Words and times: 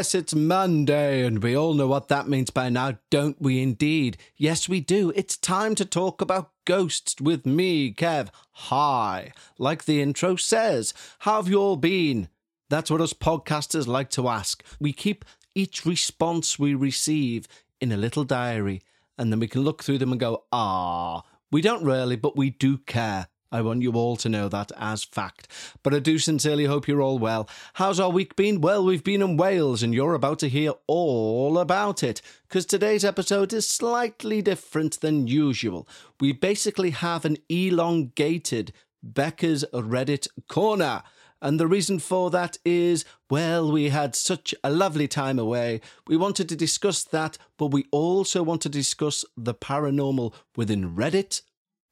Yes, 0.00 0.14
it's 0.14 0.34
Monday, 0.34 1.26
and 1.26 1.42
we 1.42 1.54
all 1.54 1.74
know 1.74 1.86
what 1.86 2.08
that 2.08 2.26
means 2.26 2.48
by 2.48 2.70
now, 2.70 2.96
don't 3.10 3.38
we 3.38 3.60
indeed? 3.60 4.16
Yes, 4.34 4.66
we 4.66 4.80
do. 4.80 5.12
It's 5.14 5.36
time 5.36 5.74
to 5.74 5.84
talk 5.84 6.22
about 6.22 6.52
ghosts 6.64 7.20
with 7.20 7.44
me, 7.44 7.92
Kev. 7.92 8.28
Hi. 8.52 9.34
Like 9.58 9.84
the 9.84 10.00
intro 10.00 10.36
says, 10.36 10.94
how 11.18 11.36
have 11.36 11.50
you 11.50 11.60
all 11.60 11.76
been? 11.76 12.30
That's 12.70 12.90
what 12.90 13.02
us 13.02 13.12
podcasters 13.12 13.86
like 13.86 14.08
to 14.12 14.26
ask. 14.28 14.64
We 14.80 14.94
keep 14.94 15.26
each 15.54 15.84
response 15.84 16.58
we 16.58 16.74
receive 16.74 17.46
in 17.78 17.92
a 17.92 17.98
little 17.98 18.24
diary, 18.24 18.80
and 19.18 19.30
then 19.30 19.38
we 19.38 19.48
can 19.48 19.60
look 19.60 19.84
through 19.84 19.98
them 19.98 20.12
and 20.12 20.18
go, 20.18 20.44
ah, 20.50 21.24
we 21.52 21.60
don't 21.60 21.84
really, 21.84 22.16
but 22.16 22.38
we 22.38 22.48
do 22.48 22.78
care. 22.78 23.28
I 23.52 23.62
want 23.62 23.82
you 23.82 23.92
all 23.92 24.16
to 24.16 24.28
know 24.28 24.48
that 24.48 24.70
as 24.76 25.02
fact. 25.02 25.48
But 25.82 25.94
I 25.94 25.98
do 25.98 26.18
sincerely 26.18 26.66
hope 26.66 26.86
you're 26.86 27.02
all 27.02 27.18
well. 27.18 27.48
How's 27.74 27.98
our 27.98 28.10
week 28.10 28.36
been? 28.36 28.60
Well, 28.60 28.84
we've 28.84 29.02
been 29.02 29.22
in 29.22 29.36
Wales 29.36 29.82
and 29.82 29.92
you're 29.92 30.14
about 30.14 30.38
to 30.40 30.48
hear 30.48 30.72
all 30.86 31.58
about 31.58 32.02
it 32.02 32.22
because 32.48 32.64
today's 32.64 33.04
episode 33.04 33.52
is 33.52 33.66
slightly 33.66 34.40
different 34.40 35.00
than 35.00 35.26
usual. 35.26 35.88
We 36.20 36.32
basically 36.32 36.90
have 36.90 37.24
an 37.24 37.38
elongated 37.48 38.72
Bekah's 39.04 39.64
Reddit 39.72 40.28
corner. 40.48 41.02
And 41.42 41.58
the 41.58 41.66
reason 41.66 41.98
for 41.98 42.30
that 42.30 42.58
is, 42.66 43.04
well, 43.30 43.72
we 43.72 43.88
had 43.88 44.14
such 44.14 44.54
a 44.62 44.70
lovely 44.70 45.08
time 45.08 45.38
away. 45.38 45.80
We 46.06 46.16
wanted 46.18 46.50
to 46.50 46.56
discuss 46.56 47.02
that, 47.04 47.38
but 47.56 47.68
we 47.68 47.86
also 47.90 48.42
want 48.42 48.60
to 48.62 48.68
discuss 48.68 49.24
the 49.36 49.54
paranormal 49.54 50.34
within 50.54 50.94
Reddit 50.94 51.40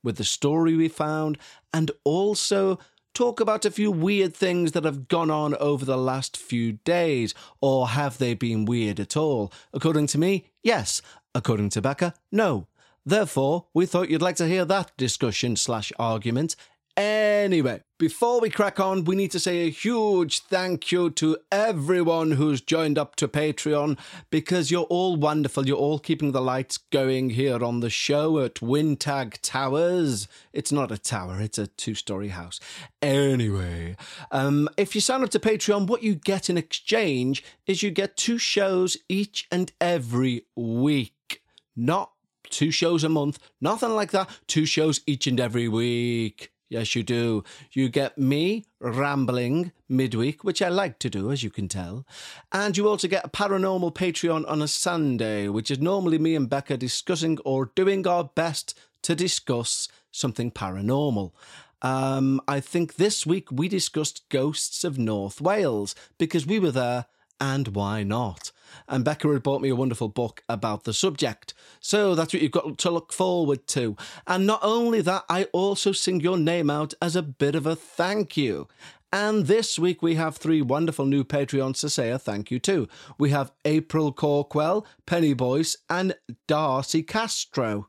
with 0.03 0.17
the 0.17 0.25
story 0.25 0.77
we 0.77 0.89
found 0.89 1.39
and 1.73 1.91
also 2.05 2.79
talk 3.15 3.41
about 3.41 3.65
a 3.65 3.71
few 3.71 3.91
weird 3.91 4.35
things 4.35 4.73
that 4.73 4.85
have 4.85 5.09
gone 5.09 5.31
on 5.31 5.55
over 5.57 5.85
the 5.85 5.97
last 5.97 6.37
few 6.37 6.73
days. 6.73 7.35
Or 7.61 7.89
have 7.89 8.19
they 8.19 8.35
been 8.35 8.65
weird 8.65 9.01
at 9.01 9.17
all? 9.17 9.53
According 9.73 10.07
to 10.09 10.19
me, 10.19 10.47
yes. 10.63 11.03
According 11.35 11.71
to 11.71 11.83
Bekah, 11.83 12.15
no. 12.31 12.69
Therefore, 13.05 13.67
we 13.75 13.87
thought 13.87 14.11
you'd 14.11 14.23
like 14.23 14.37
to 14.37 14.47
hear 14.47 14.65
that 14.67 14.97
discussion 14.97 15.57
slash 15.57 15.93
argument 15.99 16.55
Anyway, 16.99 17.81
before 17.97 18.41
we 18.41 18.51
crack 18.51 18.81
on, 18.81 19.05
we 19.05 19.15
need 19.15 19.31
to 19.31 19.39
say 19.39 19.59
a 19.59 19.71
huge 19.71 20.41
thank 20.41 20.91
you 20.91 21.11
to 21.11 21.39
everyone 21.53 22.33
who's 22.33 22.61
joined 22.61 22.99
up 22.99 23.15
to 23.15 23.29
Patreon 23.29 23.97
because 24.31 24.73
you're 24.73 24.83
all 24.83 25.15
wonderful. 25.15 25.65
You're 25.65 25.77
all 25.77 26.01
keeping 26.01 26.33
the 26.33 26.41
lights 26.41 26.77
going 26.77 27.31
here 27.31 27.63
on 27.63 27.79
the 27.79 27.89
show 27.89 28.41
at 28.41 28.57
Wintag 28.57 29.39
Towers. 29.43 30.27
It's 30.53 30.73
not 30.73 30.91
a 30.91 30.99
tower, 30.99 31.41
it's 31.41 31.57
a 31.57 31.69
two 31.69 31.95
story 31.95 32.31
house. 32.31 32.59
Anyway, 33.01 33.95
um, 34.33 34.69
if 34.77 34.97
you 34.97 35.01
sign 35.01 35.23
up 35.23 35.31
to 35.31 35.39
Patreon, 35.39 35.87
what 35.87 36.03
you 36.03 36.17
get 36.17 36.51
in 36.51 36.59
exchange 36.59 37.45
is 37.65 37.81
you 37.81 37.93
get 37.93 38.17
two 38.17 38.39
shows 38.39 38.97
each 39.09 39.47
and 39.53 39.71
every 39.81 40.47
week. 40.57 41.43
Not 41.77 42.11
two 42.51 42.73
shows 42.73 43.05
a 43.05 43.09
month, 43.09 43.39
nothing 43.61 43.91
like 43.91 44.11
that. 44.11 44.29
Two 44.49 44.67
shows 44.67 45.01
each 45.07 45.29
and 45.29 45.39
every 45.39 45.69
week. 45.69 46.51
Yes, 46.69 46.95
you 46.95 47.03
do. 47.03 47.45
You 47.73 47.89
get 47.89 48.19
me 48.19 48.67
rambling 48.79 49.73
midweek, 49.89 50.45
which 50.45 50.61
I 50.61 50.69
like 50.69 50.99
to 50.99 51.09
do, 51.09 51.33
as 51.33 51.43
you 51.43 51.51
can 51.51 51.67
tell. 51.67 52.07
And 52.53 52.77
you 52.77 52.89
also 52.89 53.09
get 53.09 53.25
a 53.25 53.31
paranormal 53.31 53.95
Patreon 53.95 54.47
on 54.47 54.61
a 54.61 54.69
Sunday, 54.69 55.49
which 55.49 55.71
is 55.71 55.79
normally 55.79 56.19
me 56.19 56.35
and 56.35 56.49
Bekah 56.49 56.79
discussing 56.79 57.39
or 57.45 57.73
doing 57.75 58.07
our 58.07 58.25
best 58.25 58.79
to 59.03 59.15
discuss 59.15 59.89
something 60.11 60.51
paranormal. 60.51 61.33
Um, 61.81 62.41
I 62.47 62.61
think 62.61 62.97
this 62.97 63.25
week 63.25 63.51
we 63.51 63.69
discussed 63.69 64.29
ghosts 64.29 64.85
of 64.85 64.99
North 64.99 65.41
Wales 65.41 65.95
because 66.19 66.47
we 66.47 66.59
were 66.59 66.73
there 66.73 67.07
and 67.41 67.69
why 67.69 68.03
not? 68.03 68.53
And 68.89 69.05
Bekah 69.05 69.33
had 69.33 69.43
bought 69.43 69.63
me 69.63 69.69
a 69.69 69.77
wonderful 69.77 70.09
book 70.09 70.43
about 70.49 70.85
the 70.85 70.93
subject. 70.93 71.55
So 71.81 72.15
that's 72.15 72.33
what 72.33 72.43
you've 72.43 72.53
got 72.53 72.79
to 72.79 72.91
look 72.91 73.13
forward 73.13 73.67
to. 73.69 73.97
And 74.27 74.47
not 74.47 74.61
only 74.63 75.01
that, 75.03 75.25
I 75.29 75.45
also 75.53 75.93
sing 75.93 76.21
your 76.21 76.39
name 76.39 76.71
out 76.71 76.95
as 77.01 77.17
a 77.17 77.23
bit 77.23 77.55
of 77.55 77.67
a 77.67 77.77
thank 77.77 78.37
you. 78.37 78.69
And 79.13 79.47
this 79.47 79.79
week 79.79 80.03
we 80.03 80.17
have 80.17 80.37
three 80.37 80.61
wonderful 80.61 81.07
new 81.07 81.25
Patreons 81.25 81.81
to 81.81 81.89
say 81.89 82.11
a 82.11 82.19
thank 82.19 82.51
you 82.51 82.59
to. 82.61 82.89
We 83.19 83.31
have 83.31 83.53
April 83.65 84.13
Corkwell, 84.13 84.85
Penny 85.07 85.33
Boyce, 85.33 85.77
and 85.89 86.15
Darcy 86.47 87.03
Castro. 87.03 87.89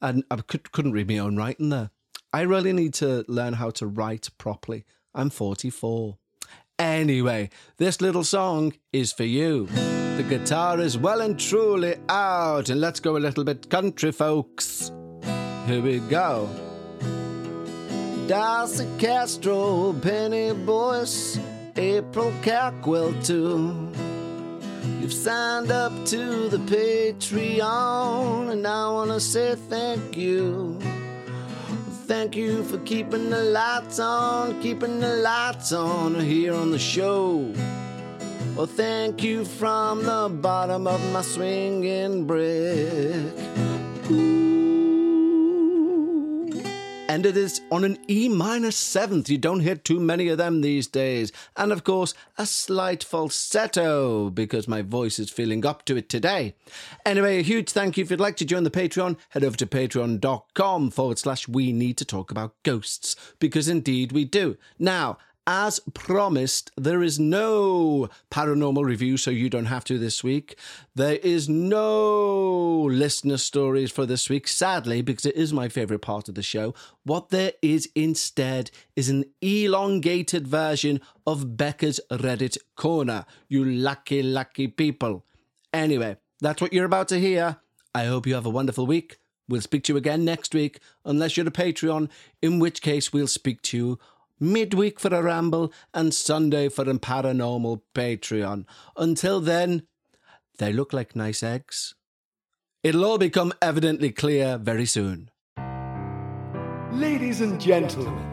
And 0.00 0.24
I 0.30 0.36
couldn't 0.36 0.92
read 0.92 1.08
my 1.08 1.18
own 1.18 1.36
writing 1.36 1.68
there. 1.68 1.90
I 2.32 2.40
really 2.42 2.72
need 2.72 2.94
to 2.94 3.24
learn 3.28 3.54
how 3.54 3.70
to 3.70 3.86
write 3.86 4.28
properly. 4.38 4.84
I'm 5.14 5.30
44. 5.30 6.18
Anyway, 6.78 7.50
this 7.76 8.00
little 8.00 8.24
song 8.24 8.72
is 8.92 9.12
for 9.12 9.24
you. 9.24 9.66
The 10.16 10.24
guitar 10.28 10.80
is 10.80 10.98
well 10.98 11.20
and 11.20 11.38
truly 11.38 11.94
out, 12.08 12.68
and 12.68 12.80
let's 12.80 12.98
go 12.98 13.16
a 13.16 13.18
little 13.18 13.44
bit 13.44 13.70
country, 13.70 14.10
folks. 14.10 14.90
Here 15.66 15.80
we 15.80 16.00
go. 16.00 16.48
Darcy 18.26 18.88
Castro, 18.98 19.92
Penny 19.92 20.52
Boyce, 20.52 21.38
April 21.76 22.32
Cackwell, 22.42 23.12
too. 23.24 23.92
You've 25.00 25.12
signed 25.12 25.70
up 25.70 25.92
to 26.06 26.48
the 26.48 26.58
Patreon, 26.58 28.50
and 28.50 28.66
I 28.66 28.90
want 28.90 29.10
to 29.10 29.20
say 29.20 29.54
thank 29.54 30.16
you. 30.16 30.78
Thank 32.16 32.36
you 32.36 32.62
for 32.62 32.78
keeping 32.78 33.28
the 33.28 33.42
lights 33.42 33.98
on, 33.98 34.62
keeping 34.62 35.00
the 35.00 35.16
lights 35.16 35.72
on 35.72 36.20
here 36.20 36.54
on 36.54 36.70
the 36.70 36.78
show. 36.78 37.52
Well, 38.54 38.66
thank 38.66 39.24
you 39.24 39.44
from 39.44 40.04
the 40.04 40.28
bottom 40.30 40.86
of 40.86 41.00
my 41.12 41.22
swinging 41.22 42.24
brick. 42.24 43.34
Ooh 44.12 44.53
and 47.08 47.26
it 47.26 47.36
is 47.36 47.60
on 47.70 47.84
an 47.84 47.98
E 48.08 48.28
minor 48.28 48.70
seventh. 48.70 49.28
You 49.28 49.38
don't 49.38 49.60
hear 49.60 49.74
too 49.74 50.00
many 50.00 50.28
of 50.28 50.38
them 50.38 50.60
these 50.60 50.86
days. 50.86 51.32
And 51.56 51.72
of 51.72 51.84
course, 51.84 52.14
a 52.38 52.46
slight 52.46 53.04
falsetto 53.04 54.30
because 54.30 54.68
my 54.68 54.82
voice 54.82 55.18
is 55.18 55.30
feeling 55.30 55.66
up 55.66 55.84
to 55.86 55.96
it 55.96 56.08
today. 56.08 56.54
Anyway, 57.04 57.38
a 57.38 57.42
huge 57.42 57.70
thank 57.70 57.96
you. 57.96 58.04
If 58.04 58.10
you'd 58.10 58.20
like 58.20 58.36
to 58.36 58.44
join 58.44 58.64
the 58.64 58.70
Patreon, 58.70 59.16
head 59.30 59.44
over 59.44 59.56
to 59.56 59.66
patreon.com 59.66 60.90
forward 60.90 61.18
slash 61.18 61.48
we 61.48 61.72
need 61.72 61.96
to 61.98 62.04
talk 62.04 62.30
about 62.30 62.54
ghosts 62.62 63.16
because 63.38 63.68
indeed 63.68 64.12
we 64.12 64.24
do. 64.24 64.56
Now, 64.78 65.18
as 65.46 65.80
promised, 65.92 66.70
there 66.76 67.02
is 67.02 67.18
no 67.18 68.08
paranormal 68.30 68.84
review, 68.84 69.16
so 69.16 69.30
you 69.30 69.50
don't 69.50 69.66
have 69.66 69.84
to 69.84 69.98
this 69.98 70.24
week. 70.24 70.56
There 70.94 71.16
is 71.16 71.48
no 71.48 72.82
listener 72.82 73.36
stories 73.36 73.90
for 73.90 74.06
this 74.06 74.30
week, 74.30 74.48
sadly, 74.48 75.02
because 75.02 75.26
it 75.26 75.36
is 75.36 75.52
my 75.52 75.68
favourite 75.68 76.02
part 76.02 76.28
of 76.28 76.34
the 76.34 76.42
show. 76.42 76.74
What 77.04 77.28
there 77.28 77.52
is 77.60 77.88
instead 77.94 78.70
is 78.96 79.08
an 79.08 79.24
elongated 79.42 80.48
version 80.48 81.00
of 81.26 81.56
Bekah's 81.56 82.00
Reddit 82.10 82.56
Corner. 82.76 83.26
You 83.48 83.64
lucky, 83.64 84.22
lucky 84.22 84.68
people. 84.68 85.24
Anyway, 85.72 86.16
that's 86.40 86.62
what 86.62 86.72
you're 86.72 86.84
about 86.86 87.08
to 87.08 87.20
hear. 87.20 87.56
I 87.94 88.04
hope 88.04 88.26
you 88.26 88.34
have 88.34 88.46
a 88.46 88.50
wonderful 88.50 88.86
week. 88.86 89.18
We'll 89.46 89.60
speak 89.60 89.84
to 89.84 89.92
you 89.92 89.96
again 89.98 90.24
next 90.24 90.54
week, 90.54 90.80
unless 91.04 91.36
you're 91.36 91.46
a 91.46 91.50
Patreon, 91.50 92.08
in 92.40 92.58
which 92.58 92.80
case 92.80 93.12
we'll 93.12 93.26
speak 93.26 93.60
to 93.62 93.76
you 93.76 93.98
midweek 94.52 95.00
for 95.00 95.14
a 95.14 95.22
ramble, 95.22 95.72
and 95.92 96.14
Sunday 96.14 96.68
for 96.68 96.82
a 96.82 96.94
paranormal 96.94 97.82
Patreon. 97.94 98.66
Until 98.96 99.40
then, 99.40 99.86
they 100.58 100.72
look 100.72 100.92
like 100.92 101.16
nice 101.16 101.42
eggs. 101.42 101.94
It'll 102.82 103.04
all 103.04 103.18
become 103.18 103.52
evidently 103.62 104.12
clear 104.12 104.58
very 104.58 104.86
soon. 104.86 105.30
Ladies 106.92 107.40
and 107.40 107.60
gentlemen, 107.60 108.24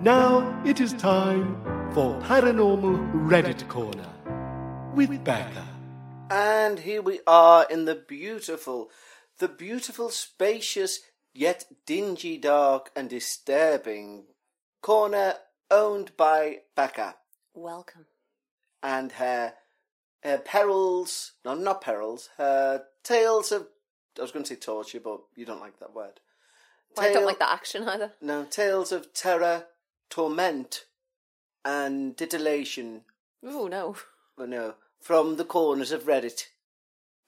now 0.00 0.62
it 0.64 0.80
is 0.80 0.92
time 0.94 1.60
for 1.92 2.18
Paranormal 2.20 3.12
Reddit 3.28 3.68
Corner 3.68 4.08
with 4.94 5.10
Bekah. 5.24 5.66
And 6.30 6.78
here 6.78 7.02
we 7.02 7.20
are 7.26 7.66
in 7.68 7.84
the 7.86 7.94
beautiful, 7.94 8.90
the 9.38 9.48
beautiful, 9.48 10.10
spacious, 10.10 11.00
yet 11.34 11.64
dingy, 11.86 12.38
dark, 12.38 12.90
and 12.94 13.10
disturbing 13.10 14.24
corner 14.82 15.34
owned 15.70 16.16
by 16.16 16.60
Bekah 16.76 17.14
Welcome. 17.54 18.06
and 18.82 19.12
her 19.12 19.54
her 20.22 20.38
perils, 20.38 21.32
no, 21.44 21.54
not 21.54 21.80
perils, 21.80 22.30
her 22.38 22.84
tales 23.02 23.52
of. 23.52 23.68
I 24.18 24.22
was 24.22 24.32
going 24.32 24.44
to 24.44 24.48
say 24.48 24.56
torture, 24.60 24.98
but 25.00 25.20
you 25.36 25.44
don't 25.44 25.60
like 25.60 25.78
that 25.78 25.94
word. 25.94 26.20
Well, 26.96 27.08
I 27.08 27.12
don't 27.12 27.24
like 27.24 27.38
the 27.38 27.48
action 27.50 27.84
either. 27.88 28.12
No, 28.20 28.44
tales 28.44 28.90
of 28.90 29.14
terror, 29.14 29.66
torment, 30.10 30.86
and 31.64 32.16
titillation. 32.16 33.02
Oh, 33.44 33.68
no. 33.68 33.96
Oh 34.36 34.46
no, 34.46 34.74
from 35.00 35.36
the 35.36 35.44
corners 35.44 35.92
of 35.92 36.04
Reddit. 36.04 36.46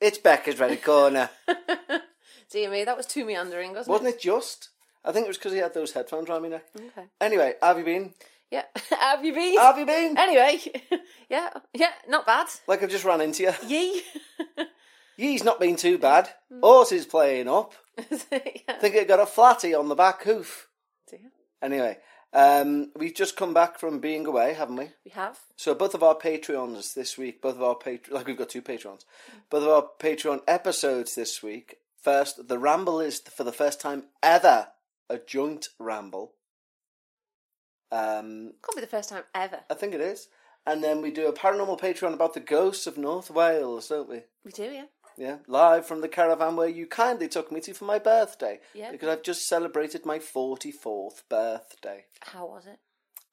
It's 0.01 0.19
Bekah's 0.19 0.57
Reddit 0.57 0.83
corner, 0.83 1.31
Dear 2.51 2.71
me, 2.71 2.85
that 2.85 2.97
was 2.97 3.07
too 3.07 3.25
meandering, 3.25 3.75
wasn't, 3.75 3.89
it? 3.89 3.91
wasn't 3.91 4.15
it? 4.15 4.21
Just, 4.21 4.71
I 5.05 5.13
think 5.13 5.25
it 5.25 5.29
was 5.29 5.39
because 5.39 5.53
he 5.53 5.59
had 5.59 5.75
those 5.75 5.93
headphones 5.93 6.29
around 6.29 6.43
my 6.43 6.49
neck. 6.49 6.67
Okay. 6.77 7.07
Anyway, 7.21 7.55
have 7.63 7.79
you 7.79 7.85
been? 7.85 8.15
Yeah. 8.51 8.65
Have 9.01 9.25
you 9.25 9.33
been? 9.33 9.57
Have 9.59 9.79
you 9.79 9.87
been? 9.87 10.19
Anyway, 10.19 10.59
yeah, 11.31 11.51
yeah, 11.73 11.93
not 12.09 12.27
bad. 12.27 12.49
Like 12.67 12.83
I've 12.83 12.91
just 12.91 13.05
ran 13.05 13.21
into 13.21 13.45
you. 13.45 13.53
Yee. 13.67 14.03
Ye's 15.17 15.45
not 15.45 15.61
been 15.61 15.77
too 15.77 15.99
bad. 15.99 16.31
Horse 16.61 16.93
is 16.93 17.07
playing 17.07 17.49
up. 17.49 17.75
yeah. 18.11 18.39
I 18.69 18.73
think 18.81 18.95
it 18.97 19.07
got 19.07 19.21
a 19.21 19.27
flatty 19.27 19.73
on 19.73 19.89
the 19.89 19.95
back 19.95 20.25
hoof. 20.25 20.69
Dear. 21.09 21.31
Anyway, 21.63 21.99
um, 22.33 22.91
we've 22.97 23.15
just 23.15 23.37
come 23.37 23.55
back 23.55 23.79
from 23.79 24.01
being 24.01 24.27
away, 24.27 24.55
haven't 24.55 24.77
we? 24.77 24.89
We 25.05 25.11
have. 25.13 25.39
So 25.57 25.75
both 25.75 25.95
of 25.95 26.03
our 26.03 26.17
Patreons 26.17 26.95
this 26.95 27.17
week, 27.17 27.43
both 27.43 27.57
of 27.57 27.63
our 27.63 27.77
Patreon, 27.77 28.11
like 28.11 28.27
we've 28.27 28.39
got 28.39 28.49
two 28.49 28.63
Patrons, 28.63 29.05
both 29.51 29.63
of 29.63 29.69
our 29.69 29.87
Patreon 30.01 30.41
episodes 30.49 31.15
this 31.15 31.43
week. 31.43 31.77
First, 32.03 32.49
the 32.49 32.59
ramble 32.59 32.99
is 33.01 33.21
for 33.21 33.45
the 33.45 33.53
first 33.53 33.81
time 33.81 34.05
ever 34.23 34.69
a 35.11 35.19
joint 35.19 35.69
ramble. 35.79 36.33
Um, 37.93 38.53
Can't 38.63 38.77
be 38.77 38.81
the 38.81 38.87
first 38.87 39.11
time 39.11 39.25
ever. 39.35 39.61
I 39.69 39.75
think 39.75 39.95
it 39.95 40.01
is. 40.01 40.29
And 40.67 40.85
then 40.85 41.03
we 41.03 41.11
do 41.11 41.27
a 41.27 41.33
paranormal 41.33 41.81
Patreon 41.81 42.15
about 42.15 42.35
the 42.35 42.41
ghosts 42.41 42.87
of 42.87 42.97
North 42.97 43.31
Wales, 43.31 43.89
don't 43.89 44.09
we? 44.09 44.23
We 44.45 44.53
do, 44.53 44.65
yeah. 44.65 44.85
Yeah, 45.17 45.37
live 45.49 45.87
from 45.87 46.01
the 46.01 46.09
caravan 46.09 46.57
where 46.57 46.69
you 46.69 46.87
kindly 46.87 47.29
took 47.29 47.51
me 47.51 47.61
to 47.63 47.75
for 47.75 47.85
my 47.85 47.99
birthday. 47.99 48.61
Yeah. 48.73 48.93
Because 48.93 49.09
I've 49.09 49.23
just 49.23 49.47
celebrated 49.47 50.07
my 50.07 50.19
44th 50.19 51.23
birthday. 51.29 52.07
How 52.21 52.47
was 52.47 52.67
it? 52.67 52.79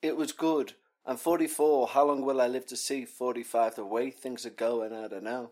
It 0.01 0.17
was 0.17 0.31
good. 0.31 0.73
I'm 1.05 1.17
44. 1.17 1.87
How 1.89 2.05
long 2.05 2.23
will 2.25 2.41
I 2.41 2.47
live 2.47 2.65
to 2.67 2.75
see 2.75 3.05
45? 3.05 3.75
The 3.75 3.85
way 3.85 4.09
things 4.09 4.45
are 4.45 4.49
going, 4.49 4.93
I 4.93 5.07
don't 5.07 5.23
know. 5.23 5.51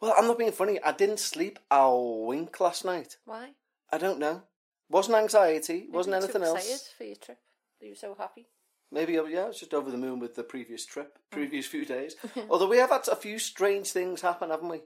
Well, 0.00 0.14
I'm 0.16 0.26
not 0.26 0.38
being 0.38 0.52
funny. 0.52 0.78
I 0.82 0.92
didn't 0.92 1.18
sleep 1.18 1.58
a 1.70 1.92
wink 1.92 2.60
last 2.60 2.84
night. 2.84 3.16
Why? 3.24 3.50
I 3.90 3.98
don't 3.98 4.18
know. 4.18 4.42
Wasn't 4.90 5.16
anxiety. 5.16 5.86
Wasn't 5.90 6.12
Maybe 6.12 6.24
anything 6.24 6.42
too 6.42 6.46
else. 6.48 6.58
excited 6.64 6.80
for 6.96 7.04
your 7.04 7.16
trip. 7.16 7.38
You 7.80 7.90
were 7.90 7.94
so 7.96 8.14
happy. 8.18 8.46
Maybe, 8.90 9.18
uh, 9.18 9.24
yeah, 9.24 9.42
I 9.44 9.48
was 9.48 9.60
just 9.60 9.74
over 9.74 9.90
the 9.90 9.98
moon 9.98 10.18
with 10.18 10.34
the 10.34 10.42
previous 10.42 10.86
trip, 10.86 11.18
previous 11.30 11.66
few 11.66 11.84
days. 11.84 12.16
Although 12.50 12.68
we 12.68 12.78
have 12.78 12.88
had 12.90 13.06
a 13.08 13.16
few 13.16 13.38
strange 13.38 13.90
things 13.92 14.22
happen, 14.22 14.48
haven't 14.50 14.70
we? 14.70 14.80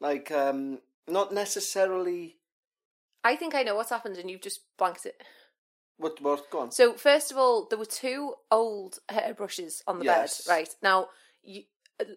Like, 0.00 0.30
um, 0.32 0.80
not 1.06 1.32
necessarily. 1.32 2.38
I 3.22 3.36
think 3.36 3.54
I 3.54 3.62
know 3.62 3.76
what's 3.76 3.90
happened, 3.90 4.16
and 4.16 4.28
you've 4.28 4.40
just 4.42 4.62
blanked 4.76 5.06
it. 5.06 5.22
What? 5.96 6.20
What? 6.20 6.50
Go 6.50 6.58
on. 6.60 6.72
So 6.72 6.94
first 6.94 7.30
of 7.30 7.38
all, 7.38 7.66
there 7.70 7.78
were 7.78 7.84
two 7.84 8.34
old 8.50 8.98
hairbrushes 9.08 9.82
on 9.86 10.00
the 10.00 10.04
Yes. 10.06 10.44
bed. 10.44 10.52
Right 10.52 10.74
now, 10.82 11.08
you, 11.42 11.62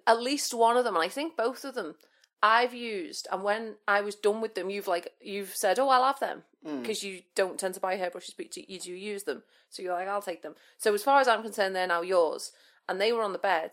at 0.07 0.19
least 0.19 0.51
one 0.55 0.77
of 0.77 0.83
them, 0.83 0.95
and 0.95 1.03
I 1.05 1.09
think 1.09 1.37
both 1.37 1.63
of 1.63 1.75
them, 1.75 1.93
I've 2.41 2.73
used. 2.73 3.27
And 3.31 3.43
when 3.43 3.75
I 3.87 4.01
was 4.01 4.15
done 4.15 4.41
with 4.41 4.55
them, 4.55 4.69
you've 4.69 4.87
like 4.87 5.13
you've 5.21 5.55
said, 5.55 5.79
"Oh, 5.79 5.89
I'll 5.89 6.03
have 6.03 6.19
them," 6.19 6.43
because 6.63 7.03
you 7.03 7.21
don't 7.35 7.59
tend 7.59 7.73
to 7.73 7.79
buy 7.79 7.95
hairbrushes, 7.95 8.35
but 8.35 8.55
you, 8.55 8.79
do 8.79 8.91
use 8.91 9.23
them. 9.23 9.43
So 9.69 9.81
you're 9.81 9.93
like, 9.93 10.07
"I'll 10.07 10.21
take 10.21 10.43
them." 10.43 10.55
So 10.77 10.93
as 10.93 11.03
far 11.03 11.19
as 11.19 11.27
I'm 11.27 11.41
concerned, 11.41 11.75
they're 11.75 11.87
now 11.87 12.01
yours, 12.01 12.51
and 12.87 13.01
they 13.01 13.11
were 13.11 13.23
on 13.23 13.33
the 13.33 13.39
bed 13.39 13.71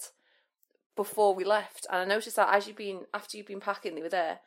before 0.96 1.34
we 1.34 1.44
left. 1.44 1.86
And 1.90 2.00
I 2.00 2.04
noticed 2.04 2.36
that 2.36 2.54
as 2.54 2.66
you've 2.66 2.76
been 2.76 3.02
after 3.12 3.36
you've 3.36 3.46
been 3.46 3.60
packing, 3.60 3.94
they 3.94 4.02
were 4.02 4.08
there. 4.08 4.40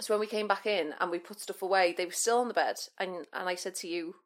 So 0.00 0.14
when 0.14 0.20
we 0.20 0.26
came 0.26 0.48
back 0.48 0.66
in 0.66 0.94
and 1.00 1.10
we 1.10 1.18
put 1.18 1.40
stuff 1.40 1.62
away, 1.62 1.94
they 1.96 2.06
were 2.06 2.12
still 2.12 2.38
on 2.38 2.48
the 2.48 2.54
bed, 2.54 2.76
and 2.98 3.26
and 3.32 3.48
I 3.48 3.56
said 3.56 3.74
to 3.76 3.88
you, 3.88 4.16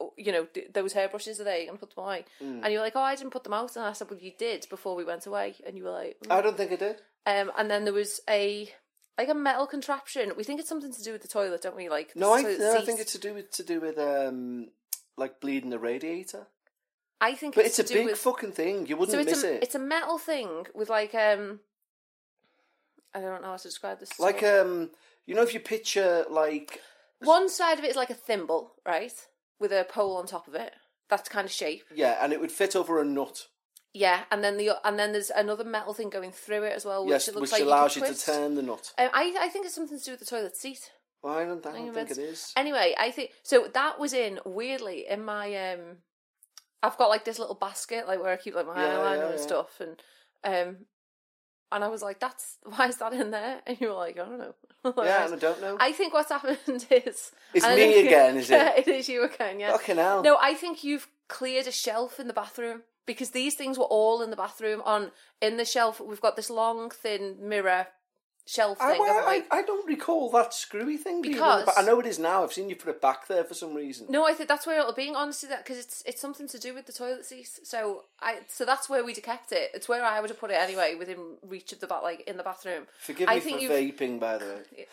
"Oh, 0.00 0.12
you 0.16 0.32
know, 0.32 0.46
those 0.72 0.94
hairbrushes 0.94 1.40
are 1.40 1.44
they 1.44 1.68
and 1.68 1.78
put 1.78 1.94
them 1.94 2.04
away? 2.04 2.24
Hmm. 2.38 2.60
And 2.62 2.72
you 2.72 2.78
were 2.78 2.84
like, 2.84 2.96
oh, 2.96 3.00
I 3.00 3.14
didn't 3.14 3.32
put 3.32 3.44
them 3.44 3.54
out, 3.54 3.76
and 3.76 3.84
I 3.84 3.92
said, 3.92 4.10
well, 4.10 4.18
you 4.18 4.32
did 4.38 4.66
before 4.68 4.94
we 4.94 5.04
went 5.04 5.26
away, 5.26 5.54
and 5.66 5.76
you 5.76 5.84
were 5.84 5.90
like, 5.90 6.16
"Mm." 6.24 6.32
I 6.32 6.40
don't 6.40 6.56
think 6.56 6.72
I 6.72 6.76
did. 6.76 7.02
Um, 7.26 7.50
and 7.58 7.70
then 7.70 7.84
there 7.84 7.92
was 7.92 8.20
a 8.28 8.70
like 9.18 9.28
a 9.28 9.34
metal 9.34 9.66
contraption. 9.66 10.32
We 10.36 10.44
think 10.44 10.60
it's 10.60 10.68
something 10.68 10.92
to 10.92 11.02
do 11.02 11.12
with 11.12 11.22
the 11.22 11.28
toilet, 11.28 11.62
don't 11.62 11.76
we? 11.76 11.88
Like 11.88 12.14
No, 12.14 12.32
I, 12.32 12.42
no, 12.42 12.76
I 12.78 12.84
think 12.84 13.00
it's 13.00 13.12
to 13.12 13.18
do 13.18 13.34
with 13.34 13.50
to 13.52 13.64
do 13.64 13.80
with 13.80 13.98
um, 13.98 14.68
like 15.16 15.40
bleeding 15.40 15.70
the 15.70 15.78
radiator. 15.78 16.46
I 17.20 17.34
think 17.34 17.56
But 17.56 17.66
it's, 17.66 17.80
it's, 17.80 17.90
a 17.90 17.94
big 17.94 18.06
with 18.06 18.18
fucking 18.18 18.52
thing. 18.52 18.86
You 18.86 18.96
wouldn't 18.96 19.18
so 19.18 19.24
miss 19.24 19.42
a 19.42 19.54
it. 19.56 19.62
it's 19.64 19.74
a 19.74 19.80
metal 19.80 20.18
thing 20.18 20.66
with 20.74 20.88
like 20.88 21.14
um. 21.14 21.60
I 23.14 23.20
don't 23.20 23.42
know 23.42 23.48
how 23.48 23.56
to 23.56 23.62
describe 23.62 23.98
this. 23.98 24.20
Like 24.20 24.42
um, 24.42 24.90
you 25.26 25.34
know, 25.34 25.42
if 25.42 25.52
you 25.52 25.60
picture 25.60 26.24
like 26.30 26.80
One 27.20 27.48
side 27.48 27.78
of 27.78 27.84
it 27.84 27.90
is 27.90 27.96
like 27.96 28.10
a 28.10 28.14
thimble, 28.14 28.74
right, 28.86 29.12
with 29.58 29.72
a 29.72 29.84
pole 29.88 30.16
on 30.16 30.26
top 30.26 30.46
of 30.46 30.54
it. 30.54 30.72
That 31.10 31.28
kind 31.30 31.46
of 31.46 31.50
shape. 31.50 31.84
yeah, 31.94 32.18
and 32.20 32.32
it 32.32 32.40
would 32.40 32.52
fit 32.52 32.76
over 32.76 33.00
a 33.00 33.04
nut. 33.04 33.46
Yeah, 33.94 34.24
and 34.30 34.44
then 34.44 34.56
the 34.58 34.72
and 34.84 34.98
then 34.98 35.12
there's 35.12 35.30
another 35.30 35.64
metal 35.64 35.94
thing 35.94 36.10
going 36.10 36.30
through 36.32 36.64
it 36.64 36.74
as 36.76 36.84
well, 36.84 37.04
which 37.04 37.12
yes, 37.12 37.28
it 37.28 37.34
looks 37.34 37.50
which 37.52 37.60
like 37.60 37.62
allows 37.62 37.96
you, 37.96 38.04
you, 38.06 38.12
to 38.12 38.20
turn 38.20 38.54
the 38.54 38.62
nut. 38.62 38.92
Um, 38.98 39.08
I 39.12 39.34
I 39.40 39.48
think 39.48 39.64
it's 39.66 39.74
something 39.74 39.98
to 39.98 40.04
do 40.04 40.10
with 40.12 40.20
the 40.20 40.26
toilet 40.26 40.56
seat. 40.56 40.90
Well, 41.22 41.34
I 41.34 41.44
don't, 41.44 41.66
I 41.66 41.72
don't 41.72 41.92
think 41.94 42.08
think 42.08 42.10
it's- 42.10 42.52
Anyway, 42.56 42.94
I 42.98 43.10
think 43.10 43.30
so. 43.42 43.66
That 43.72 43.98
was 43.98 44.12
in 44.12 44.40
weirdly 44.44 45.06
in 45.08 45.24
my 45.24 45.72
um. 45.72 45.80
I've 46.80 46.96
got 46.96 47.08
like 47.08 47.24
this 47.24 47.40
little 47.40 47.56
basket 47.56 48.06
like 48.06 48.22
where 48.22 48.32
I 48.32 48.36
keep 48.36 48.54
like 48.54 48.66
my 48.66 48.80
Yeah, 48.80 48.92
eyeliner 48.94 49.16
yeah, 49.16 49.24
and 49.30 49.34
yeah. 49.38 49.40
stuff, 49.40 49.80
and 49.80 50.02
um, 50.44 50.76
and 51.72 51.82
I 51.82 51.88
was 51.88 52.02
like, 52.02 52.20
"That's 52.20 52.58
why 52.62 52.86
is 52.88 52.98
that 52.98 53.12
in 53.14 53.30
there?" 53.32 53.60
And 53.66 53.80
you 53.80 53.88
were 53.88 53.94
like, 53.94 54.18
"I 54.18 54.24
don't 54.24 54.38
know." 54.38 54.54
Like, 54.84 55.06
Yeah, 55.06 55.24
and 55.24 55.34
I 55.34 55.38
don't 55.38 55.60
know. 55.60 55.76
I 55.80 55.90
think 55.92 56.14
what's 56.14 56.30
happened 56.30 56.58
is 56.90 57.32
It's 57.52 57.66
me 57.66 58.06
again, 58.06 58.36
is 58.36 58.48
it? 58.48 58.54
Yeah, 58.54 58.72
it 58.76 58.86
is 58.86 59.08
you 59.08 59.24
again. 59.24 59.58
Yeah. 59.58 59.72
Fucking 59.72 59.96
hell. 59.96 60.22
No, 60.22 60.38
I 60.40 60.54
think 60.54 60.84
you've 60.84 61.08
cleared 61.26 61.66
a 61.66 61.72
shelf 61.72 62.20
in 62.20 62.28
the 62.28 62.32
bathroom 62.32 62.82
because 63.08 63.30
these 63.30 63.56
things 63.56 63.76
were 63.76 63.86
all 63.86 64.22
in 64.22 64.30
the 64.30 64.36
bathroom. 64.36 64.80
On 64.84 65.10
in 65.42 65.56
the 65.56 65.64
shelf, 65.64 66.00
we've 66.00 66.20
got 66.20 66.36
this 66.36 66.50
long, 66.50 66.90
thin 66.90 67.36
mirror 67.40 67.88
shelf 68.46 68.78
I, 68.80 68.92
thing. 68.92 69.00
well. 69.00 69.24
I, 69.26 69.42
I 69.50 69.62
don't 69.62 69.86
recall 69.86 70.30
that 70.30 70.54
screwy 70.54 70.96
thing. 70.96 71.20
being 71.22 71.34
Because- 71.34 71.68
I 71.76 71.82
know 71.82 71.98
it 72.00 72.06
is 72.06 72.18
now. 72.18 72.44
I've 72.44 72.52
seen 72.52 72.70
you 72.70 72.76
put 72.76 72.90
it 72.90 73.00
back 73.00 73.26
there 73.26 73.44
for 73.44 73.54
some 73.54 73.74
reason. 73.74 74.06
No, 74.08 74.26
I 74.26 74.32
think 74.34 74.48
that's 74.48 74.66
where 74.66 74.78
it'll 74.78 74.92
be. 74.92 75.12
Honestly, 75.14 75.48
that 75.48 75.64
because 75.64 75.78
it's 75.78 76.02
it's 76.06 76.20
something 76.20 76.46
to 76.48 76.58
do 76.58 76.74
with 76.74 76.86
the 76.86 76.92
toilet 76.92 77.24
seat. 77.24 77.48
So 77.64 78.04
I 78.20 78.40
so 78.46 78.64
that's 78.64 78.88
where 78.88 79.04
we'd 79.04 79.16
have 79.16 79.24
kept 79.24 79.50
it. 79.52 79.70
It's 79.74 79.88
where 79.88 80.04
I 80.04 80.20
would 80.20 80.30
have 80.30 80.38
put 80.38 80.50
it 80.50 80.60
anyway, 80.60 80.94
within 80.94 81.38
reach 81.42 81.72
of 81.72 81.80
the 81.80 81.86
bat, 81.86 82.02
like 82.02 82.20
in 82.28 82.36
the 82.36 82.42
bathroom. 82.44 82.86
Forgive 83.00 83.28
I 83.28 83.36
me 83.36 83.40
think 83.40 83.62
for 83.62 83.74
vaping, 83.74 84.20
by 84.20 84.38
the 84.38 84.44
way. 84.46 84.86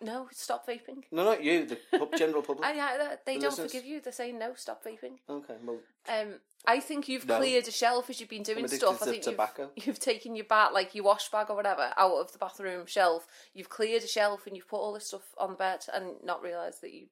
No, 0.00 0.28
stop 0.32 0.66
vaping. 0.66 1.04
No, 1.10 1.24
not 1.24 1.42
you. 1.42 1.66
The 1.66 1.78
pub- 1.98 2.16
general 2.16 2.42
public. 2.42 2.68
They 2.68 2.74
The 2.74 3.18
don't 3.24 3.42
listeners? 3.42 3.72
forgive 3.72 3.84
you. 3.86 4.00
They're 4.00 4.12
saying 4.12 4.38
no, 4.38 4.52
stop 4.54 4.84
vaping. 4.84 5.18
Okay, 5.28 5.54
well, 5.64 5.78
Um, 6.08 6.40
I 6.66 6.80
think 6.80 7.08
you've 7.08 7.26
No. 7.26 7.38
cleared 7.38 7.66
a 7.68 7.70
shelf 7.70 8.10
as 8.10 8.20
you've 8.20 8.28
been 8.28 8.42
doing 8.42 8.58
addicted 8.64 8.78
stuff. 8.80 8.98
to 8.98 9.04
I 9.04 9.08
think 9.12 9.22
tobacco. 9.22 9.70
You've, 9.76 9.86
you've 9.86 9.98
taken 10.00 10.36
your 10.36 10.44
bat, 10.46 10.72
like 10.74 10.94
your 10.94 11.04
wash 11.04 11.30
bag 11.30 11.48
or 11.50 11.56
whatever, 11.56 11.92
out 11.96 12.16
of 12.16 12.32
the 12.32 12.38
bathroom 12.38 12.86
shelf. 12.86 13.26
You've 13.54 13.68
cleared 13.70 14.02
a 14.02 14.06
shelf 14.08 14.46
and 14.46 14.56
you've 14.56 14.68
put 14.68 14.78
all 14.78 14.92
this 14.92 15.06
stuff 15.06 15.34
on 15.38 15.50
the 15.50 15.56
bed 15.56 15.84
and 15.94 16.14
not 16.24 16.42
realised 16.42 16.80
that 16.82 16.92
you. 16.92 17.06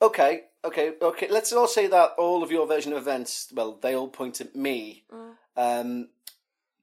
okay, 0.00 0.44
okay, 0.64 0.94
okay. 1.02 1.28
Let's 1.28 1.52
all 1.52 1.66
say 1.68 1.86
that 1.88 2.12
all 2.16 2.42
of 2.42 2.50
your 2.50 2.66
version 2.66 2.92
of 2.92 2.98
events, 2.98 3.52
well, 3.54 3.72
they 3.80 3.94
all 3.94 4.08
point 4.08 4.40
at 4.40 4.56
me. 4.56 5.04
Mm. 5.12 5.34
Um, 5.56 6.08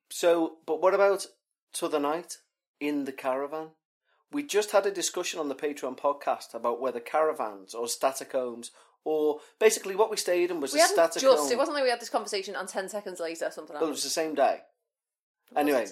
so, 0.09 0.57
but 0.65 0.81
what 0.81 0.93
about 0.93 1.25
t'other 1.73 1.99
night 1.99 2.37
in 2.79 3.05
the 3.05 3.11
caravan? 3.11 3.69
We 4.31 4.43
just 4.43 4.71
had 4.71 4.85
a 4.85 4.91
discussion 4.91 5.39
on 5.39 5.47
the 5.47 5.55
Patreon 5.55 5.97
podcast 5.97 6.53
about 6.53 6.81
whether 6.81 6.99
caravans 6.99 7.73
or 7.73 7.87
static 7.87 8.31
homes, 8.33 8.71
or 9.05 9.39
basically 9.59 9.95
what 9.95 10.11
we 10.11 10.17
stayed 10.17 10.51
in 10.51 10.59
was 10.59 10.73
We 10.73 10.81
a 10.81 10.85
static 10.85 11.21
just. 11.21 11.43
home. 11.43 11.51
It 11.51 11.57
wasn't 11.57 11.75
like 11.75 11.83
we 11.85 11.89
had 11.89 12.01
this 12.01 12.09
conversation 12.09 12.55
and 12.55 12.67
ten 12.67 12.89
seconds 12.89 13.19
later 13.19 13.49
something 13.51 13.75
Oh, 13.79 13.85
it 13.87 13.89
was 13.89 14.03
the 14.03 14.09
same 14.09 14.35
day. 14.35 14.61
Anyway, 15.55 15.87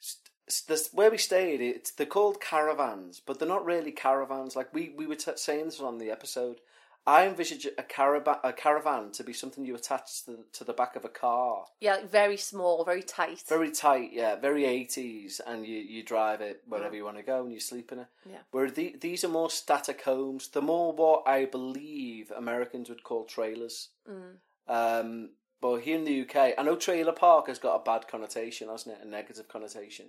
st- 0.00 0.30
st- 0.48 0.88
where 0.92 1.10
we 1.10 1.16
stayed, 1.16 1.62
it's 1.62 1.92
they're 1.92 2.06
called 2.06 2.40
caravans, 2.42 3.20
but 3.24 3.38
they're 3.38 3.48
not 3.48 3.64
really 3.64 3.90
caravans. 3.92 4.54
Like 4.54 4.72
we 4.74 4.90
we 4.90 5.06
were 5.06 5.14
t- 5.16 5.32
saying 5.36 5.64
this 5.66 5.80
on 5.80 5.98
the 5.98 6.10
episode. 6.10 6.60
I 7.06 7.26
envisage 7.26 7.66
a 7.66 7.82
caravan 7.82 8.36
a 8.44 8.52
caravan 8.52 9.10
to 9.12 9.24
be 9.24 9.32
something 9.32 9.64
you 9.64 9.74
attach 9.74 10.24
to 10.24 10.30
the, 10.30 10.38
to 10.52 10.64
the 10.64 10.72
back 10.72 10.94
of 10.94 11.04
a 11.04 11.08
car, 11.08 11.64
Yeah, 11.80 11.94
like 11.96 12.10
very 12.10 12.36
small, 12.36 12.84
very 12.84 13.02
tight. 13.02 13.42
very 13.48 13.70
tight, 13.72 14.10
yeah, 14.12 14.36
very 14.36 14.64
eighties, 14.64 15.40
and 15.44 15.66
you, 15.66 15.78
you 15.78 16.02
drive 16.04 16.40
it 16.40 16.62
wherever 16.66 16.94
you 16.94 17.04
want 17.04 17.16
to 17.16 17.22
go 17.22 17.42
and 17.42 17.52
you 17.52 17.58
sleep 17.60 17.90
in 17.90 18.00
it. 18.00 18.06
Yeah. 18.28 18.38
Where 18.52 18.70
the, 18.70 18.96
these 19.00 19.24
are 19.24 19.28
more 19.28 19.50
static 19.50 20.02
homes. 20.02 20.48
They're 20.48 20.62
more 20.62 20.92
what 20.92 21.24
I 21.26 21.44
believe 21.46 22.30
Americans 22.30 22.88
would 22.88 23.02
call 23.02 23.24
trailers. 23.24 23.88
Mm. 24.08 24.36
Um, 24.68 25.30
but 25.60 25.78
here 25.78 25.96
in 25.96 26.04
the 26.04 26.20
UK, 26.22 26.54
I 26.58 26.62
know 26.62 26.76
trailer 26.76 27.12
park 27.12 27.48
has 27.48 27.58
got 27.58 27.76
a 27.76 27.84
bad 27.84 28.06
connotation, 28.08 28.68
hasn't 28.68 28.96
it? 28.96 29.04
A 29.06 29.08
negative 29.08 29.48
connotation, 29.48 30.06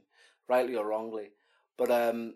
rightly 0.48 0.76
or 0.76 0.86
wrongly. 0.88 1.32
But 1.78 1.92
um, 1.92 2.36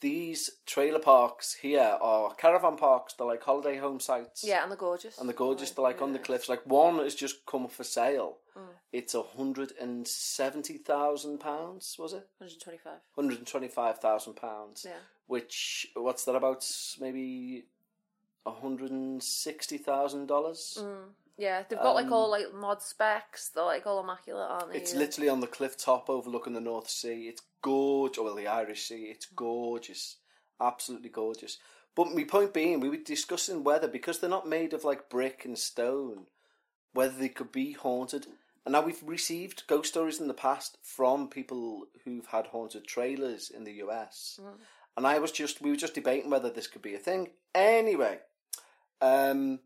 these 0.00 0.50
trailer 0.66 0.98
parks 0.98 1.54
here 1.54 1.96
are 2.00 2.34
caravan 2.34 2.76
parks. 2.76 3.14
They're 3.14 3.26
like 3.26 3.42
holiday 3.42 3.76
home 3.78 4.00
sites. 4.00 4.44
Yeah, 4.44 4.62
and 4.62 4.70
they're 4.70 4.76
gorgeous. 4.78 5.18
And 5.18 5.28
they're 5.28 5.36
gorgeous. 5.36 5.70
They're 5.70 5.82
like 5.82 6.00
on 6.02 6.12
the 6.12 6.18
cliffs. 6.18 6.48
Like 6.48 6.64
one 6.66 6.98
has 6.98 7.14
just 7.14 7.44
come 7.46 7.68
for 7.68 7.84
sale. 7.84 8.38
Mm. 8.56 8.62
It's 8.92 9.14
a 9.14 9.22
hundred 9.22 9.72
and 9.80 10.06
seventy 10.06 10.78
thousand 10.78 11.38
pounds. 11.38 11.96
Was 11.98 12.12
it? 12.12 12.28
125. 12.38 12.92
Hundred 13.14 13.38
and 13.38 13.46
twenty-five 13.46 13.98
thousand 13.98 14.34
pounds. 14.34 14.84
Yeah. 14.86 14.94
Which 15.26 15.86
what's 15.94 16.24
that 16.24 16.34
about? 16.36 16.64
Maybe 17.00 17.64
a 18.46 18.50
hundred 18.52 18.90
and 18.90 19.22
sixty 19.22 19.78
thousand 19.78 20.26
dollars. 20.26 20.78
Mm. 20.80 21.10
Yeah, 21.40 21.62
they've 21.68 21.78
got 21.78 21.94
like 21.94 22.06
Um, 22.06 22.12
all 22.14 22.30
like 22.30 22.52
mod 22.52 22.82
specs. 22.82 23.50
They're 23.50 23.64
like 23.64 23.86
all 23.86 24.02
immaculate, 24.02 24.50
aren't 24.50 24.72
they? 24.72 24.78
It's 24.78 24.92
literally 24.94 25.28
on 25.28 25.38
the 25.38 25.46
cliff 25.46 25.76
top 25.78 26.10
overlooking 26.10 26.54
the 26.54 26.60
North 26.60 26.90
Sea. 26.90 27.28
It's 27.28 27.42
gorgeous. 27.62 28.22
Well, 28.22 28.34
the 28.34 28.46
Irish 28.46 28.84
Sea. 28.86 29.08
It's 29.10 29.26
gorgeous. 29.26 30.16
Absolutely 30.60 31.08
gorgeous. 31.10 31.58
But 31.94 32.14
my 32.14 32.24
point 32.24 32.54
being, 32.54 32.80
we 32.80 32.88
were 32.88 32.96
discussing 32.96 33.64
whether 33.64 33.88
because 33.88 34.18
they're 34.20 34.30
not 34.30 34.48
made 34.48 34.72
of 34.72 34.84
like 34.84 35.08
brick 35.10 35.44
and 35.44 35.58
stone, 35.58 36.26
whether 36.92 37.16
they 37.18 37.28
could 37.28 37.50
be 37.52 37.72
haunted. 37.72 38.26
And 38.64 38.72
now 38.72 38.82
we've 38.82 39.02
received 39.02 39.66
ghost 39.66 39.90
stories 39.90 40.20
in 40.20 40.28
the 40.28 40.34
past 40.34 40.78
from 40.82 41.28
people 41.28 41.86
who've 42.04 42.26
had 42.26 42.48
haunted 42.48 42.86
trailers 42.86 43.50
in 43.50 43.64
the 43.64 43.72
US. 43.84 44.38
And 44.96 45.06
I 45.06 45.18
was 45.18 45.32
just 45.32 45.60
we 45.62 45.70
were 45.70 45.76
just 45.76 45.94
debating 45.94 46.30
whether 46.30 46.50
this 46.50 46.66
could 46.66 46.82
be 46.82 46.94
a 46.94 46.98
thing. 46.98 47.30
Anyway, 47.54 48.18
um 49.00 49.60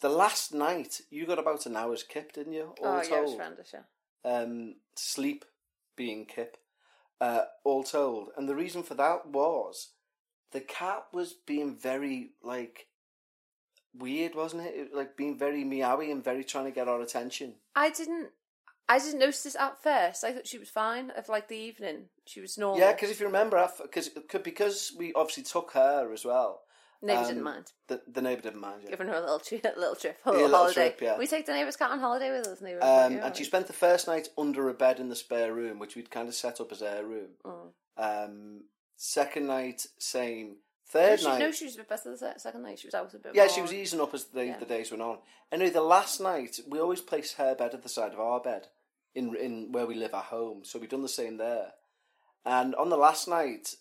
the 0.00 0.08
last 0.08 0.52
night 0.54 1.00
you 1.10 1.26
got 1.26 1.38
about 1.38 1.66
an 1.66 1.76
hour's 1.76 2.02
kip, 2.02 2.32
didn't 2.32 2.52
you? 2.52 2.74
All 2.80 2.86
oh 2.86 3.02
yeah, 3.02 3.18
it 3.18 3.22
was 3.22 3.32
horrendous. 3.32 3.74
Yeah. 3.74 4.30
um, 4.42 4.76
sleep 4.94 5.44
being 5.96 6.26
kip, 6.26 6.56
uh, 7.20 7.42
all 7.64 7.82
told. 7.82 8.28
And 8.36 8.48
the 8.48 8.54
reason 8.54 8.82
for 8.82 8.94
that 8.94 9.26
was 9.26 9.90
the 10.52 10.60
cat 10.60 11.06
was 11.12 11.34
being 11.46 11.76
very 11.76 12.30
like 12.42 12.86
weird, 13.94 14.34
wasn't 14.34 14.66
it? 14.66 14.74
it 14.74 14.94
like 14.94 15.16
being 15.16 15.38
very 15.38 15.64
meowy 15.64 16.10
and 16.10 16.22
very 16.22 16.44
trying 16.44 16.66
to 16.66 16.70
get 16.70 16.88
our 16.88 17.00
attention. 17.00 17.54
I 17.74 17.90
didn't. 17.90 18.30
I 18.88 19.00
didn't 19.00 19.18
notice 19.18 19.42
this 19.42 19.56
at 19.56 19.82
first. 19.82 20.22
I 20.22 20.32
thought 20.32 20.46
she 20.46 20.58
was 20.58 20.68
fine. 20.68 21.10
Of 21.10 21.28
like 21.28 21.48
the 21.48 21.56
evening, 21.56 22.04
she 22.24 22.40
was 22.40 22.56
normal. 22.56 22.78
Yeah, 22.78 22.92
because 22.92 23.10
if 23.10 23.18
you 23.18 23.26
remember, 23.26 23.68
because 23.82 24.08
because 24.08 24.92
we 24.96 25.12
obviously 25.14 25.42
took 25.42 25.72
her 25.72 26.12
as 26.12 26.24
well. 26.24 26.60
Neighbour 27.02 27.20
um, 27.20 27.26
didn't 27.28 27.42
mind 27.42 27.72
The, 27.88 28.00
the 28.12 28.22
neighbour 28.22 28.42
didn't 28.42 28.60
mind. 28.60 28.82
Yeah. 28.84 28.90
giving 28.90 29.08
her 29.08 29.14
a 29.14 29.20
little 29.20 29.38
trip, 29.38 29.64
a 29.76 29.78
little 29.78 29.94
trip, 29.96 30.18
a 30.24 30.28
Yeah, 30.28 30.32
little 30.32 30.46
little 30.48 30.58
holiday. 30.58 30.74
trip, 30.90 31.00
yeah. 31.00 31.18
We 31.18 31.26
take 31.26 31.46
the 31.46 31.52
neighbour's 31.52 31.76
cat 31.76 31.90
on 31.90 32.00
holiday 32.00 32.30
with 32.36 32.46
us. 32.48 32.60
Neighbour, 32.60 32.80
Um, 32.82 33.14
and 33.18 33.36
she 33.36 33.44
spent 33.44 33.66
the 33.66 33.72
first 33.72 34.06
night 34.06 34.28
under 34.38 34.68
a 34.68 34.74
bed 34.74 34.98
in 35.00 35.08
the 35.08 35.16
spare 35.16 35.52
room, 35.52 35.78
which 35.78 35.96
we'd 35.96 36.10
kind 36.10 36.28
of 36.28 36.34
set 36.34 36.60
up 36.60 36.72
as 36.72 36.80
her 36.80 37.04
room. 37.04 37.28
Mm. 37.44 37.68
Um, 37.98 38.60
second 38.96 39.46
night, 39.46 39.86
same. 39.98 40.48
No, 40.48 40.54
Third 41.02 41.20
she, 41.20 41.26
night, 41.26 41.38
no, 41.40 41.50
she 41.52 41.64
was 41.64 41.74
a 41.74 41.78
bit 41.78 41.88
better 41.88 42.16
the 42.16 42.34
second 42.38 42.62
night. 42.62 42.78
She 42.78 42.86
was 42.86 42.94
out 42.94 43.12
a 43.12 43.18
bit. 43.18 43.34
Yeah, 43.34 43.46
more. 43.46 43.54
she 43.54 43.60
was 43.60 43.72
easing 43.72 44.00
up 44.00 44.14
as 44.14 44.26
the, 44.26 44.46
Yeah. 44.46 44.58
the 44.58 44.64
days 44.66 44.90
went 44.90 45.02
on. 45.02 45.18
Anyway, 45.50 45.70
the 45.70 45.80
last 45.82 46.20
night 46.20 46.60
we 46.68 46.78
always 46.78 47.00
place 47.00 47.34
her 47.34 47.54
bed 47.56 47.74
at 47.74 47.82
the 47.82 47.88
side 47.88 48.12
of 48.12 48.20
our 48.20 48.40
bed 48.40 48.68
in 49.14 49.34
in 49.36 49.72
where 49.72 49.84
we 49.86 49.94
live 49.96 50.14
at 50.14 50.24
home. 50.26 50.64
So 50.64 50.78
we've 50.78 50.88
done 50.88 51.02
the 51.02 51.08
same 51.08 51.38
there. 51.38 51.72
And 52.44 52.74
on 52.76 52.88
the 52.90 52.96
last 52.96 53.26
night, 53.26 53.74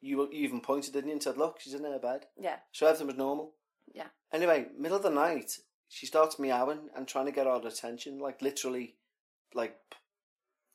you 0.00 0.22
you 0.32 0.44
even 0.44 0.60
pointed, 0.60 0.92
didn't 0.92 1.08
you, 1.08 1.12
and 1.14 1.22
said, 1.22 1.36
"Look, 1.36 1.60
she's 1.60 1.74
in 1.74 1.84
her 1.84 1.98
bed." 1.98 2.26
Yeah, 2.40 2.56
So 2.72 2.86
everything 2.86 3.06
was 3.08 3.16
normal. 3.16 3.52
yeah. 3.94 4.08
Anyway, 4.32 4.66
middle 4.78 4.96
of 4.98 5.02
the 5.02 5.10
night, 5.10 5.58
she 5.88 6.06
starts 6.06 6.38
meowing 6.38 6.90
and 6.94 7.08
trying 7.08 7.26
to 7.26 7.32
get 7.32 7.46
our 7.46 7.66
attention, 7.66 8.18
like 8.18 8.42
literally, 8.42 8.96
like 9.54 9.76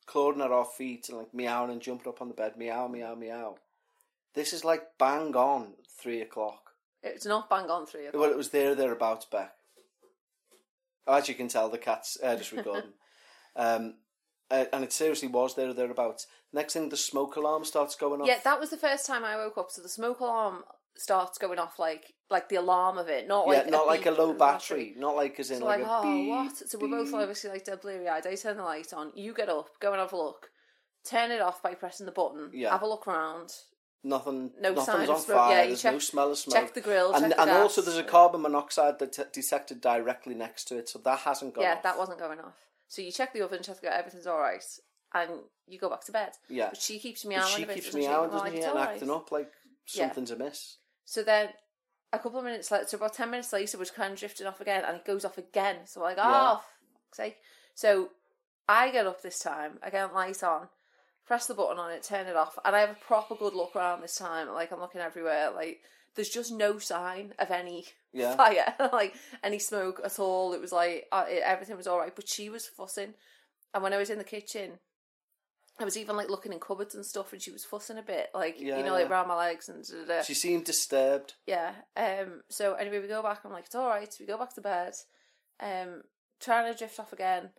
clawing 0.06 0.42
at 0.42 0.52
our 0.52 0.66
feet 0.66 1.08
and 1.10 1.18
like 1.20 1.34
meowing 1.34 1.72
and 1.72 1.82
jumping 1.82 2.08
up 2.10 2.22
on 2.22 2.28
the 2.28 2.34
bed, 2.34 2.58
meow, 2.58 2.88
meow, 2.88 3.16
meow. 3.16 3.56
This 4.34 4.52
is 4.54 4.66
like 4.66 4.98
bang 4.98 5.36
on 5.36 5.74
three 6.02 6.22
o'clock. 6.22 6.72
It's 7.04 7.26
not 7.26 7.50
bang 7.50 7.70
on 7.70 7.86
three 7.86 8.08
o'clock. 8.08 8.22
Well, 8.22 8.32
it 8.32 8.38
was 8.38 8.50
there 8.50 8.74
thereabouts, 8.76 9.26
back. 9.26 9.54
As 11.08 11.28
you 11.30 11.36
can 11.36 11.48
tell, 11.50 11.70
the 11.70 11.78
cat's 11.78 12.18
uh, 12.24 12.36
just 12.36 12.52
recording. 12.54 12.94
um, 13.56 13.96
uh, 14.54 14.66
and 14.72 14.84
it 14.84 14.94
seriously 14.94 15.28
was 15.28 15.56
there 15.56 15.74
thereabouts. 15.74 16.28
Next 16.54 16.74
thing, 16.74 16.90
the 16.90 16.98
smoke 16.98 17.36
alarm 17.36 17.66
starts 17.66 17.96
going 17.96 18.22
off. 18.22 18.28
Yeah, 18.28 18.40
that 18.44 18.60
was 18.60 18.70
the 18.70 18.78
first 18.78 19.06
time 19.08 19.26
I 19.26 19.36
woke 19.36 19.58
up. 19.58 19.72
So 19.72 19.82
the 19.82 19.90
smoke 19.90 20.20
alarm 20.20 20.64
starts 20.96 21.40
going 21.40 21.58
off, 21.58 21.80
like 21.80 22.14
like 22.30 22.50
the 22.50 22.58
alarm 22.58 22.98
of 22.98 23.10
it, 23.10 23.28
not 23.28 23.48
Yeah, 23.48 23.60
like 23.60 23.70
not 23.72 23.86
a 23.86 23.88
like 23.88 24.06
a 24.06 24.12
low 24.12 24.34
the 24.34 24.40
battery, 24.40 24.94
not 24.96 25.16
like 25.16 25.40
as 25.40 25.50
in 25.50 25.60
So 25.60 25.66
like, 25.66 25.82
like, 25.82 25.88
a 25.88 25.92
oh, 25.92 26.04
beep, 26.04 26.30
what? 26.30 26.58
So 26.70 26.78
we're 26.80 26.88
both 26.88 27.14
obviously 27.14 27.50
like 27.50 27.66
dead 27.66 27.82
bleary 27.82 28.08
eyed. 28.08 28.28
I 28.28 28.36
turn 28.36 28.58
the 28.58 28.64
light 28.64 28.94
on. 28.94 29.12
You 29.16 29.34
get 29.34 29.50
up, 29.50 29.70
go 29.82 29.92
and 29.92 30.00
have 30.00 30.14
a 30.14 30.18
look. 30.18 30.50
Turn 31.10 31.32
it 31.32 31.42
off 31.42 31.64
by 31.64 31.74
pressing 31.74 32.06
the 32.06 32.12
button. 32.12 32.52
Yeah. 32.54 32.72
Have 32.72 32.84
a 32.84 32.88
look 32.88 33.08
around. 33.08 33.50
Nothing. 34.04 34.52
No 34.62 34.74
nothing's 34.74 35.10
of 35.10 35.16
on 35.16 35.22
smoke. 35.22 35.38
fire. 35.38 35.58
Yeah, 35.58 35.66
there's 35.68 35.82
check- 35.82 35.94
no 35.94 36.00
smell 36.00 36.32
of 36.32 36.38
smoke. 36.38 36.56
check 36.56 36.74
the 36.74 36.82
grill, 36.82 37.14
and 37.14 37.32
the 37.32 37.42
and 37.42 37.50
also 37.50 37.82
there's 37.82 37.98
a 37.98 38.04
carbon 38.04 38.42
monoxide 38.42 39.00
that 39.00 39.34
detected 39.34 39.82
directly 39.82 40.36
next 40.36 40.66
to 40.66 40.78
it, 40.78 40.90
so 40.90 41.00
that 41.00 41.20
hasn't 41.20 41.56
gone. 41.56 41.64
yeah, 41.64 41.76
off. 41.76 41.84
that 41.84 41.98
wasn't 41.98 42.20
going 42.20 42.40
off. 42.40 42.54
So 42.94 43.02
you 43.02 43.12
check 43.12 43.34
the 43.34 43.42
oven, 43.42 43.64
check 43.64 43.82
that 43.82 43.98
everything's 43.98 44.28
all 44.28 44.38
right, 44.38 44.64
and 45.16 45.32
you 45.66 45.80
go 45.80 45.90
back 45.90 46.06
to 46.06 46.12
bed. 46.12 46.34
Yeah. 46.48 46.70
But 46.70 46.80
she 46.80 47.00
keeps 47.00 47.26
meowing. 47.26 47.48
she 47.48 47.64
a 47.64 47.66
bit, 47.66 47.74
keeps 47.78 47.92
meowing, 47.96 48.30
doesn't 48.30 48.52
she, 48.52 48.62
and 48.62 48.78
acting 48.78 49.08
right." 49.10 49.16
up 49.16 49.32
like 49.32 49.52
Yeah. 49.88 50.04
something's 50.06 50.30
amiss. 50.30 50.78
So 51.04 51.24
then 51.24 51.50
a 52.12 52.20
couple 52.20 52.38
of 52.38 52.46
minutes 52.46 52.70
later, 52.70 52.86
so 52.86 52.98
about 52.98 53.16
10 53.16 53.32
minutes 53.32 53.52
later, 53.52 53.80
which 53.80 53.96
kind 53.96 54.14
of 54.14 54.20
drifting 54.20 54.46
off 54.46 54.62
again, 54.62 54.86
and 54.86 54.98
it 54.98 55.06
goes 55.06 55.26
off 55.26 55.40
again. 55.40 55.88
So 55.88 56.02
we're 56.02 56.10
like, 56.10 56.20
oh, 56.20 56.30
Yeah. 56.30 56.36
Ah, 56.36 56.64
fuck's 57.08 57.18
sake. 57.18 57.38
So 57.74 58.12
I 58.70 58.92
get 58.92 59.08
up 59.08 59.24
this 59.24 59.40
time, 59.40 59.80
I 59.82 59.90
get 59.90 60.14
light 60.14 60.44
on, 60.44 60.70
press 61.26 61.48
the 61.48 61.56
button 61.56 61.80
on 61.80 61.90
it, 61.90 62.04
turn 62.04 62.28
it 62.28 62.36
off, 62.36 62.60
and 62.64 62.76
I 62.76 62.82
have 62.82 62.92
a 62.92 63.06
proper 63.08 63.34
good 63.34 63.56
look 63.56 63.76
around 63.76 64.02
this 64.02 64.18
time. 64.18 64.50
Like, 64.50 64.72
I'm 64.72 64.80
looking 64.80 65.02
everywhere. 65.02 65.50
Like, 65.50 65.82
there's 66.14 66.30
just 66.30 66.52
no 66.52 66.78
sign 66.78 67.34
of 67.40 67.50
any 67.50 67.88
Yeah. 68.14 68.36
fire, 68.36 68.76
like 68.94 69.16
any 69.44 69.60
smoke 69.60 70.00
at 70.04 70.20
all. 70.20 70.54
It 70.54 70.62
was 70.62 70.72
like 70.72 71.08
uh, 71.12 71.26
it, 71.28 71.42
everything 71.44 71.76
was 71.78 71.88
all 71.88 72.00
right, 72.00 72.16
but 72.16 72.28
she 72.30 72.50
was 72.50 72.68
fussing. 72.68 73.14
And 73.74 73.82
when 73.84 73.94
I 73.94 73.98
was 73.98 74.10
in 74.12 74.20
the 74.20 74.24
kitchen, 74.24 74.74
I 75.80 75.84
was 75.86 75.98
even 75.98 76.16
like 76.16 76.30
looking 76.30 76.54
in 76.54 76.60
cupboards 76.60 76.94
and 76.94 77.04
stuff, 77.06 77.34
and 77.34 77.42
she 77.42 77.52
was 77.52 77.66
fussing 77.66 77.98
a 77.98 78.04
bit, 78.04 78.30
like 78.36 78.58
Yeah, 78.60 78.78
you 78.78 78.84
know, 78.84 78.92
like 78.94 79.06
yeah. 79.06 79.12
around 79.12 79.28
my 79.28 79.36
legs 79.36 79.68
and 79.68 79.84
da, 79.84 80.06
da, 80.06 80.18
da. 80.18 80.22
She 80.24 80.36
seemed 80.36 80.66
disturbed. 80.66 81.34
yeah. 81.48 81.74
Um. 81.98 82.42
So 82.50 82.76
anyway, 82.76 83.00
we 83.00 83.08
go 83.08 83.24
back. 83.24 83.40
I'm 83.44 83.52
like, 83.52 83.66
it's 83.66 83.76
all 83.76 83.88
right. 83.90 84.14
We 84.20 84.26
go 84.28 84.38
back 84.38 84.54
to 84.56 84.62
bed. 84.62 84.94
Um. 85.60 86.04
Trying 86.40 86.72
to 86.72 86.78
drift 86.78 87.00
off 87.00 87.14
again, 87.14 87.50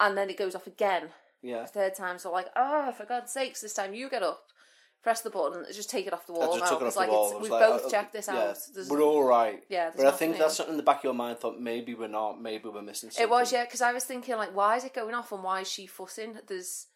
and 0.00 0.16
then 0.16 0.30
it 0.30 0.38
goes 0.38 0.54
off 0.54 0.66
again. 0.66 1.08
Yeah. 1.42 1.66
Third 1.66 1.94
time. 1.94 2.18
So 2.18 2.30
like, 2.32 2.48
oh, 2.56 2.92
for 2.92 3.04
God's 3.04 3.32
sakes, 3.32 3.60
this 3.60 3.74
time 3.74 3.94
you 3.94 4.08
get 4.08 4.22
up, 4.22 4.42
press 5.02 5.20
the 5.20 5.30
button, 5.30 5.64
just 5.72 5.90
take 5.90 6.06
it 6.06 6.12
off 6.12 6.26
the 6.26 6.32
I 6.34 6.38
wall 6.38 6.58
just 6.58 6.64
now. 6.64 6.78
took 6.78 6.80
it 6.82 6.86
off 6.86 6.94
Because 6.94 6.94
the 6.94 7.00
like, 7.00 7.10
wall. 7.10 7.30
it's, 7.32 7.42
we've 7.42 7.50
like, 7.50 7.66
both 7.66 7.86
uh, 7.86 7.90
checked 7.90 8.12
this 8.12 8.28
yeah, 8.28 8.36
out. 8.36 8.58
There's, 8.74 8.88
We're 8.88 9.02
all 9.02 9.22
right. 9.24 9.62
Yeah, 9.68 9.90
there's 9.90 9.96
But 9.96 10.06
I 10.06 10.10
think 10.10 10.30
nothing. 10.32 10.40
that's 10.40 10.56
something 10.56 10.72
in 10.74 10.76
the 10.76 10.82
back 10.82 10.98
of 10.98 11.04
your 11.04 11.14
mind 11.14 11.38
thought 11.38 11.60
maybe 11.60 11.94
we're 11.94 12.08
not, 12.08 12.40
maybe 12.42 12.68
we're 12.68 12.82
missing 12.82 13.10
something. 13.10 13.22
It 13.22 13.30
was 13.30 13.52
yeah, 13.52 13.64
because 13.64 13.80
I 13.80 13.92
was 13.92 14.04
thinking 14.04 14.36
like, 14.36 14.54
why 14.54 14.76
is 14.76 14.84
it 14.84 14.94
going 14.94 15.14
off 15.14 15.32
and 15.32 15.42
why 15.42 15.60
is 15.60 15.68
she 15.70 15.86
fussing? 15.86 16.38
There's 16.46 16.86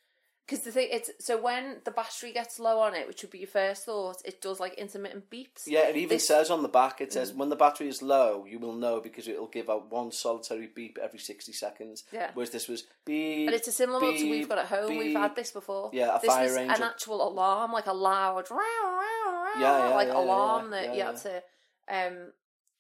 because 0.47 0.65
the 0.65 0.73
thing 0.73 0.89
it's 0.91 1.11
so 1.21 1.41
when 1.41 1.79
the 1.85 1.91
battery 1.91 2.33
gets 2.33 2.59
low 2.59 2.81
on 2.81 2.95
it, 2.95 3.07
which 3.07 3.23
would 3.23 3.31
be 3.31 3.39
your 3.39 3.47
first 3.49 3.85
thought, 3.85 4.17
it 4.25 4.41
does 4.43 4.59
like 4.61 4.75
intermittent 4.75 5.31
beeps. 5.31 5.63
Yeah, 5.67 5.87
it 5.89 5.97
even 5.97 6.09
This- 6.17 6.25
Mm. 6.25 6.27
says 6.27 6.51
on 6.51 6.63
the 6.63 6.69
back, 6.69 7.01
it 7.01 7.13
says 7.13 7.33
when 7.33 7.49
the 7.49 7.57
battery 7.57 7.89
is 7.89 8.03
low, 8.03 8.45
you 8.45 8.59
will 8.59 8.73
know 8.75 9.01
because 9.01 9.29
it'll 9.29 9.47
give 9.47 9.71
out 9.71 9.91
one 9.91 10.11
solitary 10.13 10.67
beep 10.67 10.99
every 11.01 11.19
60 11.21 11.53
seconds. 11.53 12.05
Yeah. 12.13 12.31
Whereas 12.35 12.51
this 12.51 12.69
was 12.69 12.85
beep. 13.05 13.47
And 13.49 13.55
it's 13.55 13.69
a 13.69 13.73
similar 13.73 14.01
one 14.01 14.15
to 14.17 14.23
we've 14.25 14.41
beep, 14.43 14.49
got 14.49 14.59
at 14.59 14.67
home. 14.67 14.97
We've 14.97 15.17
had 15.17 15.29
beep. 15.29 15.37
this 15.37 15.53
before. 15.53 15.91
Yeah, 15.93 16.17
a 16.17 16.21
this 16.21 16.29
fire 16.29 16.45
was 16.45 16.57
an 16.57 16.71
actual 16.83 17.27
alarm, 17.27 17.73
like 17.73 17.87
a 17.87 17.93
loud, 17.95 18.51
row, 18.51 18.57
row, 18.57 19.43
row, 19.45 19.51
Yeah, 19.61 19.89
yeah, 19.89 19.95
like 19.95 20.09
yeah, 20.09 20.15
yeah, 20.15 20.21
alarm 20.21 20.65
yeah, 20.65 20.71
that 20.71 20.85
yeah, 20.87 20.95
you 20.95 21.03
had 21.03 21.17
to. 21.19 21.43
Um, 21.89 22.33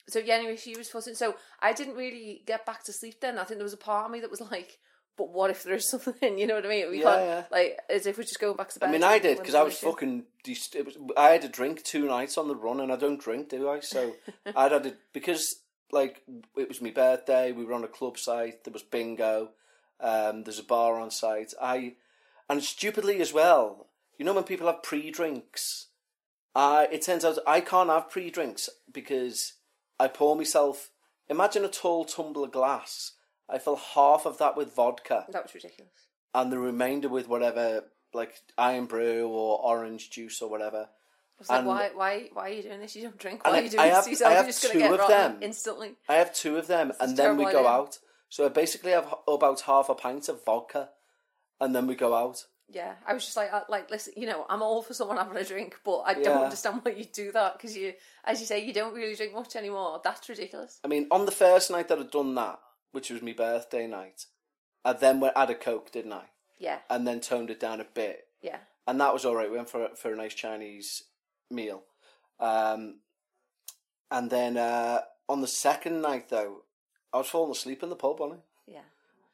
so 0.09 0.19
yeah, 0.19 0.35
anyway, 0.35 0.57
she 0.57 0.77
was 0.77 0.91
fussing. 0.91 1.15
So 1.15 1.37
I 1.61 1.73
didn't 1.73 1.95
really 1.95 2.43
get 2.45 2.67
back 2.67 2.83
to 2.85 2.93
sleep 2.93 3.21
then. 3.21 3.39
I 3.39 3.45
think 3.45 3.59
there 3.59 3.65
was 3.65 3.73
a 3.73 3.77
part 3.79 4.07
of 4.07 4.11
me 4.11 4.21
that 4.21 4.31
was 4.31 4.41
like, 4.41 4.79
"But 5.17 5.31
what 5.31 5.51
if 5.51 5.63
there 5.63 5.75
is 5.75 5.89
something?" 5.91 6.39
You 6.39 6.47
know 6.47 6.55
what 6.57 6.67
I 6.67 6.69
mean? 6.69 6.91
We 6.91 6.99
Yeah, 6.99 7.05
can't 7.05 7.23
yeah. 7.27 7.45
like 7.51 7.79
as 7.89 8.07
if 8.07 8.17
we're 8.17 8.25
just 8.25 8.41
going 8.41 8.57
back 8.57 8.71
to 8.71 8.81
bed. 8.81 8.89
I 8.89 8.93
mean, 8.93 9.05
I 9.05 9.19
did 9.19 9.39
because 9.39 9.55
I 9.55 9.63
was 9.63 9.79
fucking. 9.79 10.25
Dest- 10.45 10.75
it 10.75 10.85
was, 10.85 10.97
I 11.17 11.31
had 11.31 11.45
a 11.45 11.49
drink 11.49 11.83
two 11.85 12.07
nights 12.07 12.37
on 12.39 12.49
the 12.49 12.57
run, 12.57 12.81
and 12.81 12.93
I 12.93 12.97
don't 12.97 13.21
drink, 13.21 13.49
do 13.51 13.69
I? 13.69 13.81
So 13.81 14.15
I'd 14.57 14.73
had 14.73 14.87
it 14.87 14.99
because 15.13 15.57
like 15.91 16.23
it 16.57 16.69
was 16.69 16.81
my 16.81 16.91
birthday. 16.91 17.53
We 17.53 17.65
were 17.65 17.75
on 17.75 17.85
a 17.85 17.89
club 17.89 18.19
site. 18.19 18.65
There 18.65 18.73
was 18.73 18.83
bingo. 18.83 19.51
Um, 20.01 20.43
there's 20.45 20.59
a 20.59 20.65
bar 20.65 20.99
on 21.01 21.11
site. 21.11 21.53
I 21.61 21.95
and 22.49 22.63
stupidly 22.63 23.21
as 23.21 23.33
well. 23.33 23.89
You 24.19 24.25
know 24.27 24.35
when 24.35 24.45
people 24.45 24.67
have 24.67 24.83
pre-drinks, 24.83 25.89
I 26.55 26.89
it 26.91 27.03
turns 27.03 27.25
out 27.25 27.39
I 27.47 27.61
can't 27.61 27.89
have 27.91 28.11
pre-drinks 28.11 28.69
because 28.93 29.55
I 30.01 30.09
pour 30.09 30.37
myself. 30.37 30.91
Imagine 31.29 31.65
a 31.65 31.69
tall 31.69 32.05
tumbler 32.05 32.49
glass. 32.49 33.13
I 33.49 33.59
fill 33.59 33.77
half 33.77 34.27
of 34.27 34.39
that 34.39 34.57
with 34.57 34.75
vodka 34.75 35.27
That 35.31 35.43
was 35.45 35.55
ridiculous. 35.55 35.93
and 36.35 36.51
the 36.53 36.59
remainder 36.59 37.09
with 37.09 37.29
whatever 37.29 37.85
like 38.15 38.35
Irn-Bru 38.59 39.27
or 39.29 39.61
orange 39.63 40.11
juice 40.11 40.43
or 40.43 40.49
whatever. 40.51 40.89
I 40.89 41.39
was 41.39 41.49
like, 41.49 41.65
why, 41.65 41.91
why, 41.95 42.29
why 42.33 42.51
are 42.51 42.53
you 42.53 42.63
doing 42.63 42.81
this? 42.81 42.95
You 42.95 43.03
don't 43.05 43.19
drink. 43.19 43.45
Why 43.45 43.53
I- 43.53 43.59
are 43.59 43.63
you 43.63 43.69
doing 43.71 43.81
I 43.81 43.87
this 43.89 43.97
have- 43.97 44.09
yourself? 44.09 44.31
I 44.33 44.35
You're 44.37 44.45
just 44.47 44.63
going 44.63 44.73
to 44.75 44.79
get 44.79 44.93
of 44.93 44.99
rotten 45.01 45.33
them. 45.33 45.43
instantly. 45.43 45.95
I 46.09 46.15
have 46.15 46.33
two 46.35 46.57
of 46.59 46.67
them, 46.67 46.93
and 47.01 47.17
then 47.17 47.37
we 47.37 47.45
go 47.45 47.61
idea. 47.61 47.69
out. 47.69 47.99
So 48.29 48.47
I 48.47 48.49
basically 48.49 48.93
have 48.93 49.13
about 49.27 49.63
half 49.63 49.89
a 49.89 49.95
pint 49.95 50.29
of 50.29 50.45
vodka, 50.45 50.91
and 51.61 51.75
then 51.75 51.87
we 51.87 51.95
go 51.95 52.15
out. 52.15 52.45
Yeah, 52.69 52.95
I 53.07 53.13
was 53.13 53.25
just 53.25 53.37
like, 53.37 53.53
uh, 53.53 53.63
like, 53.69 53.91
listen, 53.91 54.15
you 54.17 54.27
know, 54.27 54.47
I'm 54.49 54.63
all 54.63 54.83
for 54.83 54.95
someone 54.95 55.17
having 55.19 55.37
a 55.37 55.45
drink, 55.45 55.77
but 55.85 56.01
I 56.07 56.15
don't 56.15 56.43
understand 56.45 56.81
why 56.83 56.93
you 56.93 57.05
do 57.05 57.33
that 57.33 57.55
because 57.55 57.77
you, 57.77 57.93
as 58.25 58.41
you 58.41 58.47
say, 58.47 58.65
you 58.65 58.73
don't 58.73 58.95
really 58.95 59.15
drink 59.17 59.35
much 59.35 59.57
anymore. 59.57 60.01
That's 60.05 60.27
ridiculous. 60.29 60.81
I 60.85 60.89
mean, 60.89 61.07
on 61.11 61.27
the 61.27 61.33
first 61.33 61.71
night 61.71 61.89
that 61.89 61.99
I'd 61.99 62.11
done 62.11 62.35
that, 62.37 62.59
which 62.93 63.11
was 63.11 63.21
my 63.23 63.33
birthday 63.33 63.87
night, 63.87 64.27
I 64.85 64.93
then 64.95 65.21
went 65.21 65.37
had 65.37 65.51
a 65.51 65.55
coke, 65.55 65.91
didn't 65.93 66.13
I? 66.13 66.25
Yeah, 66.59 66.79
And 66.89 67.07
then 67.07 67.21
toned 67.21 67.51
it 67.51 67.59
down 67.59 67.81
a 67.81 67.85
bit, 67.85 68.29
yeah. 68.41 68.59
and 68.87 69.01
that 69.01 69.13
was 69.13 69.25
all 69.25 69.35
right. 69.35 69.51
We 69.51 69.57
went 69.57 69.69
for 69.71 69.85
a- 69.87 69.97
for 69.97 70.13
a 70.13 70.17
nice 70.17 70.35
Chinese 70.35 71.03
meal, 71.51 71.83
um, 72.39 73.01
and 74.11 74.31
then 74.31 74.57
uh, 74.57 75.01
on 75.29 75.41
the 75.41 75.49
second 75.49 76.01
night 76.03 76.29
though, 76.29 76.63
I 77.13 77.19
was 77.19 77.29
falling 77.29 77.51
asleep 77.53 77.83
in 77.83 77.91
the 77.91 77.97
pub, 77.97 78.21
on 78.21 78.33
it. 78.33 78.41
Yeah, 78.67 78.81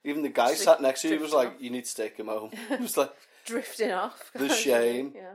Even 0.04 0.22
the 0.22 0.28
guy 0.30 0.50
Just, 0.50 0.64
sat 0.64 0.80
next 0.80 1.02
to 1.02 1.08
you 1.10 1.20
was 1.20 1.32
like, 1.34 1.48
off. 1.48 1.54
"You 1.60 1.70
need 1.70 1.84
to 1.84 1.94
take 1.94 2.16
him 2.16 2.28
home." 2.28 2.50
It 2.70 2.80
was 2.80 2.96
like, 3.02 3.12
drifting 3.44 3.92
off. 3.92 4.30
The 4.34 4.48
shame. 4.48 5.12
Yeah, 5.14 5.34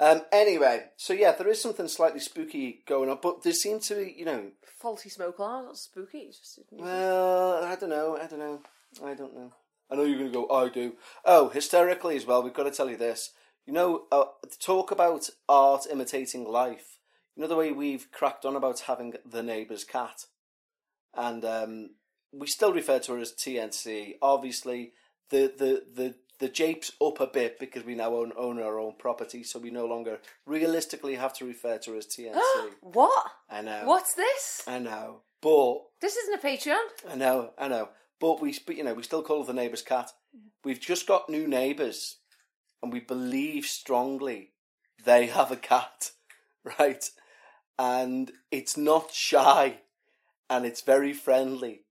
Um, 0.00 0.22
anyway, 0.30 0.84
so 0.96 1.12
yeah, 1.12 1.32
there 1.32 1.48
is 1.48 1.60
something 1.60 1.88
slightly 1.88 2.20
spooky 2.20 2.82
going 2.86 3.10
on, 3.10 3.18
but 3.20 3.42
there 3.42 3.52
seems 3.52 3.88
to 3.88 3.96
be, 3.96 4.14
you 4.16 4.24
know, 4.24 4.50
Faulty 4.78 5.08
smoke 5.08 5.38
alarm, 5.38 5.66
not 5.66 5.76
spooky. 5.76 6.18
it's 6.18 6.38
Just 6.38 6.60
well, 6.70 7.64
I 7.64 7.74
don't 7.74 7.90
know, 7.90 8.16
I 8.16 8.26
don't 8.28 8.38
know, 8.38 8.60
I 9.04 9.14
don't 9.14 9.34
know. 9.34 9.52
I 9.90 9.96
know 9.96 10.04
you're 10.04 10.18
going 10.18 10.30
to 10.30 10.46
go, 10.46 10.54
I 10.54 10.68
do. 10.68 10.94
Oh, 11.24 11.48
hysterically 11.48 12.16
as 12.16 12.26
well, 12.26 12.42
we've 12.42 12.54
got 12.54 12.64
to 12.64 12.70
tell 12.70 12.90
you 12.90 12.96
this. 12.96 13.32
You 13.66 13.72
know, 13.72 14.04
uh, 14.12 14.24
talk 14.60 14.90
about 14.90 15.30
art 15.48 15.86
imitating 15.90 16.44
life. 16.44 16.98
You 17.34 17.42
know 17.42 17.48
the 17.48 17.56
way 17.56 17.72
we've 17.72 18.10
cracked 18.12 18.44
on 18.44 18.56
about 18.56 18.80
having 18.80 19.14
the 19.26 19.42
neighbour's 19.42 19.84
cat? 19.84 20.26
And 21.14 21.44
um, 21.44 21.90
we 22.32 22.46
still 22.46 22.72
refer 22.72 22.98
to 23.00 23.14
her 23.14 23.18
as 23.18 23.32
TNC. 23.32 24.14
Obviously, 24.22 24.92
the, 25.30 25.52
the, 25.56 25.82
the, 25.94 26.14
the 26.38 26.48
jape's 26.48 26.92
up 27.04 27.20
a 27.20 27.26
bit 27.26 27.58
because 27.58 27.84
we 27.84 27.94
now 27.94 28.14
own, 28.14 28.32
own 28.36 28.60
our 28.60 28.78
own 28.78 28.94
property, 28.98 29.42
so 29.42 29.58
we 29.58 29.70
no 29.70 29.86
longer 29.86 30.18
realistically 30.46 31.16
have 31.16 31.32
to 31.34 31.44
refer 31.44 31.78
to 31.78 31.92
her 31.92 31.98
as 31.98 32.06
TNC. 32.06 32.34
what? 32.80 33.26
I 33.50 33.62
know. 33.62 33.82
What's 33.84 34.14
this? 34.14 34.62
I 34.66 34.78
know. 34.78 35.22
But 35.40 35.82
This 36.00 36.16
isn't 36.16 36.42
a 36.42 36.46
Patreon. 36.46 36.76
I 37.08 37.14
know, 37.16 37.50
I 37.58 37.68
know. 37.68 37.88
But 38.20 38.40
we, 38.40 38.56
but, 38.66 38.76
you 38.76 38.84
know, 38.84 38.94
we 38.94 39.02
still 39.02 39.22
call 39.22 39.40
her 39.40 39.46
the 39.46 39.52
neighbour's 39.52 39.82
cat. 39.82 40.10
We've 40.64 40.80
just 40.80 41.06
got 41.06 41.28
new 41.28 41.46
neighbours, 41.46 42.16
and 42.82 42.92
we 42.92 43.00
believe 43.00 43.66
strongly 43.66 44.52
they 45.04 45.26
have 45.26 45.50
a 45.50 45.56
cat, 45.56 46.12
right? 46.78 47.08
And 47.78 48.32
it's 48.50 48.76
not 48.76 49.12
shy, 49.12 49.80
and 50.50 50.66
it's 50.66 50.80
very 50.80 51.12
friendly, 51.12 51.84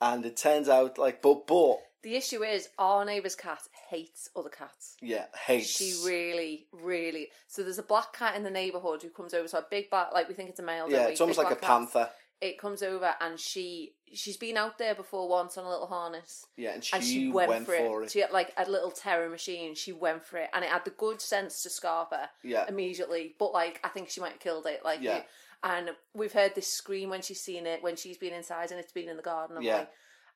and 0.00 0.24
it 0.24 0.36
turns 0.36 0.68
out 0.68 0.98
like, 0.98 1.22
but 1.22 1.46
but 1.46 1.78
The 2.04 2.14
issue 2.16 2.44
is 2.44 2.68
our 2.78 3.04
neighbour's 3.04 3.34
cat 3.34 3.60
hates 3.90 4.28
other 4.36 4.50
cats. 4.50 4.96
yeah, 5.00 5.24
hates. 5.46 5.70
She 5.70 5.94
really, 6.06 6.66
really. 6.72 7.28
So 7.48 7.62
there's 7.62 7.78
a 7.78 7.82
black 7.82 8.12
cat 8.12 8.36
in 8.36 8.44
the 8.44 8.50
neighbourhood 8.50 9.02
who 9.02 9.08
comes 9.08 9.34
over. 9.34 9.48
So 9.48 9.58
a 9.58 9.66
big 9.68 9.90
black, 9.90 10.12
like 10.12 10.28
we 10.28 10.34
think 10.34 10.50
it's 10.50 10.60
a 10.60 10.62
male. 10.62 10.88
yeah, 10.88 11.06
it's 11.08 11.20
almost 11.20 11.38
like 11.38 11.50
a 11.50 11.56
cat. 11.56 11.62
panther. 11.68 12.10
It 12.40 12.58
comes 12.58 12.82
over 12.82 13.14
and 13.22 13.40
she 13.40 13.94
she's 14.12 14.36
been 14.36 14.56
out 14.58 14.76
there 14.76 14.94
before 14.94 15.28
once 15.28 15.56
on 15.56 15.64
a 15.64 15.70
little 15.70 15.86
harness. 15.86 16.46
Yeah, 16.56 16.74
and 16.74 16.84
she, 16.84 16.94
and 16.94 17.04
she 17.04 17.30
went, 17.32 17.48
went, 17.48 17.66
for, 17.66 17.74
for 17.76 18.02
it. 18.02 18.06
it. 18.06 18.10
She 18.12 18.20
had 18.20 18.32
like 18.32 18.52
a 18.58 18.68
little 18.70 18.90
terror 18.90 19.30
machine. 19.30 19.74
She 19.74 19.92
went 19.92 20.24
for 20.26 20.36
it, 20.36 20.50
and 20.52 20.62
it 20.62 20.70
had 20.70 20.84
the 20.84 20.90
good 20.90 21.20
sense 21.22 21.62
to 21.62 21.70
scarp 21.70 22.10
her 22.10 22.28
Yeah. 22.42 22.66
immediately. 22.68 23.34
But 23.38 23.52
like, 23.52 23.80
I 23.82 23.88
think 23.88 24.10
she 24.10 24.20
might 24.20 24.32
have 24.32 24.40
killed 24.40 24.66
it. 24.66 24.84
Like, 24.84 25.00
Yeah. 25.00 25.22
and 25.62 25.90
we've 26.12 26.32
heard 26.34 26.54
this 26.54 26.70
scream 26.70 27.08
when 27.08 27.22
she's 27.22 27.40
seen 27.40 27.66
it 27.66 27.82
when 27.82 27.96
she's 27.96 28.18
been 28.18 28.34
inside 28.34 28.70
and 28.72 28.78
it's 28.78 28.92
been 28.92 29.08
in 29.08 29.16
the 29.16 29.22
garden. 29.22 29.56
I'm 29.56 29.62
Yeah. 29.62 29.78
like, 29.78 29.90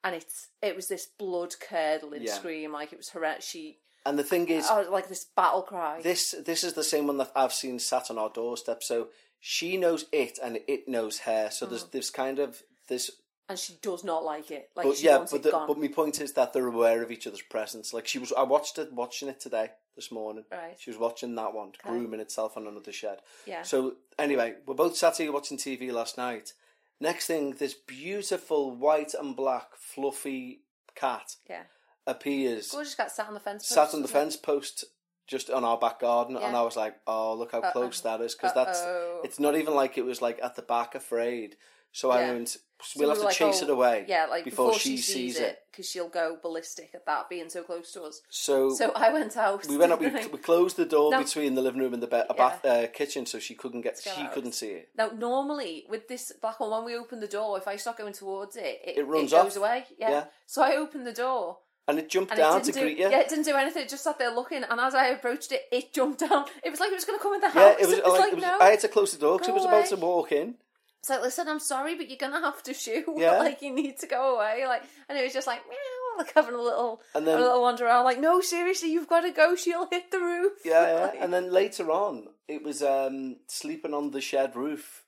and 0.04 0.14
it's 0.14 0.48
it 0.62 0.76
was 0.76 0.88
this 0.88 1.06
blood 1.06 1.54
curdling 1.60 2.22
Yeah. 2.22 2.34
scream, 2.34 2.72
like 2.72 2.92
it 2.92 2.98
was 2.98 3.10
horrendous. 3.10 3.44
She 3.46 3.78
And 4.06 4.18
the 4.18 4.24
thing 4.24 4.48
is, 4.48 4.66
oh, 4.70 4.86
like 4.90 5.08
this 5.08 5.24
battle 5.24 5.62
cry. 5.62 6.00
this 6.02 6.34
this 6.44 6.64
is 6.64 6.72
the 6.74 6.84
same 6.84 7.06
one 7.06 7.18
that 7.18 7.32
I've 7.36 7.52
seen 7.52 7.78
sat 7.78 8.10
on 8.10 8.18
our 8.18 8.30
doorstep. 8.30 8.82
So 8.82 9.08
she 9.40 9.76
knows 9.76 10.06
it, 10.12 10.38
and 10.42 10.58
it 10.66 10.88
knows 10.88 11.20
her. 11.20 11.50
So 11.50 11.66
Mm. 11.66 11.70
there's 11.70 11.84
this 11.84 12.10
kind 12.10 12.38
of 12.38 12.62
this 12.88 13.10
and 13.50 13.58
she 13.58 13.74
does 13.80 14.04
not 14.04 14.24
like 14.24 14.50
it. 14.50 14.70
Like 14.76 14.84
but 14.86 14.96
she 14.98 15.06
yeah, 15.06 15.24
but 15.30 15.42
the, 15.42 15.50
but 15.50 15.78
my 15.78 15.88
point 15.88 16.20
is 16.20 16.32
that 16.34 16.52
they're 16.52 16.66
aware 16.66 17.02
of 17.02 17.10
each 17.10 17.26
other's 17.26 17.40
presence. 17.42 17.94
Like 17.94 18.06
she 18.06 18.18
was, 18.18 18.30
I 18.32 18.42
watched 18.42 18.76
it, 18.78 18.92
watching 18.92 19.26
it 19.30 19.40
today, 19.40 19.70
this 19.96 20.12
morning. 20.12 20.44
Right. 20.52 20.76
She 20.78 20.90
was 20.90 20.98
watching 20.98 21.34
that 21.36 21.54
one, 21.54 21.72
grooming 21.82 22.20
itself 22.20 22.58
on 22.58 22.66
another 22.66 22.92
shed. 22.92 23.20
Yeah. 23.46 23.62
So 23.62 23.96
anyway, 24.18 24.56
we're 24.66 24.74
both 24.74 24.96
sat 24.98 25.16
here 25.16 25.32
watching 25.32 25.56
TV 25.56 25.90
last 25.92 26.18
night. 26.18 26.52
Next 27.00 27.26
thing, 27.26 27.52
this 27.52 27.74
beautiful 27.74 28.74
white 28.74 29.14
and 29.14 29.36
black 29.36 29.76
fluffy 29.76 30.62
cat 30.94 31.36
yeah, 31.48 31.62
appears, 32.06 32.70
gorgeous 32.70 32.94
cat 32.94 33.12
sat 33.12 33.28
on 33.28 33.34
the 33.34 33.40
fence. 33.40 33.68
sat 33.68 33.84
post, 33.84 33.94
on 33.94 34.00
the 34.00 34.04
wasn't 34.04 34.22
fence 34.22 34.36
post 34.36 34.84
just 35.28 35.50
on 35.50 35.62
our 35.64 35.78
back 35.78 36.00
garden, 36.00 36.36
and 36.36 36.52
Yeah. 36.52 36.60
I 36.60 36.62
was 36.62 36.76
like, 36.76 36.96
"Oh, 37.06 37.34
look 37.34 37.52
how 37.52 37.60
close 37.70 38.00
that 38.00 38.20
is!" 38.20 38.34
Because 38.34 38.54
that's 38.54 38.80
Uh-oh. 38.80 39.20
it's 39.22 39.38
not 39.38 39.56
even 39.56 39.74
like 39.74 39.96
it 39.96 40.04
was 40.04 40.20
like 40.20 40.40
at 40.42 40.56
the 40.56 40.62
back, 40.62 40.94
afraid. 40.94 41.56
So 41.92 42.10
I 42.10 42.20
Yeah. 42.22 42.32
went, 42.32 42.48
So 42.80 43.00
we'll 43.00 43.12
we 43.12 43.18
have 43.20 43.28
to 43.30 43.34
chase 43.36 43.60
oh, 43.60 43.64
it 43.64 43.70
away, 43.70 44.04
Yeah, 44.06 44.26
like 44.26 44.44
before, 44.44 44.72
she, 44.78 44.98
sees 44.98 45.36
it. 45.40 45.60
because 45.70 45.88
she'll 45.90 46.08
go 46.08 46.38
ballistic 46.40 46.90
at 46.94 47.04
that 47.06 47.28
being 47.28 47.48
so 47.48 47.64
close 47.64 47.90
to 47.92 48.04
us. 48.04 48.20
So, 48.30 48.70
So 48.72 48.92
I 48.94 49.12
went 49.12 49.36
out. 49.36 49.66
we 49.66 49.76
went 49.76 49.90
up. 49.90 50.00
We, 50.00 50.08
we 50.32 50.38
closed 50.38 50.76
the 50.76 50.84
door 50.84 51.10
No. 51.10 51.18
between 51.24 51.56
the 51.56 51.62
living 51.62 51.80
room 51.80 51.92
and 51.92 52.00
the 52.00 52.14
a 52.14 52.34
Yeah. 52.36 52.70
uh, 52.70 52.86
kitchen, 52.86 53.26
so 53.26 53.40
she 53.40 53.54
couldn't 53.56 53.80
get. 53.80 53.98
She 54.00 54.10
out. 54.10 54.32
couldn't 54.32 54.52
see 54.52 54.68
it. 54.68 54.90
Now, 54.96 55.08
normally 55.08 55.86
with 55.88 56.06
this 56.06 56.32
black 56.40 56.60
one, 56.60 56.70
when 56.70 56.84
we 56.84 56.94
open 56.96 57.18
the 57.18 57.26
door, 57.26 57.58
if 57.58 57.66
I 57.66 57.74
start 57.76 57.96
going 57.98 58.12
towards 58.12 58.54
it, 58.56 58.80
it, 58.84 58.98
It 58.98 59.04
runs 59.06 59.32
goes 59.32 59.56
off. 59.56 59.56
away. 59.56 59.84
Yeah. 59.98 60.10
Yeah. 60.10 60.24
So 60.46 60.62
I 60.62 60.76
opened 60.76 61.04
the 61.06 61.12
door. 61.12 61.58
And 61.88 61.98
it 61.98 62.08
jumped 62.10 62.30
And 62.32 62.38
down 62.38 62.58
it 62.60 62.64
to 62.64 62.72
do, 62.72 62.80
greet 62.82 62.98
you. 62.98 63.08
Yeah, 63.10 63.20
it 63.20 63.28
didn't 63.30 63.46
do 63.46 63.56
anything. 63.56 63.82
It 63.82 63.88
just 63.88 64.04
sat 64.04 64.18
there 64.18 64.30
looking. 64.30 64.62
And 64.62 64.78
as 64.78 64.94
I 64.94 65.06
approached 65.06 65.50
it, 65.52 65.62
it 65.72 65.92
jumped 65.94 66.20
down. 66.20 66.44
It 66.62 66.70
was 66.70 66.78
like 66.80 66.92
it 66.92 66.94
was 66.94 67.06
going 67.06 67.18
to 67.18 67.22
come 67.22 67.32
in 67.34 67.40
the 67.40 67.48
house. 67.48 67.76
Yeah, 67.78 67.82
it 67.82 67.88
was, 67.88 67.98
It 67.98 68.04
was 68.04 68.12
like, 68.12 68.20
like, 68.20 68.32
it 68.32 68.34
was, 68.36 68.42
no. 68.44 68.58
I 68.60 68.70
had 68.70 68.80
to 68.80 68.88
close 68.88 69.12
the 69.12 69.18
door 69.18 69.38
because 69.38 69.48
it 69.48 69.54
was 69.54 69.64
about 69.64 69.86
to 69.86 69.96
walk 69.96 70.30
in. 70.30 70.56
It's 71.00 71.10
like, 71.10 71.22
listen, 71.22 71.48
I'm 71.48 71.60
sorry, 71.60 71.94
but 71.94 72.08
you're 72.08 72.18
gonna 72.18 72.40
have 72.40 72.62
to 72.64 72.74
shoot. 72.74 73.04
Yeah. 73.16 73.38
like 73.38 73.62
you 73.62 73.72
need 73.74 73.98
to 73.98 74.06
go 74.06 74.36
away. 74.36 74.66
Like, 74.66 74.82
and 75.08 75.16
it 75.18 75.22
was 75.24 75.32
just 75.32 75.46
like 75.46 75.60
meow, 75.68 76.18
like 76.18 76.32
having 76.34 76.54
a 76.54 76.60
little, 76.60 77.00
And 77.14 77.26
then- 77.26 77.38
a 77.38 77.40
little 77.40 77.62
wander 77.62 77.86
around. 77.86 78.04
Like, 78.04 78.18
no, 78.20 78.40
seriously, 78.40 78.90
you've 78.90 79.08
got 79.08 79.20
to 79.20 79.30
go. 79.30 79.54
She'll 79.56 79.88
hit 79.90 80.10
the 80.10 80.18
roof. 80.18 80.52
Yeah, 80.64 80.86
yeah. 80.94 81.00
Like, 81.06 81.18
And 81.20 81.32
then 81.32 81.52
later 81.52 81.90
on, 81.90 82.28
it 82.48 82.62
was 82.64 82.82
um, 82.82 83.36
sleeping 83.46 83.94
on 83.94 84.10
the 84.10 84.20
shed 84.20 84.56
roof. 84.56 85.04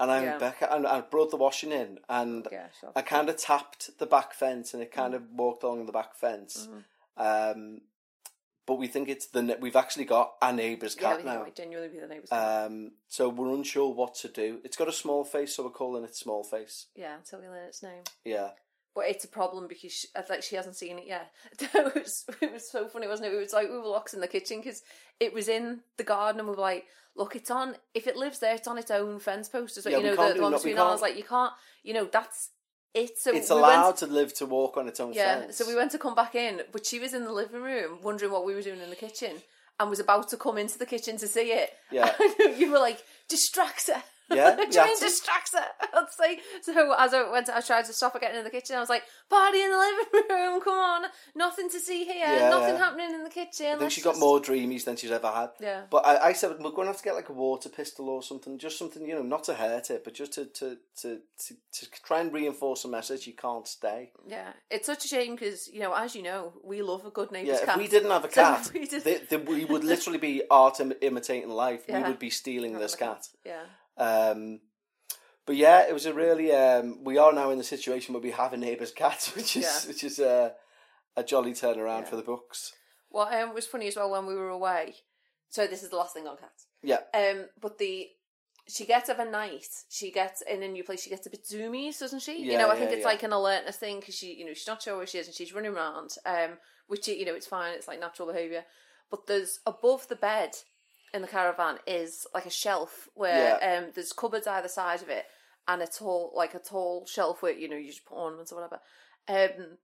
And 0.00 0.10
I 0.10 0.22
Yeah. 0.24 0.38
back 0.38 0.62
and 0.68 0.86
I 0.86 1.00
brought 1.00 1.30
the 1.30 1.36
washing 1.36 1.70
in 1.70 1.98
and 2.08 2.46
Yeah, 2.50 2.66
sure. 2.80 2.90
I 2.96 3.02
kind 3.02 3.28
of 3.28 3.36
tapped 3.36 3.98
the 3.98 4.06
back 4.06 4.34
fence 4.34 4.74
and 4.74 4.82
it 4.82 4.90
kind 4.90 5.14
of 5.14 5.22
walked 5.32 5.62
along 5.62 5.86
the 5.86 5.92
back 5.92 6.16
fence. 6.16 6.66
Mm-hmm. 6.68 7.58
Um, 7.60 7.80
but 8.66 8.76
we 8.76 8.86
think 8.86 9.08
it's 9.08 9.26
the 9.26 9.42
ne- 9.42 9.56
we've 9.60 9.76
actually 9.76 10.04
got 10.04 10.32
a 10.40 10.52
neighbour's 10.52 10.96
yeah, 10.96 11.10
cat 11.10 11.20
it 11.20 11.26
now. 11.26 11.40
might 11.40 11.56
genuinely 11.56 11.92
be 11.92 12.00
the 12.00 12.06
neighbours. 12.06 12.30
Um, 12.30 12.92
so 13.08 13.28
we're 13.28 13.54
unsure 13.54 13.92
what 13.92 14.14
to 14.16 14.28
do. 14.28 14.58
It's 14.64 14.76
got 14.76 14.88
a 14.88 14.92
small 14.92 15.24
face, 15.24 15.56
so 15.56 15.64
we're 15.64 15.70
calling 15.70 16.04
it 16.04 16.14
small 16.14 16.44
face. 16.44 16.86
yeah, 16.94 17.16
until 17.16 17.40
we 17.40 17.48
learn 17.48 17.66
its 17.68 17.82
name. 17.82 18.02
Yeah, 18.24 18.50
But 18.94 19.06
it's 19.08 19.24
a 19.24 19.28
problem 19.28 19.66
because 19.68 19.92
she, 19.92 20.08
I 20.16 20.22
like 20.28 20.42
she 20.42 20.56
hasn't 20.56 20.76
seen 20.76 20.98
it 20.98 21.06
yet. 21.06 21.30
it 21.60 21.94
was 21.94 22.24
it 22.40 22.52
was 22.52 22.70
so 22.70 22.88
funny, 22.88 23.08
wasn't 23.08 23.28
it? 23.28 23.34
It 23.34 23.38
was 23.38 23.52
like 23.52 23.68
we 23.68 23.78
were 23.78 23.84
locked 23.86 24.14
in 24.14 24.20
the 24.20 24.28
kitchen 24.28 24.58
because 24.58 24.82
it 25.18 25.32
was 25.34 25.48
in 25.48 25.80
the 25.96 26.04
garden, 26.04 26.40
and 26.40 26.48
we 26.48 26.54
were 26.54 26.60
like, 26.60 26.84
"Look, 27.16 27.34
it's 27.34 27.50
on. 27.50 27.74
If 27.94 28.06
it 28.06 28.16
lives 28.16 28.38
there, 28.38 28.54
it's 28.54 28.68
on 28.68 28.78
its 28.78 28.90
own 28.90 29.18
fence 29.18 29.48
post." 29.48 29.82
So 29.82 29.90
Yeah, 29.90 29.98
you 29.98 30.04
know 30.04 30.28
the, 30.28 30.34
the 30.34 30.42
one 30.42 30.52
between 30.52 30.78
ours. 30.78 31.00
Like 31.00 31.16
you 31.16 31.24
can't, 31.24 31.52
you 31.82 31.94
know, 31.94 32.04
that's 32.04 32.50
it. 32.94 33.18
So 33.18 33.32
it's 33.32 33.50
we 33.50 33.56
allowed 33.56 33.84
Went, 33.86 33.96
to 33.98 34.06
live 34.06 34.34
to 34.34 34.46
walk 34.46 34.76
on 34.76 34.88
its 34.88 35.00
own 35.00 35.12
yeah. 35.12 35.40
fence. 35.40 35.56
So 35.56 35.66
we 35.66 35.74
went 35.74 35.90
to 35.92 35.98
come 35.98 36.14
back 36.14 36.34
in, 36.34 36.62
but 36.72 36.86
she 36.86 36.98
was 36.98 37.14
in 37.14 37.24
the 37.24 37.32
living 37.32 37.62
room 37.62 37.98
wondering 38.02 38.32
what 38.32 38.44
we 38.44 38.54
were 38.54 38.62
doing 38.62 38.80
in 38.80 38.90
the 38.90 38.96
kitchen, 38.96 39.36
and 39.78 39.90
was 39.90 40.00
about 40.00 40.28
to 40.30 40.36
come 40.36 40.58
into 40.58 40.78
the 40.78 40.86
kitchen 40.86 41.16
to 41.18 41.28
see 41.28 41.52
it. 41.52 41.70
Yeah. 41.90 42.12
You 42.56 42.70
were 42.72 42.78
like, 42.78 43.02
"Distract 43.28 43.88
her." 43.88 44.02
Yeah, 44.34 44.56
Do 44.56 44.62
you 44.62 44.68
you 44.72 44.78
had 44.80 44.86
mean 44.86 44.98
to. 44.98 45.04
distracts 45.04 45.52
her? 45.54 45.64
I'd 45.94 46.06
say. 46.10 46.40
So 46.62 46.94
as 46.98 47.14
I 47.14 47.30
went, 47.30 47.48
I 47.48 47.60
tried 47.60 47.84
to 47.86 47.92
stop 47.92 48.14
her 48.14 48.18
getting 48.18 48.38
in 48.38 48.44
the 48.44 48.50
kitchen. 48.50 48.76
I 48.76 48.80
was 48.80 48.88
like, 48.88 49.02
"Party 49.30 49.62
in 49.62 49.70
the 49.70 49.76
living 49.78 50.06
room! 50.30 50.60
Come 50.60 50.78
on, 50.78 51.02
nothing 51.34 51.68
to 51.70 51.78
see 51.80 52.04
here. 52.04 52.14
Yeah, 52.26 52.48
nothing 52.50 52.74
yeah. 52.74 52.78
happening 52.78 53.14
in 53.14 53.24
the 53.24 53.30
kitchen." 53.30 53.66
I 53.66 53.70
think 53.70 53.80
Let's 53.82 53.94
she 53.94 54.00
got 54.00 54.10
just- 54.12 54.20
more 54.20 54.40
dreamies 54.40 54.84
than 54.84 54.96
she's 54.96 55.10
ever 55.10 55.28
had. 55.30 55.50
Yeah. 55.60 55.82
But 55.90 56.06
I, 56.06 56.28
I 56.28 56.32
said 56.32 56.50
we're 56.60 56.70
going 56.70 56.86
to 56.86 56.92
have 56.92 56.98
to 56.98 57.02
get 57.04 57.14
like 57.14 57.28
a 57.28 57.32
water 57.32 57.68
pistol 57.68 58.08
or 58.08 58.22
something, 58.22 58.58
just 58.58 58.78
something 58.78 59.06
you 59.06 59.14
know, 59.14 59.22
not 59.22 59.44
to 59.44 59.54
hurt 59.54 59.90
it, 59.90 60.04
but 60.04 60.14
just 60.14 60.32
to 60.34 60.46
to 60.46 60.78
to 61.02 61.20
to, 61.46 61.54
to 61.72 61.90
try 62.04 62.20
and 62.20 62.32
reinforce 62.32 62.84
a 62.84 62.88
message 62.88 63.26
you 63.26 63.34
can't 63.34 63.66
stay. 63.68 64.12
Yeah, 64.26 64.52
it's 64.70 64.86
such 64.86 65.04
a 65.04 65.08
shame 65.08 65.34
because 65.34 65.68
you 65.68 65.80
know, 65.80 65.92
as 65.94 66.14
you 66.14 66.22
know, 66.22 66.52
we 66.64 66.82
love 66.82 67.04
a 67.04 67.10
good 67.10 67.32
neighbour's 67.32 67.58
Yeah, 67.60 67.66
cat. 67.66 67.76
if 67.76 67.82
we 67.82 67.88
didn't 67.88 68.10
have 68.10 68.24
a 68.24 68.32
So 68.32 68.34
cat, 68.42 68.70
we 68.74 68.86
just- 68.86 69.04
the, 69.04 69.20
the, 69.28 69.38
we 69.38 69.64
would 69.64 69.84
literally 69.84 70.18
be 70.18 70.42
art 70.50 70.80
Im- 70.80 70.92
imitating 71.00 71.50
life. 71.50 71.82
We 71.88 72.02
would 72.02 72.18
be 72.18 72.30
stealing 72.30 72.78
this 72.78 72.94
cat. 72.94 73.28
Yeah, 73.44 73.62
Um, 73.96 74.60
but 75.46 75.56
yeah, 75.56 75.86
it 75.88 75.92
was 75.92 76.06
a 76.06 76.14
really. 76.14 76.52
Um, 76.52 77.02
we 77.04 77.18
are 77.18 77.32
now 77.32 77.50
in 77.50 77.58
the 77.58 77.64
situation 77.64 78.14
where 78.14 78.22
we 78.22 78.30
have 78.30 78.52
a 78.52 78.56
neighbour's 78.56 78.92
cat, 78.92 79.32
which 79.36 79.56
is 79.56 79.64
Yeah. 79.64 79.88
which 79.88 80.04
is 80.04 80.18
a 80.18 80.54
a 81.16 81.22
jolly 81.24 81.52
turnaround 81.52 82.02
Yeah. 82.02 82.10
for 82.10 82.16
the 82.16 82.22
books. 82.22 82.72
Well, 83.10 83.28
um, 83.28 83.54
was 83.54 83.66
funny 83.66 83.88
as 83.88 83.96
well 83.96 84.10
when 84.10 84.26
we 84.26 84.34
were 84.34 84.48
away. 84.48 84.94
So 85.50 85.66
this 85.66 85.82
is 85.82 85.90
the 85.90 85.96
last 85.96 86.14
thing 86.14 86.26
on 86.26 86.38
cats. 86.38 86.66
Yeah, 86.82 87.00
Um, 87.12 87.46
but 87.60 87.76
the 87.78 88.08
she 88.68 88.86
gets 88.86 89.08
of 89.08 89.18
a 89.18 89.24
night. 89.30 89.66
She 89.90 90.10
gets 90.12 90.40
in 90.42 90.62
a 90.62 90.68
new 90.68 90.84
place. 90.84 91.02
She 91.02 91.10
gets 91.10 91.26
a 91.26 91.30
bit 91.30 91.44
zoomies, 91.44 91.98
doesn't 91.98 92.20
she? 92.20 92.42
Yeah, 92.44 92.52
you 92.52 92.58
know, 92.58 92.68
I 92.68 92.74
yeah, 92.74 92.78
think 92.78 92.92
it's 92.92 93.00
yeah. 93.00 93.06
like 93.06 93.22
an 93.24 93.32
alertness 93.32 93.76
thing 93.76 93.98
because 94.00 94.14
she, 94.14 94.34
you 94.34 94.46
know, 94.46 94.54
she's 94.54 94.68
not 94.68 94.80
sure 94.80 94.96
where 94.96 95.06
she 95.06 95.18
is 95.18 95.26
and 95.26 95.34
she's 95.34 95.52
running 95.52 95.74
around. 95.74 96.10
Um, 96.24 96.58
which 96.86 97.08
you 97.08 97.24
know, 97.24 97.34
it's 97.34 97.46
fine. 97.46 97.74
It's 97.74 97.88
like 97.88 98.00
natural 98.00 98.28
behavior. 98.32 98.64
But 99.10 99.26
there's 99.26 99.58
above 99.66 100.08
the 100.08 100.16
bed 100.16 100.52
in 101.14 101.22
the 101.22 101.28
caravan 101.28 101.78
is 101.86 102.26
like 102.34 102.46
a 102.46 102.50
shelf 102.50 103.08
where 103.14 103.54
um 103.62 103.90
there's 103.94 104.12
cupboards 104.12 104.46
either 104.46 104.68
side 104.68 105.02
of 105.02 105.08
it 105.08 105.26
and 105.68 105.82
a 105.82 105.86
tall 105.86 106.32
like 106.34 106.54
a 106.54 106.58
tall 106.58 107.06
shelf 107.06 107.42
where 107.42 107.52
you 107.52 107.68
know 107.68 107.76
you 107.76 107.88
just 107.88 108.04
put 108.04 108.16
ornaments 108.16 108.52
or 108.52 108.56
whatever. 108.56 108.80
Um, 109.28 109.78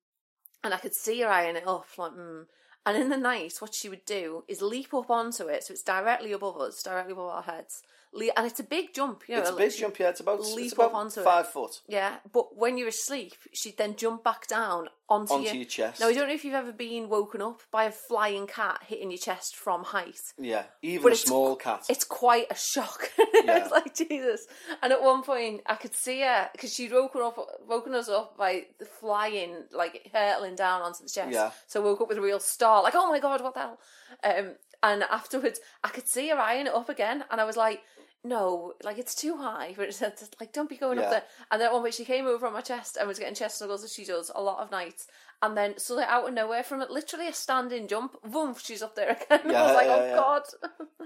and 0.64 0.75
I 0.75 0.79
could 0.79 0.95
see 0.95 1.21
her 1.21 1.29
eyeing 1.29 1.57
it 1.57 1.67
up 1.67 1.87
like. 1.97 2.12
Mm. 2.12 2.47
And 2.87 2.97
in 2.97 3.11
the 3.11 3.19
night, 3.19 3.55
what 3.59 3.75
she 3.75 3.91
would 3.91 4.07
do 4.07 4.45
is 4.49 4.62
leap 4.62 4.95
up 4.95 5.11
onto 5.11 5.47
it, 5.49 5.62
so 5.62 5.73
it's 5.73 5.83
directly 5.83 6.33
above 6.33 6.59
us, 6.59 6.83
directly 6.83 7.12
above 7.12 7.29
our 7.29 7.43
heads. 7.43 7.83
Le- 8.12 8.33
and 8.37 8.47
it's 8.47 8.59
a 8.61 8.64
big 8.64 8.94
jump, 8.94 9.23
you 9.29 9.35
know. 9.35 9.42
it's 9.42 9.51
a 9.51 9.55
big 9.57 9.77
jump. 9.77 9.99
Yeah, 9.99 10.09
it's 10.09 10.21
about 10.21 10.40
leap 10.40 10.66
it's 10.66 10.73
up 10.73 10.79
about 10.90 10.94
onto 10.94 11.21
it. 11.21 11.25
five 11.25 11.49
foot. 11.49 11.81
Yeah, 11.87 12.16
but 12.33 12.57
when 12.57 12.79
you're 12.79 12.88
asleep, 12.88 13.35
she'd 13.53 13.77
then 13.77 13.97
jump 13.97 14.25
back 14.25 14.47
down 14.47 14.88
onto, 15.11 15.35
onto 15.35 15.49
you. 15.51 15.57
your 15.61 15.64
chest. 15.66 16.01
Now 16.01 16.09
I 16.09 16.14
don't 16.14 16.27
know 16.29 16.35
if 16.35 16.44
you've 16.44 16.55
ever 16.55 16.73
been 16.73 17.09
woken 17.09 17.42
up 17.42 17.62
by 17.71 17.85
a 17.85 17.92
flying 17.92 18.47
cat 18.47 18.81
hitting 18.87 19.11
your 19.11 19.18
chest 19.18 19.57
from 19.57 19.85
height. 19.85 20.18
Yeah, 20.38 20.64
even 20.83 21.03
But 21.03 21.12
a 21.12 21.16
small 21.16 21.57
cat. 21.57 21.85
It's 21.88 22.05
quite 22.05 22.47
a 22.51 22.57
shock. 22.57 23.11
Yeah. 23.44 23.59
it's 23.59 23.71
like 23.71 23.94
Jesus. 23.94 24.47
And 24.83 24.92
at 24.92 25.01
one 25.01 25.23
point, 25.23 25.61
I 25.66 25.77
could 25.77 25.94
see 25.94 26.21
her 26.23 26.49
because 26.53 26.75
she'd 26.75 26.92
woken 26.92 27.23
up, 27.23 27.38
woken 27.66 27.94
us 27.94 28.09
up 28.09 28.37
by 28.37 28.64
the 28.81 28.85
flying, 28.85 29.64
like 29.73 30.11
hurtling 30.12 30.57
down 30.57 30.83
onto 30.83 31.05
the 31.05 31.09
chest. 31.09 31.31
Yeah. 31.33 31.51
So 31.68 31.81
I 31.81 31.85
woke 31.85 32.01
up 32.01 32.09
with 32.09 32.18
a 32.18 32.21
real 32.21 32.40
start, 32.40 32.83
like, 32.85 32.94
oh 32.97 33.09
my 33.09 33.21
god, 33.21 33.42
what 33.42 33.55
the 33.55 33.61
hell? 33.61 33.79
Um, 34.25 34.55
and 34.83 35.03
afterwards, 35.05 35.61
I 35.85 35.88
could 35.88 36.09
see 36.09 36.29
her 36.29 36.37
eyeing 36.37 36.66
it 36.66 36.75
up 36.75 36.88
again, 36.88 37.25
and 37.31 37.40
I 37.40 37.44
was 37.44 37.57
like. 37.57 37.83
No, 38.25 38.75
like 38.83 38.99
it's 38.99 39.15
too 39.15 39.37
high. 39.37 39.75
But 39.77 39.89
it's 39.89 40.01
like, 40.41 40.53
don't 40.53 40.69
be 40.69 40.77
going 40.77 40.99
Yeah. 40.99 41.05
up 41.05 41.11
there. 41.11 41.23
And 41.51 41.61
then 41.61 41.73
one 41.73 41.83
week 41.83 41.95
she 41.95 42.05
came 42.05 42.27
over 42.27 42.47
on 42.47 42.53
my 42.53 42.61
chest 42.61 42.97
and 42.97 43.07
was 43.09 43.19
getting 43.19 43.35
chest 43.35 43.59
snuggles 43.59 43.85
as 43.85 43.93
she 43.93 44.05
does 44.05 44.31
a 44.35 44.43
lot 44.43 44.59
of 44.59 44.71
nights. 44.71 45.07
And 45.41 45.57
then 45.57 45.79
suddenly, 45.79 46.05
out 46.09 46.27
of 46.27 46.35
nowhere, 46.35 46.65
from 46.65 46.83
it, 46.83 46.91
literally 46.91 47.29
a 47.29 47.33
standing 47.33 47.87
jump, 47.87 48.17
boom, 48.25 48.57
she's 48.61 48.83
up 48.83 48.97
there 48.97 49.11
again. 49.31 49.55
I 49.55 49.63
was 49.67 49.75
like, 49.75 49.87
yeah, 49.87 49.97
oh 49.97 50.05
yeah. 50.05 50.17
god. 50.17 50.43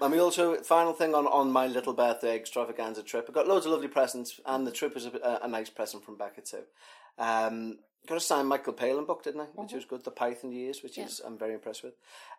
And 0.01 0.11
we 0.13 0.19
also, 0.21 0.57
final 0.63 0.95
thing 0.95 1.15
on, 1.15 1.27
on 1.27 1.53
my 1.53 1.67
little 1.67 1.93
birthday 1.93 2.35
extravaganza 2.35 3.03
trip, 3.03 3.27
I 3.29 3.33
got 3.33 3.47
loads 3.47 3.67
of 3.67 3.73
lovely 3.73 3.89
presents, 3.89 4.41
and 4.47 4.67
the 4.67 4.71
trip 4.73 4.95
was 4.95 5.05
a, 5.05 5.11
a, 5.23 5.41
a 5.45 5.49
nice 5.49 5.69
present 5.69 6.03
from 6.03 6.17
Bekah 6.17 6.49
too. 6.51 6.63
Um, 7.19 7.79
got 8.07 8.17
a 8.17 8.21
signed 8.21 8.49
Michael 8.49 8.73
Palin 8.73 9.05
book, 9.05 9.23
didn't 9.23 9.43
I? 9.43 9.47
Which 9.55 9.75
was 9.75 9.85
good, 9.85 10.03
The 10.03 10.11
Python 10.11 10.51
Years, 10.51 10.83
which 10.83 10.97
is 10.97 11.21
I'm 11.25 11.37
very 11.37 11.53
impressed 11.53 11.83
with. 11.83 11.93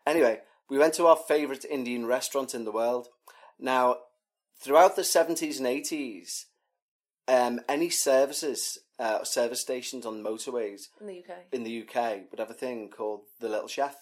Anyway, 0.07 0.39
we 0.69 0.79
went 0.79 0.95
to 0.95 1.05
our 1.05 1.15
favourite 1.15 1.63
Indian 1.63 2.07
restaurant 2.07 2.55
in 2.55 2.65
the 2.65 2.71
world. 2.71 3.09
Now, 3.59 3.97
throughout 4.63 4.95
the 4.95 5.01
70s 5.01 5.57
and 5.57 5.67
80s, 5.67 6.45
um, 7.27 7.59
any 7.67 7.89
services, 7.89 8.79
uh, 8.99 9.23
service 9.23 9.61
stations 9.61 10.05
on 10.05 10.23
motorways 10.23 10.87
in 11.01 11.07
the 11.07 11.19
UK. 11.19 11.37
in 11.51 11.63
the 11.63 11.81
UK 11.83 12.31
would 12.31 12.39
have 12.39 12.49
a 12.49 12.53
thing 12.53 12.89
called 12.89 13.21
The 13.39 13.49
Little 13.49 13.67
Chef. 13.67 13.95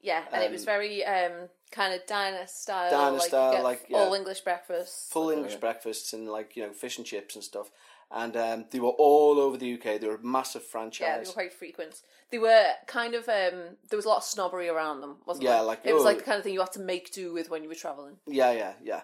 Yeah, 0.00 0.24
and 0.32 0.44
it 0.44 0.52
was 0.52 0.62
Um, 0.62 0.66
very 0.66 1.04
um, 1.04 1.48
kind 1.72 1.92
of 1.92 2.06
diner 2.06 2.46
style. 2.46 2.90
Diner 2.90 3.16
like, 3.18 3.28
style, 3.28 3.62
like, 3.64 3.86
yeah. 3.88 3.98
all 3.98 4.14
English 4.14 4.42
breakfast. 4.42 5.10
full 5.10 5.30
English 5.30 5.56
breakfasts 5.56 6.12
and 6.12 6.28
like 6.28 6.54
you 6.54 6.62
know 6.64 6.72
fish 6.72 6.98
and 6.98 7.06
chips 7.06 7.34
and 7.34 7.42
stuff. 7.42 7.70
And 8.10 8.36
um, 8.36 8.64
they 8.70 8.80
were 8.80 8.90
all 8.90 9.38
over 9.40 9.56
the 9.58 9.74
UK. 9.74 10.00
They 10.00 10.06
were 10.06 10.14
a 10.14 10.22
massive 10.22 10.62
franchise. 10.64 11.00
Yeah, 11.06 11.18
they 11.18 11.26
were 11.26 11.32
quite 11.32 11.52
frequent. 11.52 12.00
They 12.30 12.38
were 12.38 12.66
kind 12.86 13.14
of 13.14 13.28
um, 13.28 13.76
there 13.90 13.96
was 13.96 14.04
a 14.04 14.08
lot 14.08 14.18
of 14.18 14.24
snobbery 14.24 14.68
around 14.68 15.00
them, 15.00 15.16
wasn't 15.26 15.44
Yeah, 15.44 15.54
there? 15.56 15.62
like, 15.64 15.80
it 15.84 15.92
was 15.92 16.02
oh. 16.02 16.06
like 16.06 16.18
the 16.18 16.24
kind 16.24 16.38
of 16.38 16.44
thing 16.44 16.54
you 16.54 16.60
had 16.60 16.72
to 16.72 16.80
make 16.80 17.12
do 17.12 17.32
with 17.32 17.50
when 17.50 17.62
you 17.64 17.68
were 17.68 17.74
traveling. 17.74 18.16
Yeah, 18.26 18.52
yeah, 18.52 18.72
yeah. 18.82 19.00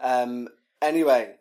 Um, 0.00 0.48
anyway, 0.82 1.36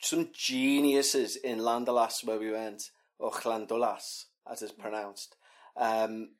some 0.00 0.28
geniuses 0.32 1.36
in 1.36 1.58
Landalas 1.58 2.24
where 2.24 2.38
we 2.38 2.50
went, 2.50 2.90
or 3.18 3.30
Llandolas 3.30 4.24
as 4.50 4.62
it's 4.62 4.72
pronounced. 4.72 5.36
Um, 5.76 6.30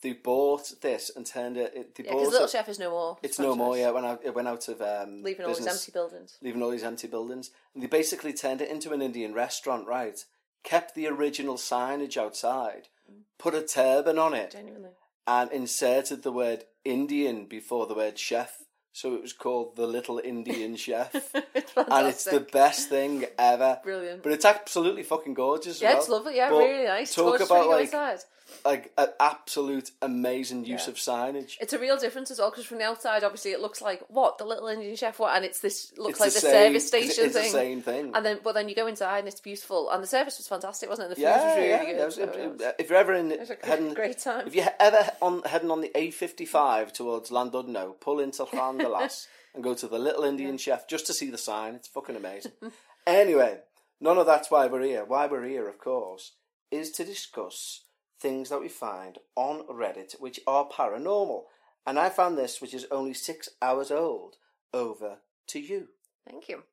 they 0.00 0.12
bought 0.12 0.80
this 0.80 1.10
and 1.14 1.26
turned 1.26 1.56
it. 1.56 1.72
it 1.74 1.94
they 1.96 2.04
Yeah, 2.04 2.12
bought 2.12 2.18
because 2.20 2.32
Little 2.32 2.46
it- 2.46 2.50
Chef 2.50 2.68
is 2.68 2.78
no 2.78 2.90
more. 2.90 3.18
It's 3.22 3.38
no 3.38 3.56
more. 3.56 3.76
Yeah, 3.76 3.90
when 3.90 4.04
I 4.04 4.16
it 4.22 4.34
went 4.34 4.46
out 4.46 4.68
of 4.68 4.80
um, 4.80 5.22
leaving 5.24 5.44
all 5.44 5.54
these 5.54 5.66
empty 5.66 5.90
buildings. 5.92 6.38
leaving 6.40 6.62
all 6.62 6.70
these 6.70 6.84
empty 6.84 7.08
buildings. 7.08 7.50
And 7.74 7.82
they 7.82 7.88
basically 7.88 8.32
turned 8.32 8.60
it 8.60 8.70
into 8.70 8.92
an 8.92 9.02
Indian 9.02 9.34
restaurant, 9.34 9.86
right? 9.88 10.24
Kept 10.62 10.94
the 10.94 11.08
original 11.08 11.56
signage 11.56 12.16
outside, 12.16 12.88
put 13.38 13.54
a 13.54 13.62
turban 13.62 14.18
on 14.18 14.34
it, 14.34 14.52
Genuinely, 14.52 14.90
and 15.26 15.50
inserted 15.50 16.22
the 16.22 16.32
word 16.32 16.64
Indian 16.84 17.46
before 17.46 17.86
the 17.86 17.94
word 17.94 18.18
chef. 18.18 18.58
So 18.92 19.14
it 19.14 19.22
was 19.22 19.32
called 19.32 19.76
the 19.76 19.86
Little 19.86 20.18
Indian 20.18 20.76
Chef. 20.76 21.14
it's 21.54 21.72
and 21.76 22.06
it's 22.08 22.24
the 22.24 22.40
best 22.40 22.88
thing 22.88 23.26
ever. 23.38 23.78
Brilliant. 23.82 24.22
But 24.22 24.32
it's 24.32 24.44
absolutely 24.44 25.02
fucking 25.04 25.34
gorgeous. 25.34 25.76
as 25.76 25.82
yeah, 25.82 25.90
well. 25.90 25.98
it's 25.98 26.08
lovely. 26.08 26.36
Yeah, 26.36 26.50
But 26.50 26.58
really 26.58 26.84
nice. 26.84 27.14
Talk 27.14 27.40
about 27.40 27.68
when 27.68 27.90
like. 27.90 28.20
Like 28.64 28.92
an 28.98 29.08
absolute 29.20 29.90
amazing 30.02 30.64
use 30.64 30.84
Yeah. 30.86 30.90
of 30.90 30.96
signage. 30.96 31.56
It's 31.60 31.72
a 31.72 31.78
real 31.78 31.96
difference 31.96 32.30
as 32.30 32.38
well 32.38 32.50
because 32.50 32.64
from 32.66 32.78
the 32.78 32.84
outside, 32.84 33.22
obviously, 33.24 33.52
it 33.52 33.60
looks 33.60 33.80
like 33.80 34.02
what 34.08 34.38
the 34.38 34.44
little 34.44 34.66
Indian 34.68 34.96
chef 34.96 35.18
what, 35.18 35.36
and 35.36 35.44
it's 35.44 35.60
this 35.60 35.92
looks 35.96 36.12
It's 36.12 36.20
like 36.20 36.32
the, 36.32 36.40
same- 36.40 36.50
service 36.72 36.88
station 36.88 37.24
It's 37.26 37.34
thing. 37.34 37.42
the 37.44 37.48
same 37.50 37.82
thing. 37.82 38.12
And 38.14 38.24
then, 38.26 38.40
but 38.42 38.54
then 38.54 38.68
you 38.68 38.74
go 38.74 38.86
inside 38.86 39.20
and 39.20 39.28
it's 39.28 39.40
beautiful, 39.40 39.90
and 39.90 40.02
the 40.02 40.06
service 40.06 40.38
was 40.38 40.48
fantastic, 40.48 40.88
wasn't 40.88 41.06
it? 41.06 41.08
The 41.10 41.14
food 41.16 41.22
yeah, 41.22 41.46
was 41.46 41.56
really 41.56 41.68
yeah. 41.68 41.84
good. 41.84 42.04
was- 42.04 42.14
so, 42.16 42.22
yeah, 42.60 42.68
it 42.68 42.74
if 42.78 42.90
you're 42.90 42.98
ever 42.98 43.12
in 43.14 43.28
was 43.28 43.50
a 43.50 43.54
great- 43.54 43.64
heading, 43.64 43.94
great 43.94 44.18
time. 44.18 44.46
If 44.46 44.54
you're 44.54 44.66
ever 44.80 45.10
on 45.22 45.42
heading 45.42 45.70
on 45.70 45.80
the 45.80 45.90
A55 45.94 46.92
towards 46.92 47.30
Llandudno, 47.30 47.98
pull 48.00 48.18
into 48.20 48.44
Llanddulas 48.44 49.26
and 49.54 49.62
go 49.62 49.74
to 49.74 49.86
the 49.86 49.98
Little 49.98 50.24
Indian 50.24 50.58
Chef 50.58 50.88
just 50.88 51.06
to 51.06 51.12
see 51.14 51.30
the 51.30 51.38
sign. 51.38 51.74
It's 51.74 51.88
fucking 51.88 52.16
amazing. 52.16 52.52
anyway, 53.06 53.58
none 54.00 54.18
of 54.18 54.26
that's 54.26 54.50
why 54.50 54.66
we're 54.66 54.82
here. 54.82 55.04
Why 55.04 55.26
we're 55.26 55.46
here, 55.46 55.68
of 55.68 55.78
course, 55.78 56.32
is 56.70 56.90
to 56.92 57.04
discuss 57.04 57.82
things 58.18 58.48
that 58.50 58.60
we 58.60 58.68
find 58.68 59.18
on 59.36 59.62
Reddit 59.68 60.20
which 60.20 60.40
are 60.46 60.68
paranormal. 60.68 61.42
And 61.86 61.98
I 61.98 62.08
found 62.10 62.36
this, 62.36 62.60
which 62.60 62.74
is 62.74 62.86
only 62.90 63.14
six 63.14 63.48
hours 63.62 63.90
old. 63.90 64.36
Over 64.74 65.18
to 65.48 65.58
you. 65.60 65.88
Thank 66.28 66.48
you. 66.48 66.64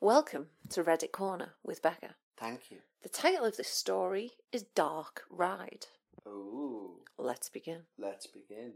Welcome 0.00 0.46
to 0.70 0.82
Reddit 0.82 1.12
Corner 1.12 1.50
with 1.62 1.82
Bekah. 1.82 2.14
Thank 2.36 2.70
you. 2.70 2.78
The 3.02 3.08
title 3.08 3.44
of 3.44 3.56
this 3.56 3.68
story 3.68 4.32
is 4.50 4.62
Dark 4.74 5.22
Ride. 5.30 5.86
Ooh, 6.26 7.02
Let's 7.18 7.48
begin. 7.48 7.82
let's 7.98 8.26
begin. 8.26 8.72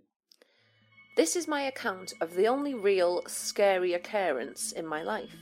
This 1.16 1.34
is 1.36 1.48
my 1.48 1.62
account 1.62 2.12
of 2.20 2.34
the 2.34 2.46
only 2.46 2.74
real 2.74 3.22
scary 3.26 3.92
occurrence 3.94 4.72
in 4.72 4.86
my 4.86 5.02
life. 5.02 5.34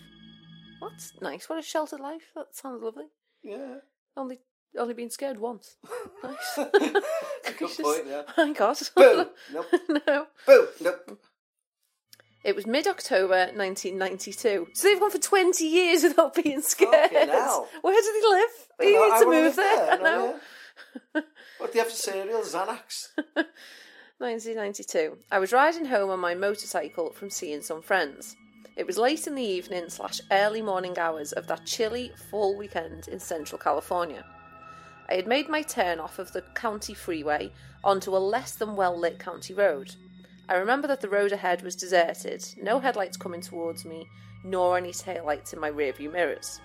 That's 0.81 1.13
nice. 1.21 1.49
What 1.49 1.59
a 1.59 1.63
sheltered 1.63 2.01
life. 2.01 2.31
That 2.35 2.55
sounds 2.55 2.83
lovely. 2.83 3.07
Yeah. 3.43 3.77
Only 4.17 4.41
only 4.79 4.95
been 4.95 5.11
scared 5.11 5.39
once. 5.39 5.77
Nice. 6.23 6.57
Good 7.59 7.71
point, 7.83 8.07
yeah. 8.07 8.23
My 8.37 8.53
God. 8.53 8.79
Boom. 8.95 9.27
Nope. 9.53 9.67
no. 10.07 10.27
Boom. 10.47 10.67
Nope. 10.81 11.19
It 12.45 12.55
was 12.57 12.67
mid 12.67 12.87
October 12.87 13.51
1992. 13.55 14.69
So 14.75 14.89
they've 14.89 14.99
gone 15.01 15.11
for 15.11 15.19
20 15.19 15.65
years 15.65 16.03
without 16.05 16.35
being 16.35 16.61
scared. 16.63 17.11
Fucking 17.11 17.29
hell. 17.29 17.69
Where 17.83 18.01
do 18.01 18.13
they 18.21 18.29
live? 18.29 18.51
I 18.81 18.85
You 18.85 18.95
know, 18.95 19.09
need 19.15 19.19
to 19.21 19.27
move 19.27 19.45
live 19.45 19.57
there. 19.57 19.99
no, 19.99 20.03
No. 20.03 20.41
yeah. 21.15 21.23
What 21.59 21.73
do 21.73 21.79
you 21.79 21.85
have 21.85 21.93
to 21.93 21.99
say? 21.99 22.27
Real 22.27 22.43
Xanax. 22.43 23.09
1992. 24.19 25.19
I 25.31 25.39
was 25.39 25.53
riding 25.53 25.85
home 25.87 26.11
on 26.11 26.21
my 26.21 26.35
motorcycle 26.35 27.11
from 27.13 27.31
seeing 27.31 27.63
some 27.63 27.83
friends. 27.83 28.37
It 28.77 28.87
was 28.87 28.97
late 28.99 29.27
in 29.27 29.35
the 29.35 29.43
evening 29.43 29.89
slash 29.91 30.21
early 30.31 30.63
morning 30.63 30.99
hours 30.99 31.33
of 31.33 31.47
that 31.49 31.67
chilly 31.67 32.13
fall 32.31 32.57
weekend 32.57 33.09
in 33.09 33.19
central 33.21 33.59
California. 33.59 34.25
I 35.13 35.17
had 35.17 35.27
made 35.27 35.51
my 35.51 35.61
turn 35.61 36.01
off 36.01 36.19
of 36.19 36.33
the 36.33 36.41
county 36.55 36.95
freeway 36.95 37.53
onto 37.85 38.17
a 38.17 38.19
less 38.19 38.53
than 38.53 38.77
well 38.77 38.99
lit 38.99 39.19
county 39.19 39.53
road. 39.53 39.95
I 40.49 40.55
remember 40.55 40.89
that 40.89 41.03
the 41.03 41.09
road 41.11 41.33
ahead 41.33 41.61
was 41.61 41.77
deserted, 41.77 42.43
no 42.57 42.81
headlights 42.81 43.19
coming 43.19 43.43
towards 43.43 43.85
me, 43.85 44.09
nor 44.43 44.79
any 44.79 44.91
taillights 44.91 45.53
in 45.53 45.61
my 45.61 45.71
rearview 45.71 46.11
mirrors. 46.11 46.63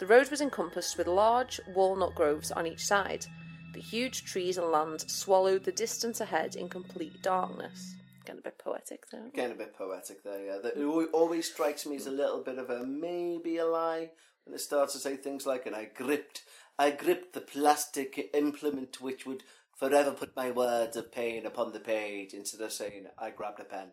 The 0.00 0.06
road 0.06 0.30
was 0.30 0.40
encompassed 0.40 0.96
with 0.96 1.08
large 1.08 1.60
walnut 1.74 2.14
groves 2.14 2.50
on 2.52 2.66
each 2.66 2.86
side. 2.86 3.26
The 3.74 3.82
huge 3.82 4.24
trees 4.24 4.56
and 4.56 4.68
land 4.68 5.02
swallowed 5.02 5.64
the 5.64 5.72
distance 5.72 6.22
ahead 6.22 6.56
in 6.56 6.70
complete 6.70 7.20
darkness. 7.20 7.96
Getting 8.24 8.38
a 8.38 8.44
bit 8.44 8.56
poetic 8.56 9.10
there. 9.10 9.28
Getting 9.34 9.56
a 9.56 9.58
bit 9.58 9.76
poetic 9.76 10.24
there, 10.24 10.42
yeah. 10.42 10.56
That 10.62 10.78
it 10.78 11.10
always 11.12 11.52
strikes 11.52 11.84
me 11.84 11.96
as 11.96 12.06
a 12.06 12.10
little 12.10 12.42
bit 12.42 12.56
of 12.56 12.70
a 12.70 12.86
maybe 12.86 13.58
a 13.58 13.66
lie 13.66 14.08
when 14.44 14.54
it 14.54 14.60
starts 14.60 14.92
to 14.92 14.98
say 14.98 15.16
things 15.16 15.46
like, 15.46 15.66
and 15.66 15.74
I 15.74 15.86
gripped, 15.94 16.42
I 16.78 16.90
gripped 16.90 17.34
the 17.34 17.40
plastic 17.40 18.30
implement 18.34 19.00
which 19.00 19.24
would 19.26 19.44
forever 19.76 20.12
put 20.12 20.36
my 20.36 20.50
words 20.50 20.96
of 20.96 21.12
pain 21.12 21.46
upon 21.46 21.72
the 21.72 21.80
page 21.80 22.32
instead 22.32 22.60
of 22.60 22.72
saying, 22.72 23.06
I 23.18 23.30
grabbed 23.30 23.60
a 23.60 23.64
pen. 23.64 23.88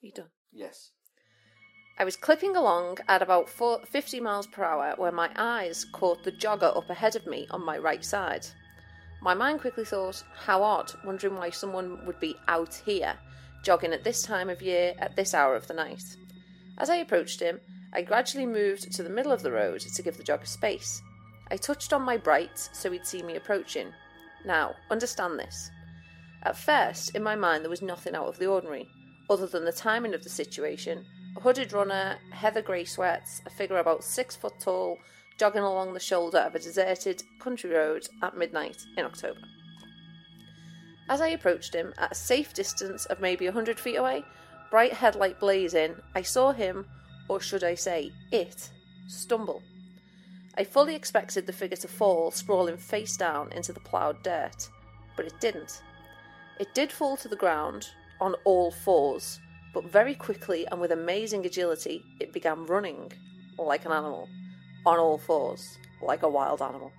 You 0.00 0.12
done? 0.12 0.30
Yes. 0.52 0.90
I 1.98 2.04
was 2.04 2.16
clipping 2.16 2.56
along 2.56 2.98
at 3.08 3.22
about 3.22 3.48
four, 3.48 3.80
50 3.86 4.20
miles 4.20 4.46
per 4.46 4.64
hour 4.64 4.94
when 4.96 5.14
my 5.14 5.30
eyes 5.36 5.86
caught 5.92 6.24
the 6.24 6.32
jogger 6.32 6.76
up 6.76 6.90
ahead 6.90 7.16
of 7.16 7.26
me 7.26 7.46
on 7.50 7.64
my 7.64 7.78
right 7.78 8.04
side. 8.04 8.46
My 9.22 9.32
mind 9.32 9.60
quickly 9.60 9.84
thought, 9.84 10.22
how 10.34 10.62
odd, 10.62 10.92
wondering 11.04 11.36
why 11.36 11.50
someone 11.50 12.04
would 12.06 12.20
be 12.20 12.36
out 12.48 12.74
here, 12.84 13.14
jogging 13.64 13.92
at 13.92 14.04
this 14.04 14.22
time 14.22 14.50
of 14.50 14.60
year, 14.60 14.94
at 14.98 15.16
this 15.16 15.32
hour 15.32 15.56
of 15.56 15.66
the 15.68 15.74
night. 15.74 16.02
As 16.76 16.90
I 16.90 16.96
approached 16.96 17.40
him, 17.40 17.60
I 17.94 18.02
gradually 18.02 18.46
moved 18.46 18.92
to 18.92 19.02
the 19.02 19.08
middle 19.08 19.32
of 19.32 19.42
the 19.42 19.52
road 19.52 19.80
to 19.80 20.02
give 20.02 20.18
the 20.18 20.22
jogger 20.22 20.46
space. 20.46 21.00
I 21.50 21.56
touched 21.56 21.92
on 21.92 22.02
my 22.02 22.16
brights 22.16 22.70
so 22.72 22.90
he'd 22.90 23.06
see 23.06 23.22
me 23.22 23.36
approaching. 23.36 23.92
Now, 24.44 24.74
understand 24.90 25.38
this. 25.38 25.70
At 26.42 26.56
first, 26.56 27.14
in 27.14 27.22
my 27.22 27.34
mind, 27.34 27.64
there 27.64 27.70
was 27.70 27.82
nothing 27.82 28.14
out 28.14 28.26
of 28.26 28.38
the 28.38 28.46
ordinary, 28.46 28.88
other 29.28 29.46
than 29.46 29.64
the 29.64 29.72
timing 29.72 30.14
of 30.14 30.22
the 30.22 30.30
situation. 30.30 31.04
A 31.36 31.40
hooded 31.40 31.72
runner, 31.72 32.16
heather 32.30 32.62
grey 32.62 32.84
sweats, 32.84 33.42
a 33.46 33.50
figure 33.50 33.78
about 33.78 34.04
six 34.04 34.36
foot 34.36 34.54
tall, 34.60 34.98
jogging 35.38 35.62
along 35.62 35.92
the 35.92 36.00
shoulder 36.00 36.38
of 36.38 36.54
a 36.54 36.60
deserted 36.60 37.22
country 37.40 37.70
road 37.70 38.08
at 38.22 38.36
midnight 38.36 38.84
in 38.96 39.04
October. 39.04 39.40
As 41.08 41.20
I 41.20 41.28
approached 41.28 41.74
him, 41.74 41.92
at 41.98 42.12
a 42.12 42.14
safe 42.16 42.54
distance 42.54 43.06
of 43.06 43.20
maybe 43.20 43.46
a 43.46 43.52
hundred 43.52 43.78
feet 43.78 43.96
away, 43.96 44.24
bright 44.70 44.92
headlight 44.92 45.38
blazing, 45.38 45.96
I 46.14 46.22
saw 46.22 46.52
him, 46.52 46.86
or 47.28 47.40
should 47.40 47.62
I 47.62 47.74
say, 47.74 48.12
it, 48.32 48.70
stumble. 49.08 49.62
I 50.58 50.64
fully 50.64 50.94
expected 50.94 51.46
the 51.46 51.52
figure 51.52 51.76
to 51.76 51.88
fall, 51.88 52.30
sprawling 52.30 52.76
face 52.76 53.16
down 53.16 53.52
into 53.52 53.72
the 53.72 53.80
ploughed 53.80 54.22
dirt, 54.22 54.68
but 55.16 55.26
it 55.26 55.38
didn't. 55.40 55.82
It 56.58 56.74
did 56.74 56.90
fall 56.90 57.16
to 57.18 57.28
the 57.28 57.36
ground 57.36 57.88
on 58.20 58.34
all 58.44 58.70
fours, 58.70 59.38
but 59.74 59.90
very 59.90 60.14
quickly 60.14 60.66
and 60.70 60.80
with 60.80 60.92
amazing 60.92 61.44
agility, 61.44 62.02
it 62.20 62.32
began 62.32 62.64
running 62.64 63.12
like 63.58 63.84
an 63.84 63.92
animal, 63.92 64.28
on 64.86 64.98
all 64.98 65.18
fours, 65.18 65.78
like 66.00 66.22
a 66.22 66.28
wild 66.28 66.62
animal. 66.62 66.92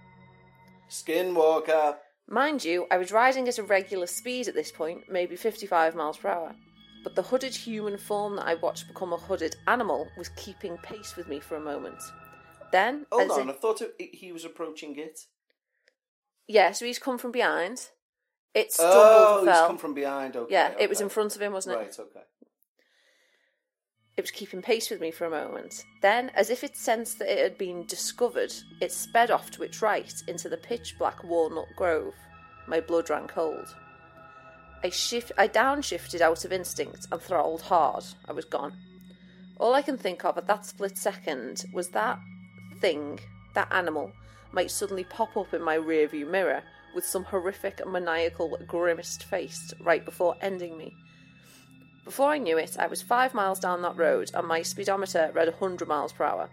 Skinwalker. 0.90 1.98
Mind 2.30 2.64
you, 2.64 2.86
I 2.92 2.98
was 2.98 3.12
riding 3.12 3.48
at 3.48 3.58
a 3.58 3.64
regular 3.64 4.08
speed 4.08 4.48
at 4.48 4.54
this 4.54 4.72
point, 4.72 5.04
maybe 5.10 5.36
55 5.36 5.96
miles 5.96 6.18
per 6.18 6.30
hour. 6.30 6.56
But 7.04 7.16
the 7.16 7.24
hooded 7.24 7.56
human 7.56 7.98
form 7.98 8.36
that 8.36 8.48
I 8.48 8.56
watched 8.56 8.88
become 8.88 9.14
a 9.14 9.18
hooded 9.18 9.56
animal 9.68 10.10
was 10.18 10.30
keeping 10.30 10.78
pace 10.78 11.16
with 11.16 11.28
me 11.28 11.40
for 11.40 11.56
a 11.56 11.62
moment. 11.62 12.02
Then, 12.72 13.06
Hold 13.12 13.32
as 13.32 13.38
on, 13.38 13.50
I 13.50 13.54
thought 13.54 13.82
it, 13.82 13.94
he 13.98 14.32
was 14.32 14.44
approaching 14.46 14.98
it. 14.98 15.22
yeah, 16.48 16.72
so 16.72 16.86
he's 16.86 17.00
come 17.00 17.18
from 17.18 17.32
behind. 17.32 17.90
It 18.54 18.68
oh, 18.80 18.90
stumbled 18.90 18.98
Oh, 19.00 19.40
and 19.40 19.50
he's 19.50 19.68
come 19.68 19.78
from 19.78 19.94
behind. 19.94 20.36
Okay, 20.36 20.54
yeah, 20.54 20.74
it 20.80 20.90
was 20.90 21.02
in 21.02 21.10
front 21.10 21.36
of 21.36 21.42
him, 21.42 21.54
wasn't 21.54 21.76
it? 21.76 21.80
Right, 21.80 22.00
okay. 22.00 22.26
It 24.18 24.22
was 24.22 24.32
keeping 24.32 24.64
pace 24.64 24.90
with 24.90 25.00
me 25.00 25.12
for 25.12 25.26
a 25.26 25.30
moment. 25.30 25.84
Then, 26.02 26.32
as 26.34 26.50
if 26.50 26.64
it 26.64 26.76
sensed 26.76 27.20
that 27.20 27.32
it 27.32 27.38
had 27.38 27.58
been 27.58 27.86
discovered, 27.86 28.52
it 28.82 28.92
sped 28.92 29.30
off 29.30 29.52
to 29.52 29.64
its 29.64 29.82
right 29.82 30.12
into 30.28 30.50
the 30.50 30.58
pitch 30.58 30.96
black 30.98 31.24
walnut 31.24 31.68
grove. 31.76 32.16
My 32.68 32.82
blood 32.82 33.12
ran 33.12 33.28
cold. 33.28 33.76
I 34.84 34.90
shift 34.90 35.32
I 35.38 35.48
downshifted 35.48 36.22
out 36.22 36.46
of 36.46 36.52
instinct 36.52 37.08
and 37.12 37.22
throttled 37.22 37.62
hard. 37.62 38.06
I 38.28 38.34
was 38.34 38.46
gone. 38.46 38.74
All 39.60 39.74
I 39.74 39.84
can 39.84 39.98
think 39.98 40.26
of 40.26 40.38
at 40.38 40.48
that 40.48 40.66
split 40.66 40.98
second 40.98 41.66
was 41.74 41.90
that 41.90 42.20
thing, 42.80 43.20
that 43.54 43.72
animal, 43.72 44.12
might 44.52 44.72
suddenly 44.72 45.04
pop 45.04 45.36
up 45.36 45.54
in 45.54 45.62
my 45.62 45.78
rearview 45.78 46.30
mirror 46.30 46.64
with 46.96 47.06
some 47.06 47.24
horrific 47.24 47.86
maniacal 47.88 48.58
grimaced 48.66 49.24
face 49.24 49.74
right 49.82 50.04
before 50.04 50.36
ending 50.42 50.78
me. 50.78 50.96
Before 52.06 52.30
I 52.32 52.38
knew 52.38 52.58
it, 52.58 52.78
I 52.80 52.88
was 52.88 53.02
five 53.02 53.34
miles 53.34 53.60
down 53.60 53.82
that 53.82 53.98
road 53.98 54.32
and 54.34 54.48
my 54.48 54.62
speedometer 54.62 55.30
read 55.34 55.50
100 55.50 55.88
miles 55.88 56.14
per 56.14 56.24
hour. 56.24 56.50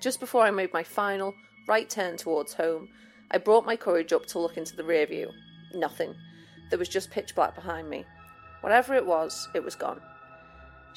Just 0.00 0.20
before 0.20 0.44
I 0.44 0.50
made 0.52 0.72
my 0.72 0.84
final 0.84 1.34
right 1.66 1.90
turn 1.90 2.16
towards 2.16 2.54
home, 2.54 2.88
I 3.30 3.38
brought 3.38 3.66
my 3.66 3.76
courage 3.76 4.12
up 4.12 4.26
to 4.26 4.38
look 4.38 4.56
into 4.56 4.76
the 4.76 4.84
rear 4.84 5.04
view. 5.06 5.30
Nothing. 5.74 6.14
There 6.70 6.78
was 6.78 6.88
just 6.88 7.10
pitch 7.10 7.34
black 7.34 7.54
behind 7.54 7.90
me. 7.90 8.04
Whatever 8.60 8.94
it 8.94 9.04
was, 9.04 9.48
it 9.54 9.64
was 9.64 9.74
gone. 9.74 10.00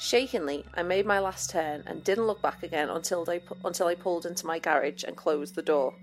Shakenly, 0.02 0.64
I 0.74 0.82
made 0.82 1.06
my 1.06 1.20
last 1.20 1.50
turn 1.50 1.84
and 1.86 2.02
didn't 2.02 2.26
look 2.26 2.42
back 2.42 2.64
again 2.64 2.90
until 2.90 3.24
I, 3.30 3.38
pu- 3.38 3.56
until 3.64 3.86
I 3.86 3.94
pulled 3.94 4.26
into 4.26 4.46
my 4.46 4.58
garage 4.58 5.04
and 5.04 5.16
closed 5.16 5.54
the 5.54 5.62
door. 5.62 5.94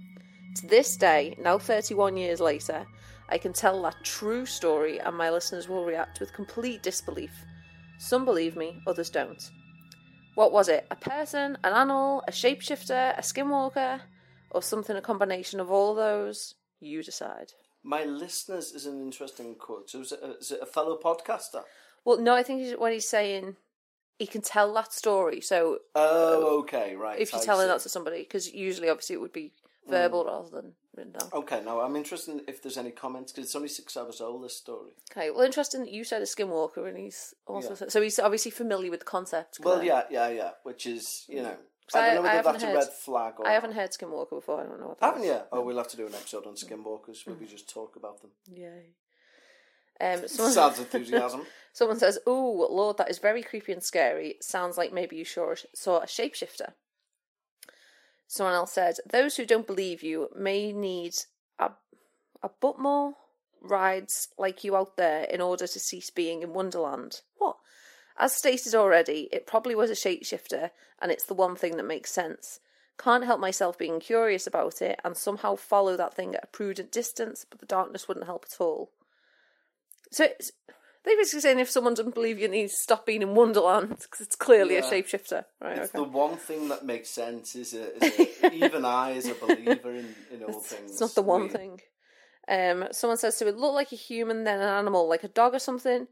To 0.61 0.67
this 0.67 0.95
day, 0.95 1.35
now 1.37 1.57
31 1.59 2.15
years 2.15 2.39
later, 2.39 2.85
I 3.27 3.37
can 3.37 3.51
tell 3.51 3.81
that 3.81 3.97
true 4.05 4.45
story 4.45 4.99
and 5.01 5.17
my 5.17 5.29
listeners 5.29 5.67
will 5.67 5.83
react 5.83 6.21
with 6.21 6.31
complete 6.31 6.81
disbelief. 6.81 7.31
Some 7.99 8.23
believe 8.23 8.55
me, 8.55 8.81
others 8.87 9.09
don't. 9.09 9.41
What 10.35 10.53
was 10.53 10.69
it? 10.69 10.87
A 10.91 10.95
person, 10.95 11.57
an 11.65 11.73
animal, 11.73 12.23
a 12.25 12.31
shapeshifter, 12.31 13.17
a 13.17 13.21
skinwalker, 13.21 13.99
or 14.51 14.61
something 14.63 14.95
a 14.95 15.01
combination 15.01 15.59
of 15.59 15.69
all 15.69 15.93
those? 15.93 16.55
You 16.79 17.03
decide. 17.03 17.51
My 17.83 18.05
listeners 18.05 18.71
is 18.71 18.85
an 18.85 19.01
interesting 19.01 19.55
quote. 19.55 19.89
So 19.89 19.99
is 19.99 20.13
it 20.13 20.21
a, 20.23 20.37
is 20.37 20.51
it 20.51 20.59
a 20.61 20.65
fellow 20.65 20.97
podcaster? 21.03 21.63
Well, 22.05 22.17
no, 22.21 22.33
I 22.33 22.43
think 22.43 22.61
he's- 22.61 22.77
when 22.79 22.93
he's 22.93 23.09
saying 23.09 23.57
he 24.19 24.27
can 24.27 24.41
tell 24.41 24.71
that 24.75 24.93
story. 24.93 25.41
So 25.41 25.79
Oh, 25.95 26.59
okay, 26.59 26.95
right. 26.95 27.19
if 27.19 27.31
you're 27.31 27.41
I 27.41 27.45
telling 27.45 27.65
see. 27.67 27.71
that 27.73 27.79
to 27.81 27.89
somebody, 27.89 28.19
because 28.19 28.53
usually, 28.53 28.89
obviously, 28.89 29.15
it 29.15 29.21
would 29.21 29.33
be 29.33 29.53
verbal 29.87 30.25
rather 30.25 30.49
than 30.49 30.73
written 30.95 31.13
down. 31.13 31.29
Okay, 31.33 31.63
now 31.65 31.79
I'm 31.81 31.95
interested 31.95 32.33
in 32.33 32.41
if 32.47 32.61
there's 32.61 32.77
any 32.77 32.91
comments 32.91 33.31
because 33.31 33.45
it's 33.47 33.55
only 33.55 33.69
six 33.69 33.97
hours 33.97 34.21
old. 34.21 34.43
This 34.43 34.55
story. 34.57 34.91
Okay, 35.11 35.31
well, 35.31 35.41
interesting 35.41 35.81
that 35.81 35.91
you 35.91 36.03
said 36.03 36.21
a 36.21 36.25
skinwalker, 36.25 36.87
and 36.87 36.97
he's 36.97 37.33
also 37.47 37.69
Yeah. 37.79 37.89
so 37.89 38.01
he's 38.01 38.19
obviously 38.19 38.51
familiar 38.51 38.91
with 38.91 38.99
the 38.99 39.05
concept. 39.07 39.59
Well, 39.61 39.79
correct? 39.79 40.11
yeah, 40.11 40.27
yeah, 40.27 40.35
yeah. 40.35 40.51
Which 40.63 40.85
is 40.85 41.23
you 41.27 41.41
know, 41.41 41.57
I 41.93 42.13
don't 42.13 42.23
know 42.23 42.29
I- 42.29 42.33
I 42.33 42.35
whether 42.37 42.51
that's 42.51 42.63
a 42.63 42.67
heard- 42.67 42.75
red 42.75 42.93
flag 42.93 43.33
or 43.39 43.47
I 43.47 43.53
haven't 43.53 43.71
heard 43.71 43.91
skinwalker 43.91 44.29
before. 44.31 44.61
I 44.61 44.65
don't 44.67 44.79
know 44.79 44.89
what 44.89 44.97
Haven't 45.01 45.23
you? 45.23 45.39
Oh, 45.51 45.61
we'll 45.61 45.77
have 45.77 45.87
to 45.87 45.97
do 45.97 46.05
an 46.05 46.13
episode 46.13 46.45
on 46.45 46.53
skinwalkers 46.55 47.25
where 47.25 47.35
we 47.35 47.45
Mm. 47.47 47.49
just 47.49 47.67
talk 47.69 47.95
about 47.95 48.21
them. 48.21 48.31
Yay. 48.51 48.93
Um, 50.01 50.27
someone, 50.27 50.53
Sounds 50.53 50.79
enthusiasm. 50.79 51.45
someone 51.79 51.97
says, 51.97 52.19
"Oh 52.27 52.67
Lord, 52.69 52.97
that 52.97 53.09
is 53.09 53.19
very 53.19 53.41
creepy 53.41 53.71
and 53.71 53.81
scary. 53.81 54.37
Sounds 54.41 54.77
like 54.77 54.91
maybe 54.91 55.15
you 55.15 55.23
saw 55.23 55.53
a 55.53 56.05
shapeshifter." 56.05 56.73
Someone 58.27 58.53
else 58.53 58.73
said, 58.73 58.97
"Those 59.05 59.37
who 59.37 59.45
don't 59.45 59.65
believe 59.65 60.03
you 60.03 60.29
may 60.35 60.73
need 60.73 61.15
a 61.57 61.71
a 62.43 62.49
bit 62.49 62.79
more 62.79 63.15
rides 63.61 64.27
like 64.37 64.65
you 64.65 64.75
out 64.75 64.97
there 64.97 65.23
in 65.23 65.39
order 65.39 65.67
to 65.67 65.79
cease 65.79 66.09
being 66.09 66.41
in 66.41 66.51
Wonderland." 66.51 67.21
What? 67.37 67.55
As 68.17 68.35
stated 68.35 68.75
already, 68.75 69.29
it 69.31 69.47
probably 69.47 69.73
was 69.73 69.89
a 69.89 69.93
shapeshifter, 69.93 70.71
and 71.01 71.13
it's 71.13 71.25
the 71.25 71.33
one 71.33 71.55
thing 71.55 71.77
that 71.77 71.83
makes 71.83 72.11
sense. 72.11 72.59
Can't 72.97 73.23
help 73.23 73.39
myself 73.39 73.77
being 73.77 74.01
curious 74.01 74.45
about 74.45 74.81
it 74.81 74.99
and 75.05 75.15
somehow 75.15 75.55
follow 75.55 75.95
that 75.95 76.13
thing 76.13 76.35
at 76.35 76.43
a 76.43 76.47
prudent 76.47 76.91
distance, 76.91 77.45
but 77.49 77.59
the 77.61 77.65
darkness 77.65 78.09
wouldn't 78.09 78.25
help 78.25 78.45
at 78.51 78.59
all. 78.59 78.91
So 80.11 80.25
it's, 80.25 80.51
they're 81.05 81.17
basically 81.17 81.41
saying 81.41 81.59
if 81.59 81.69
someone 81.69 81.93
doesn't 81.93 82.13
believe 82.13 82.39
you, 82.39 82.45
it 82.45 82.51
needs 82.51 82.73
to 82.73 82.79
stop 82.79 83.05
being 83.05 83.21
in 83.21 83.35
Wonderland 83.35 83.89
because 83.99 84.21
it's 84.21 84.35
clearly 84.35 84.75
a 84.75 84.81
Yeah. 84.81 84.89
shapeshifter. 84.91 85.45
Right, 85.61 85.77
It's 85.77 85.89
okay. 85.95 86.03
the 86.03 86.09
one 86.09 86.37
thing 86.37 86.67
that 86.69 86.85
makes 86.85 87.09
sense. 87.09 87.55
Is, 87.55 87.73
a, 87.73 88.03
is 88.03 88.43
a, 88.43 88.53
even 88.65 88.85
I, 88.85 89.13
as 89.13 89.27
a 89.27 89.33
believer 89.35 89.91
in, 89.91 90.13
in 90.31 90.43
all 90.43 90.59
things, 90.59 90.91
It's 90.91 91.01
not 91.01 91.15
the 91.15 91.21
one 91.21 91.43
we- 91.43 91.49
thing. 91.49 91.81
Um, 92.47 92.87
someone 92.91 93.17
says, 93.17 93.37
so 93.37 93.45
it 93.45 93.57
looked 93.57 93.75
like 93.75 93.91
a 93.91 93.95
human, 93.95 94.43
then 94.43 94.59
an 94.59 94.67
animal, 94.67 95.07
like 95.07 95.23
a 95.23 95.27
dog 95.27 95.53
or 95.53 95.59
something. 95.59 96.07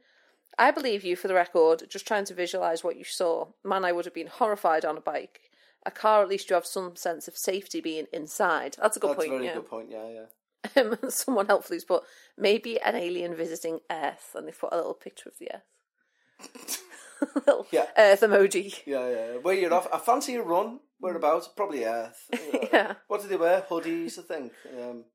I 0.60 0.70
believe 0.72 1.04
you 1.04 1.16
for 1.16 1.28
the 1.28 1.34
record, 1.34 1.84
just 1.90 2.06
trying 2.08 2.26
to 2.26 2.34
visualise 2.36 2.84
what 2.84 2.96
you 2.96 3.04
saw. 3.04 3.48
Man, 3.64 3.84
I 3.84 3.92
would 3.92 4.06
have 4.06 4.14
been 4.14 4.28
horrified 4.28 4.86
on 4.86 4.98
a 4.98 5.02
bike. 5.02 5.42
A 5.86 5.92
car, 5.92 6.22
at 6.22 6.30
least 6.30 6.50
you 6.50 6.54
have 6.54 6.66
some 6.66 6.96
sense 6.96 7.28
of 7.28 7.36
safety 7.38 7.82
being 7.82 8.06
inside. 8.14 8.76
That's 8.80 8.98
a 8.98 9.00
good 9.00 9.12
That's 9.12 9.18
point, 9.20 9.30
a 9.30 9.34
very 9.36 9.46
yeah. 9.46 9.54
good 9.56 9.68
point. 9.70 9.90
Yeah, 9.90 10.08
yeah. 10.10 10.26
Um, 10.76 10.98
someone 11.10 11.48
helpfully's 11.48 11.86
put, 11.86 12.04
maybe 12.38 12.80
an 12.82 12.96
alien 12.96 13.36
visiting 13.36 13.80
Earth, 13.90 14.32
and 14.36 14.48
they've 14.48 14.60
put 14.60 14.74
a 14.74 14.78
little 14.78 14.94
picture 14.94 15.30
of 15.30 15.38
the 15.40 15.50
Earth. 15.54 16.82
little 17.36 17.68
Yeah. 17.72 17.86
Earth 17.98 18.22
emoji. 18.22 18.74
Yeah, 18.86 19.10
yeah. 19.10 19.38
Where 19.38 19.56
you're 19.56 19.74
off? 19.74 19.88
I 19.94 19.98
fancy 20.00 20.36
a 20.36 20.42
run. 20.44 20.80
Whereabouts? 21.00 21.50
Probably 21.56 21.86
Earth. 21.86 22.30
Yeah. 22.74 22.96
What 23.08 23.22
do 23.22 23.28
they 23.28 23.38
wear? 23.38 23.62
Hoodies, 23.70 24.20
I 24.20 24.22
think. 24.24 24.52
Um, 24.78 25.06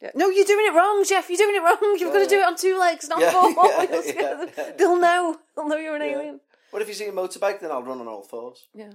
Yeah. 0.00 0.10
No, 0.14 0.28
you're 0.28 0.44
doing 0.44 0.66
it 0.66 0.74
wrong, 0.74 1.04
Jeff. 1.08 1.28
You're 1.30 1.38
doing 1.38 1.56
it 1.56 1.62
wrong. 1.62 1.96
You've 1.98 2.12
got 2.12 2.18
to 2.18 2.22
Yeah. 2.24 2.28
do 2.28 2.38
it 2.40 2.44
on 2.46 2.56
two 2.56 2.78
legs, 2.78 3.08
not 3.08 3.20
Yeah, 3.20 3.30
four. 3.32 3.50
yeah, 3.66 4.02
yeah, 4.04 4.46
yeah. 4.56 4.72
They'll 4.76 4.98
know. 5.00 5.38
They'll 5.56 5.68
know 5.68 5.76
you're 5.76 5.96
an 5.96 6.02
Yeah. 6.02 6.16
alien. 6.18 6.40
what 6.70 6.82
if 6.82 6.88
you 6.88 6.94
see 6.94 7.06
a 7.06 7.12
motorbike? 7.12 7.60
Then 7.60 7.70
I'll 7.70 7.82
run 7.82 8.00
on 8.00 8.08
all 8.08 8.22
fours. 8.22 8.68
Yeah. 8.74 8.92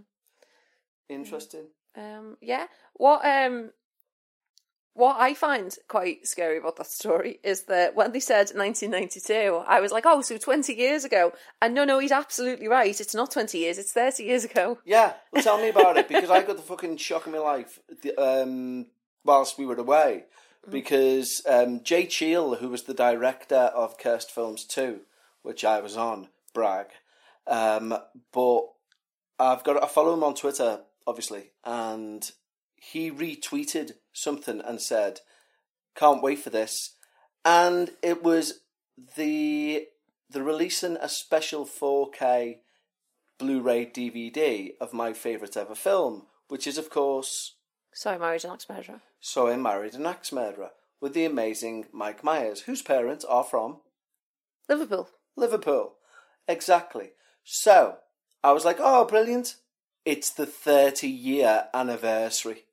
Interesting. 1.10 1.68
Um. 1.96 2.38
Yeah. 2.42 2.68
What 2.94 3.26
um. 3.26 3.72
What 4.98 5.18
I 5.20 5.36
find 5.36 5.78
quite 5.88 6.26
scary 6.26 6.58
about 6.58 6.78
that 6.78 6.88
story 6.88 7.40
is 7.44 7.66
that 7.66 7.96
when 7.96 8.14
they 8.14 8.20
said 8.20 8.50
1992, 8.56 9.64
I 9.68 9.80
was 9.80 9.92
like, 9.92 10.08
oh, 10.08 10.22
so 10.22 10.40
20 10.40 10.74
years 10.74 11.06
ago. 11.06 11.34
And 11.62 11.76
no, 11.76 11.86
no, 11.86 12.00
he's 12.00 12.12
absolutely 12.12 12.68
right. 12.68 13.00
It's 13.00 13.14
not 13.14 13.30
20 13.30 13.60
years, 13.60 13.78
it's 13.78 13.92
30 13.92 14.24
years 14.24 14.44
ago. 14.44 14.80
Yeah, 14.86 15.14
well, 15.32 15.44
tell 15.44 15.60
me 15.60 15.70
about 15.70 15.98
it 15.98 16.08
because 16.08 16.32
I 16.32 16.42
got 16.42 16.56
the 16.56 16.64
fucking 16.64 16.98
shock 16.98 17.28
of 17.28 17.32
my 17.32 17.38
life 17.38 17.80
um, 18.18 18.88
whilst 19.24 19.60
we 19.60 19.68
were 19.68 19.76
away. 19.76 20.24
Because 20.68 21.44
um, 21.48 21.84
Jay 21.84 22.08
Cheel, 22.08 22.56
who 22.56 22.70
was 22.70 22.84
the 22.84 22.96
director 22.96 23.56
of 23.76 24.00
Cursed 24.00 24.32
Films 24.32 24.66
2, 24.66 25.02
which 25.44 25.64
I 25.64 25.80
was 25.80 25.96
on, 25.96 26.30
brag. 26.56 26.88
Um, 27.46 27.96
but 28.34 28.62
I've 29.38 29.64
got 29.64 29.84
I 29.84 29.86
follow 29.86 30.16
him 30.16 30.24
on 30.24 30.34
Twitter, 30.34 30.80
obviously, 31.06 31.52
and 31.64 32.32
he 32.76 33.12
retweeted 33.12 33.92
something 34.18 34.62
and 34.62 34.82
said, 34.82 35.22
"Can't 35.96 36.24
wait 36.24 36.40
for 36.40 36.50
this," 36.50 36.96
and 37.46 37.92
it 38.02 38.24
was 38.24 38.62
the 39.16 39.88
the 40.30 40.44
releasing 40.44 40.98
a 40.98 41.08
special 41.08 41.66
4K 41.66 42.60
Blu-ray 43.38 43.86
DVD 43.86 44.72
of 44.82 44.94
my 44.94 45.14
favourite 45.14 45.56
ever 45.56 45.76
film, 45.76 46.28
which 46.48 46.68
is 46.68 46.78
of 46.78 46.90
course 46.90 47.56
So 47.94 48.12
I 48.12 48.18
Married 48.18 48.44
an 48.44 48.52
axe 48.52 48.68
murderer. 48.70 49.02
So 49.20 49.48
I 49.48 49.56
Married 49.56 49.96
an 49.96 50.06
Axe 50.06 50.32
Murderer 50.32 50.72
with 51.02 51.14
the 51.14 51.26
amazing 51.26 51.86
Mike 51.92 52.24
Myers, 52.24 52.62
whose 52.62 52.82
parents 52.82 53.26
are 53.26 53.44
from 53.44 53.82
Liverpool. 54.68 55.10
Liverpool. 55.36 55.96
Exactly. 56.48 57.12
So 57.44 57.98
I 58.44 58.52
was 58.52 58.66
like, 58.66 58.78
oh, 58.80 59.06
brilliant. 59.06 59.56
It's 60.06 60.30
the 60.30 60.46
30 60.46 61.08
year 61.08 61.68
anniversary. 61.74 62.64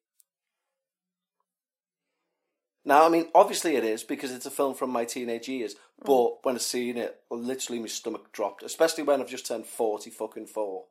Now, 2.85 3.07
I 3.07 3.09
mean, 3.09 3.29
obviously 3.35 3.77
it 3.77 3.85
is 3.85 4.03
because 4.03 4.31
it's 4.31 4.47
a 4.47 4.51
film 4.51 4.75
from 4.75 4.91
my 4.91 5.05
teenage 5.05 5.49
years, 5.49 5.75
mm. 5.75 6.05
but 6.05 6.45
when 6.45 6.57
I 6.57 6.59
seen 6.59 6.99
it, 6.99 7.21
literally 7.31 7.81
my 7.81 7.87
stomach 7.87 8.31
dropped, 8.33 8.63
especially 8.63 9.05
when 9.05 9.21
I've 9.21 9.29
just 9.29 9.47
turned 9.47 9.67
40 9.67 10.11
fucking 10.11 10.47
four. 10.47 10.85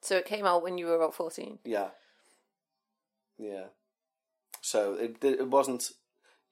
So 0.00 0.16
it 0.16 0.24
came 0.24 0.46
out 0.46 0.62
when 0.62 0.78
you 0.78 0.86
were 0.86 0.96
about 0.96 1.14
14. 1.14 1.58
Yeah. 1.64 1.88
Yeah. 3.38 3.66
So 4.60 4.94
it 4.94 5.22
it 5.22 5.48
wasn't. 5.48 5.90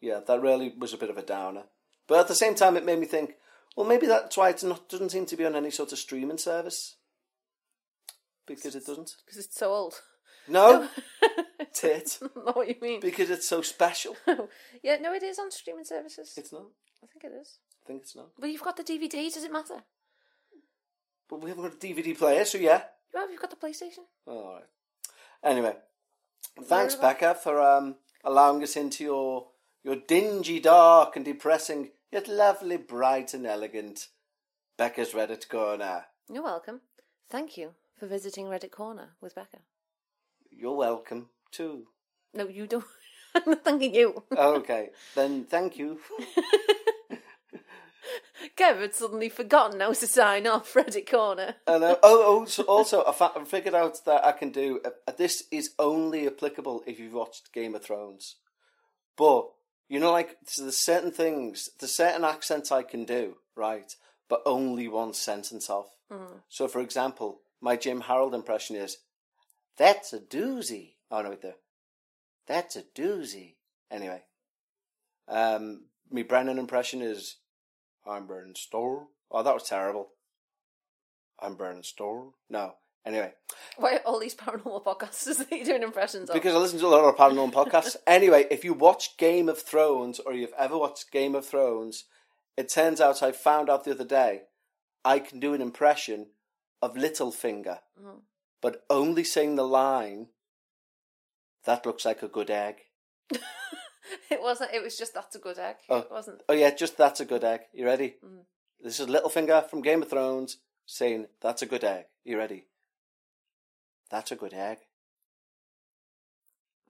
Yeah, 0.00 0.20
that 0.26 0.40
really 0.40 0.74
was 0.76 0.92
a 0.92 0.98
bit 0.98 1.10
of 1.10 1.18
a 1.18 1.22
downer. 1.22 1.64
But 2.06 2.20
at 2.20 2.28
the 2.28 2.34
same 2.34 2.54
time, 2.54 2.76
it 2.76 2.84
made 2.84 2.98
me 2.98 3.06
think. 3.06 3.34
Well, 3.76 3.86
maybe 3.86 4.06
that's 4.06 4.36
why 4.36 4.50
it 4.50 4.64
doesn't 4.88 5.10
seem 5.10 5.26
to 5.26 5.36
be 5.36 5.46
on 5.46 5.54
any 5.54 5.70
sort 5.70 5.92
of 5.92 5.98
streaming 5.98 6.38
service. 6.38 6.96
Because 8.46 8.74
it 8.74 8.84
doesn't. 8.84 9.14
Because 9.24 9.44
it's 9.44 9.56
so 9.56 9.70
old. 9.70 10.00
No, 10.48 10.88
tit. 11.72 12.18
Know 12.20 12.52
what 12.52 12.68
you 12.68 12.76
mean. 12.80 13.00
Because 13.00 13.30
it's 13.30 13.48
so 13.48 13.62
special. 13.62 14.16
yeah, 14.82 14.96
no, 15.00 15.12
it 15.12 15.22
is 15.22 15.38
on 15.38 15.50
streaming 15.50 15.84
services. 15.84 16.34
It's 16.36 16.52
not. 16.52 16.66
I 17.02 17.06
think 17.06 17.24
it 17.24 17.36
is. 17.40 17.58
I 17.82 17.86
think 17.86 18.02
it's 18.02 18.16
not. 18.16 18.28
Well, 18.38 18.50
you've 18.50 18.62
got 18.62 18.76
the 18.76 18.84
DVD. 18.84 19.32
Does 19.32 19.44
it 19.44 19.52
matter? 19.52 19.82
But 21.28 21.42
we 21.42 21.50
haven't 21.50 21.64
got 21.64 21.74
a 21.74 21.76
DVD 21.76 22.16
player, 22.16 22.44
so 22.44 22.58
yeah. 22.58 22.82
You 23.12 23.20
have. 23.20 23.30
You've 23.30 23.40
got 23.40 23.50
the 23.50 23.56
PlayStation. 23.56 24.04
All 24.26 24.54
right. 24.54 24.64
Anyway, 25.42 25.74
thanks, 26.64 26.96
Bekah, 26.96 27.36
for 27.36 27.60
um, 27.60 27.96
allowing 28.24 28.62
us 28.62 28.76
into 28.76 29.04
your 29.04 29.46
your 29.82 29.96
dingy, 29.96 30.60
dark, 30.60 31.16
and 31.16 31.24
depressing, 31.24 31.90
yet 32.12 32.28
lovely, 32.28 32.76
bright, 32.76 33.32
and 33.32 33.46
elegant 33.46 34.08
Bekah's 34.78 35.12
Reddit 35.12 35.48
corner. 35.48 36.06
You're 36.30 36.42
welcome. 36.42 36.82
Thank 37.30 37.56
you 37.56 37.74
for 37.96 38.06
visiting 38.06 38.46
Reddit 38.46 38.70
Corner 38.70 39.10
with 39.20 39.34
Bekah. 39.34 39.62
You're 40.50 40.76
welcome 40.76 41.30
too. 41.50 41.86
No, 42.34 42.48
you 42.48 42.66
don't. 42.66 42.84
I'm 43.34 43.42
not 43.46 43.64
thanking 43.64 43.94
you. 43.94 44.24
Okay, 44.36 44.90
then 45.14 45.44
thank 45.44 45.78
you. 45.78 46.00
Kev 48.56 48.80
had 48.80 48.94
suddenly 48.94 49.28
forgotten 49.28 49.80
how 49.80 49.92
to 49.92 50.06
sign 50.06 50.46
off 50.46 50.72
Reddit 50.74 51.08
Corner. 51.08 51.56
And 51.66 51.84
uh, 51.84 51.96
oh, 52.02 52.40
also, 52.40 52.62
also 52.64 53.04
I, 53.06 53.12
fa- 53.12 53.32
I 53.36 53.44
figured 53.44 53.74
out 53.74 54.04
that 54.06 54.24
I 54.24 54.32
can 54.32 54.50
do 54.50 54.80
uh, 54.84 55.12
this 55.16 55.44
is 55.50 55.70
only 55.78 56.26
applicable 56.26 56.82
if 56.86 56.98
you've 56.98 57.12
watched 57.12 57.52
Game 57.52 57.74
of 57.74 57.82
Thrones. 57.82 58.36
But 59.16 59.48
you 59.88 60.00
know, 60.00 60.12
like 60.12 60.36
so 60.46 60.62
there's 60.62 60.84
certain 60.84 61.10
things, 61.10 61.68
there's 61.78 61.94
certain 61.94 62.24
accents 62.24 62.72
I 62.72 62.82
can 62.82 63.04
do, 63.04 63.36
right? 63.56 63.94
But 64.28 64.42
only 64.46 64.88
one 64.88 65.12
sentence 65.14 65.68
of. 65.68 65.86
So, 66.48 66.66
for 66.66 66.80
example, 66.80 67.40
my 67.60 67.76
Jim 67.76 68.00
Harold 68.00 68.34
impression 68.34 68.76
is, 68.76 68.98
"That's 69.76 70.12
a 70.12 70.18
doozy." 70.18 70.94
Oh 71.10 71.22
no, 71.22 71.30
wait 71.30 71.42
there. 71.42 71.56
That's 72.46 72.76
a 72.76 72.82
doozy. 72.82 73.54
Anyway, 73.90 74.22
um, 75.28 75.86
me 76.10 76.22
Brennan 76.22 76.58
impression 76.58 77.02
is, 77.02 77.36
"I'm 78.06 78.26
burning 78.26 78.54
store." 78.54 79.08
Oh, 79.30 79.42
that 79.42 79.54
was 79.54 79.64
terrible. 79.68 80.10
I'm 81.38 81.54
burning 81.54 81.82
store. 81.82 82.32
No. 82.48 82.74
Anyway, 83.06 83.32
Why 83.76 83.94
are 83.96 84.00
all 84.00 84.18
these 84.20 84.34
paranormal 84.34 84.84
podcasters 84.84 85.38
that 85.48 85.50
you're 85.50 85.64
doing 85.64 85.82
impressions 85.82 86.28
of? 86.28 86.34
because 86.34 86.54
I 86.54 86.58
listen 86.58 86.78
to 86.80 86.86
a 86.86 86.88
lot 86.88 87.04
of 87.04 87.16
paranormal 87.16 87.52
podcasts. 87.52 87.96
Anyway, 88.06 88.46
if 88.50 88.62
you 88.62 88.74
watch 88.74 89.16
Game 89.16 89.48
of 89.48 89.58
Thrones 89.62 90.18
or 90.18 90.34
you've 90.34 90.52
ever 90.58 90.76
watched 90.76 91.10
Game 91.10 91.34
of 91.34 91.46
Thrones, 91.46 92.04
it 92.58 92.68
turns 92.68 93.00
out 93.00 93.22
I 93.22 93.32
found 93.32 93.70
out 93.70 93.84
the 93.84 93.92
other 93.92 94.04
day 94.04 94.42
I 95.02 95.18
can 95.18 95.40
do 95.40 95.54
an 95.54 95.62
impression 95.62 96.26
of 96.82 96.94
Littlefinger, 96.94 97.78
but 98.60 98.84
only 98.90 99.24
saying 99.24 99.56
the 99.56 99.66
line, 99.66 100.26
that 101.64 101.84
looks 101.86 102.04
like 102.04 102.22
a 102.22 102.28
good 102.28 102.50
egg. 102.50 102.76
it 103.30 104.40
wasn't. 104.40 104.72
It 104.72 104.82
was 104.82 104.96
just 104.98 105.14
that's 105.14 105.36
a 105.36 105.38
good 105.38 105.58
egg. 105.58 105.76
Oh. 105.88 105.98
It 105.98 106.10
wasn't. 106.10 106.42
Oh, 106.48 106.52
yeah, 106.54 106.70
just 106.74 106.96
that's 106.96 107.20
a 107.20 107.24
good 107.24 107.44
egg. 107.44 107.60
You 107.72 107.86
ready? 107.86 108.16
This 108.82 108.98
is 109.00 109.06
Littlefinger 109.08 109.68
from 109.68 109.82
Game 109.82 110.02
of 110.02 110.08
Thrones 110.10 110.58
saying, 110.86 111.26
that's 111.40 111.62
a 111.62 111.66
good 111.66 111.84
egg. 111.84 112.06
You 112.24 112.38
ready? 112.38 112.64
That's 114.10 114.32
a 114.32 114.36
good 114.36 114.54
egg. 114.54 114.78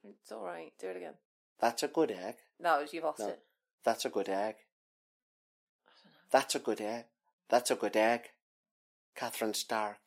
It's 0.03 0.31
all 0.31 0.43
right. 0.43 0.71
Do 0.79 0.87
it 0.87 0.97
again. 0.97 1.13
That's 1.59 1.83
a 1.83 1.87
good 1.87 2.11
egg. 2.11 2.35
No, 2.59 2.83
you've 2.91 3.03
lost 3.03 3.19
No. 3.19 3.27
it. 3.27 3.39
That's 3.83 4.05
a 4.05 4.09
good 4.09 4.29
egg. 4.29 4.55
That's 6.31 6.55
a 6.55 6.59
good 6.59 6.81
egg. 6.81 7.05
That's 7.49 7.69
a 7.71 7.75
good 7.75 7.95
egg. 7.95 8.21
Catherine 9.15 9.53
Stark. 9.53 9.97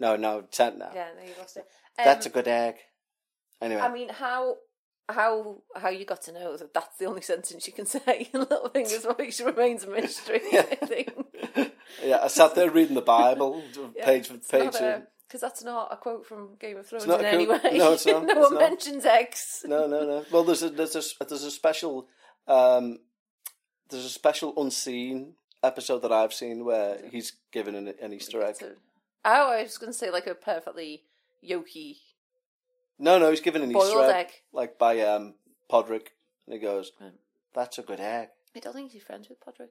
No, 0.00 0.16
no, 0.16 0.42
ten 0.42 0.78
now. 0.78 0.90
Yeah, 0.94 1.08
no, 1.18 1.22
you 1.24 1.34
lost 1.38 1.56
it. 1.56 1.66
That's 1.96 2.26
a 2.26 2.28
Um, 2.28 2.32
good 2.32 2.48
egg. 2.48 2.76
Anyway, 3.60 3.80
I 3.80 3.92
mean, 3.92 4.08
how 4.08 4.56
how 5.08 5.62
how 5.74 5.88
you 5.88 6.04
got 6.04 6.22
to 6.22 6.32
know 6.32 6.56
that 6.56 6.74
that's 6.74 6.96
the 6.98 7.06
only 7.06 7.22
sentence 7.22 7.66
you 7.66 7.72
can 7.72 7.86
say 7.96 8.28
in 8.32 8.40
Little 8.40 8.68
Fingers 8.68 9.06
which 9.18 9.38
remains 9.40 9.84
a 9.84 9.90
mystery. 9.90 10.40
I 10.52 10.62
think. 10.62 11.12
yeah, 12.04 12.20
I 12.22 12.28
sat 12.28 12.54
there 12.54 12.70
reading 12.70 12.94
the 12.94 13.00
Bible, 13.02 13.62
page 14.02 14.28
for 14.28 14.38
page. 14.38 14.72
Because 15.26 15.42
that's 15.42 15.62
not 15.62 15.92
a 15.92 15.96
quote 15.96 16.26
from 16.26 16.54
Game 16.58 16.78
of 16.78 16.86
Thrones 16.86 17.04
in 17.04 17.10
any 17.24 17.46
way. 17.46 17.60
No, 17.74 17.92
it's 17.92 18.06
not. 18.06 18.24
no 18.24 18.32
It's 18.32 18.50
one 18.50 18.54
not. 18.54 18.70
mentions 18.70 19.04
eggs. 19.04 19.62
No, 19.66 19.86
no, 19.86 20.06
no. 20.06 20.24
Well, 20.32 20.42
there's 20.42 20.62
a 20.62 20.70
there's 20.70 20.96
a 20.96 21.02
there's 21.24 21.44
a 21.44 21.50
special 21.50 22.06
um, 22.46 22.98
there's 23.90 24.06
a 24.06 24.10
special 24.10 24.54
unseen 24.56 25.34
episode 25.62 26.00
that 26.02 26.12
I've 26.12 26.32
seen 26.32 26.64
where 26.64 26.98
he's 27.10 27.32
given 27.52 27.74
an, 27.74 27.92
an 28.00 28.12
Easter 28.14 28.42
egg. 28.42 28.56
So- 28.56 28.72
oh, 29.24 29.50
I 29.50 29.62
was 29.62 29.76
going 29.76 29.92
to 29.92 29.98
say 29.98 30.10
like 30.10 30.26
a 30.26 30.34
perfectly 30.34 31.02
yolky 31.46 31.96
No, 32.98 33.18
no, 33.18 33.30
he's 33.30 33.40
given 33.40 33.62
an 33.62 33.70
Easter 33.70 33.78
boiled 33.94 34.10
egg, 34.10 34.26
egg. 34.26 34.32
like 34.52 34.78
by 34.78 35.00
um, 35.00 35.34
Podrick, 35.70 36.08
and 36.46 36.54
he 36.54 36.58
goes, 36.58 36.92
Right. 37.00 37.12
"That's 37.54 37.78
a 37.78 37.82
good 37.82 38.00
egg." 38.00 38.28
I 38.56 38.60
don't 38.60 38.74
think 38.74 38.92
he's 38.92 39.02
friends 39.02 39.28
with 39.28 39.38
Podrick. 39.40 39.68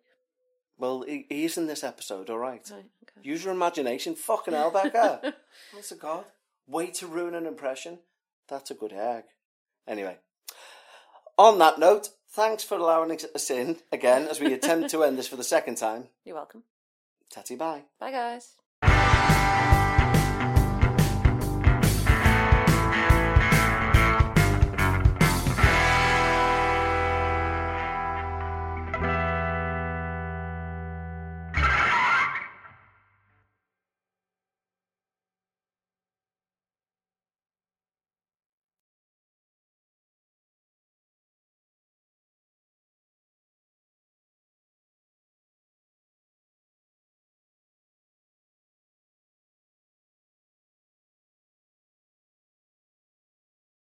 Well, 0.77 1.01
he, 1.01 1.25
he's 1.29 1.57
in 1.57 1.67
this 1.67 1.83
episode, 1.83 2.29
all 2.29 2.37
right. 2.37 2.61
Right, 2.71 2.85
okay. 3.03 3.27
Use 3.27 3.43
your 3.43 3.53
imagination. 3.53 4.15
Fucking 4.15 4.53
hell. 4.53 4.71
What's 5.71 5.91
a 5.91 5.95
god? 5.95 6.25
Way 6.67 6.87
to 6.91 7.07
ruin 7.07 7.33
an 7.35 7.45
impression. 7.47 7.99
That's 8.47 8.71
a 8.71 8.75
good 8.75 8.93
egg. 8.93 9.23
Anyway, 9.87 10.17
on 11.37 11.57
that 11.59 11.79
note, 11.79 12.09
thanks 12.29 12.63
for 12.63 12.77
allowing 12.77 13.11
us 13.11 13.49
in 13.49 13.77
again 13.91 14.27
as 14.27 14.39
we 14.39 14.53
attempt 14.53 14.89
to 14.91 15.03
end 15.03 15.17
this 15.17 15.27
for 15.27 15.35
the 15.37 15.43
second 15.43 15.75
time. 15.75 16.09
You're 16.25 16.35
welcome. 16.35 16.63
Tatty 17.29 17.55
bye. 17.55 17.83
Bye, 17.99 18.11
guys. 18.11 18.53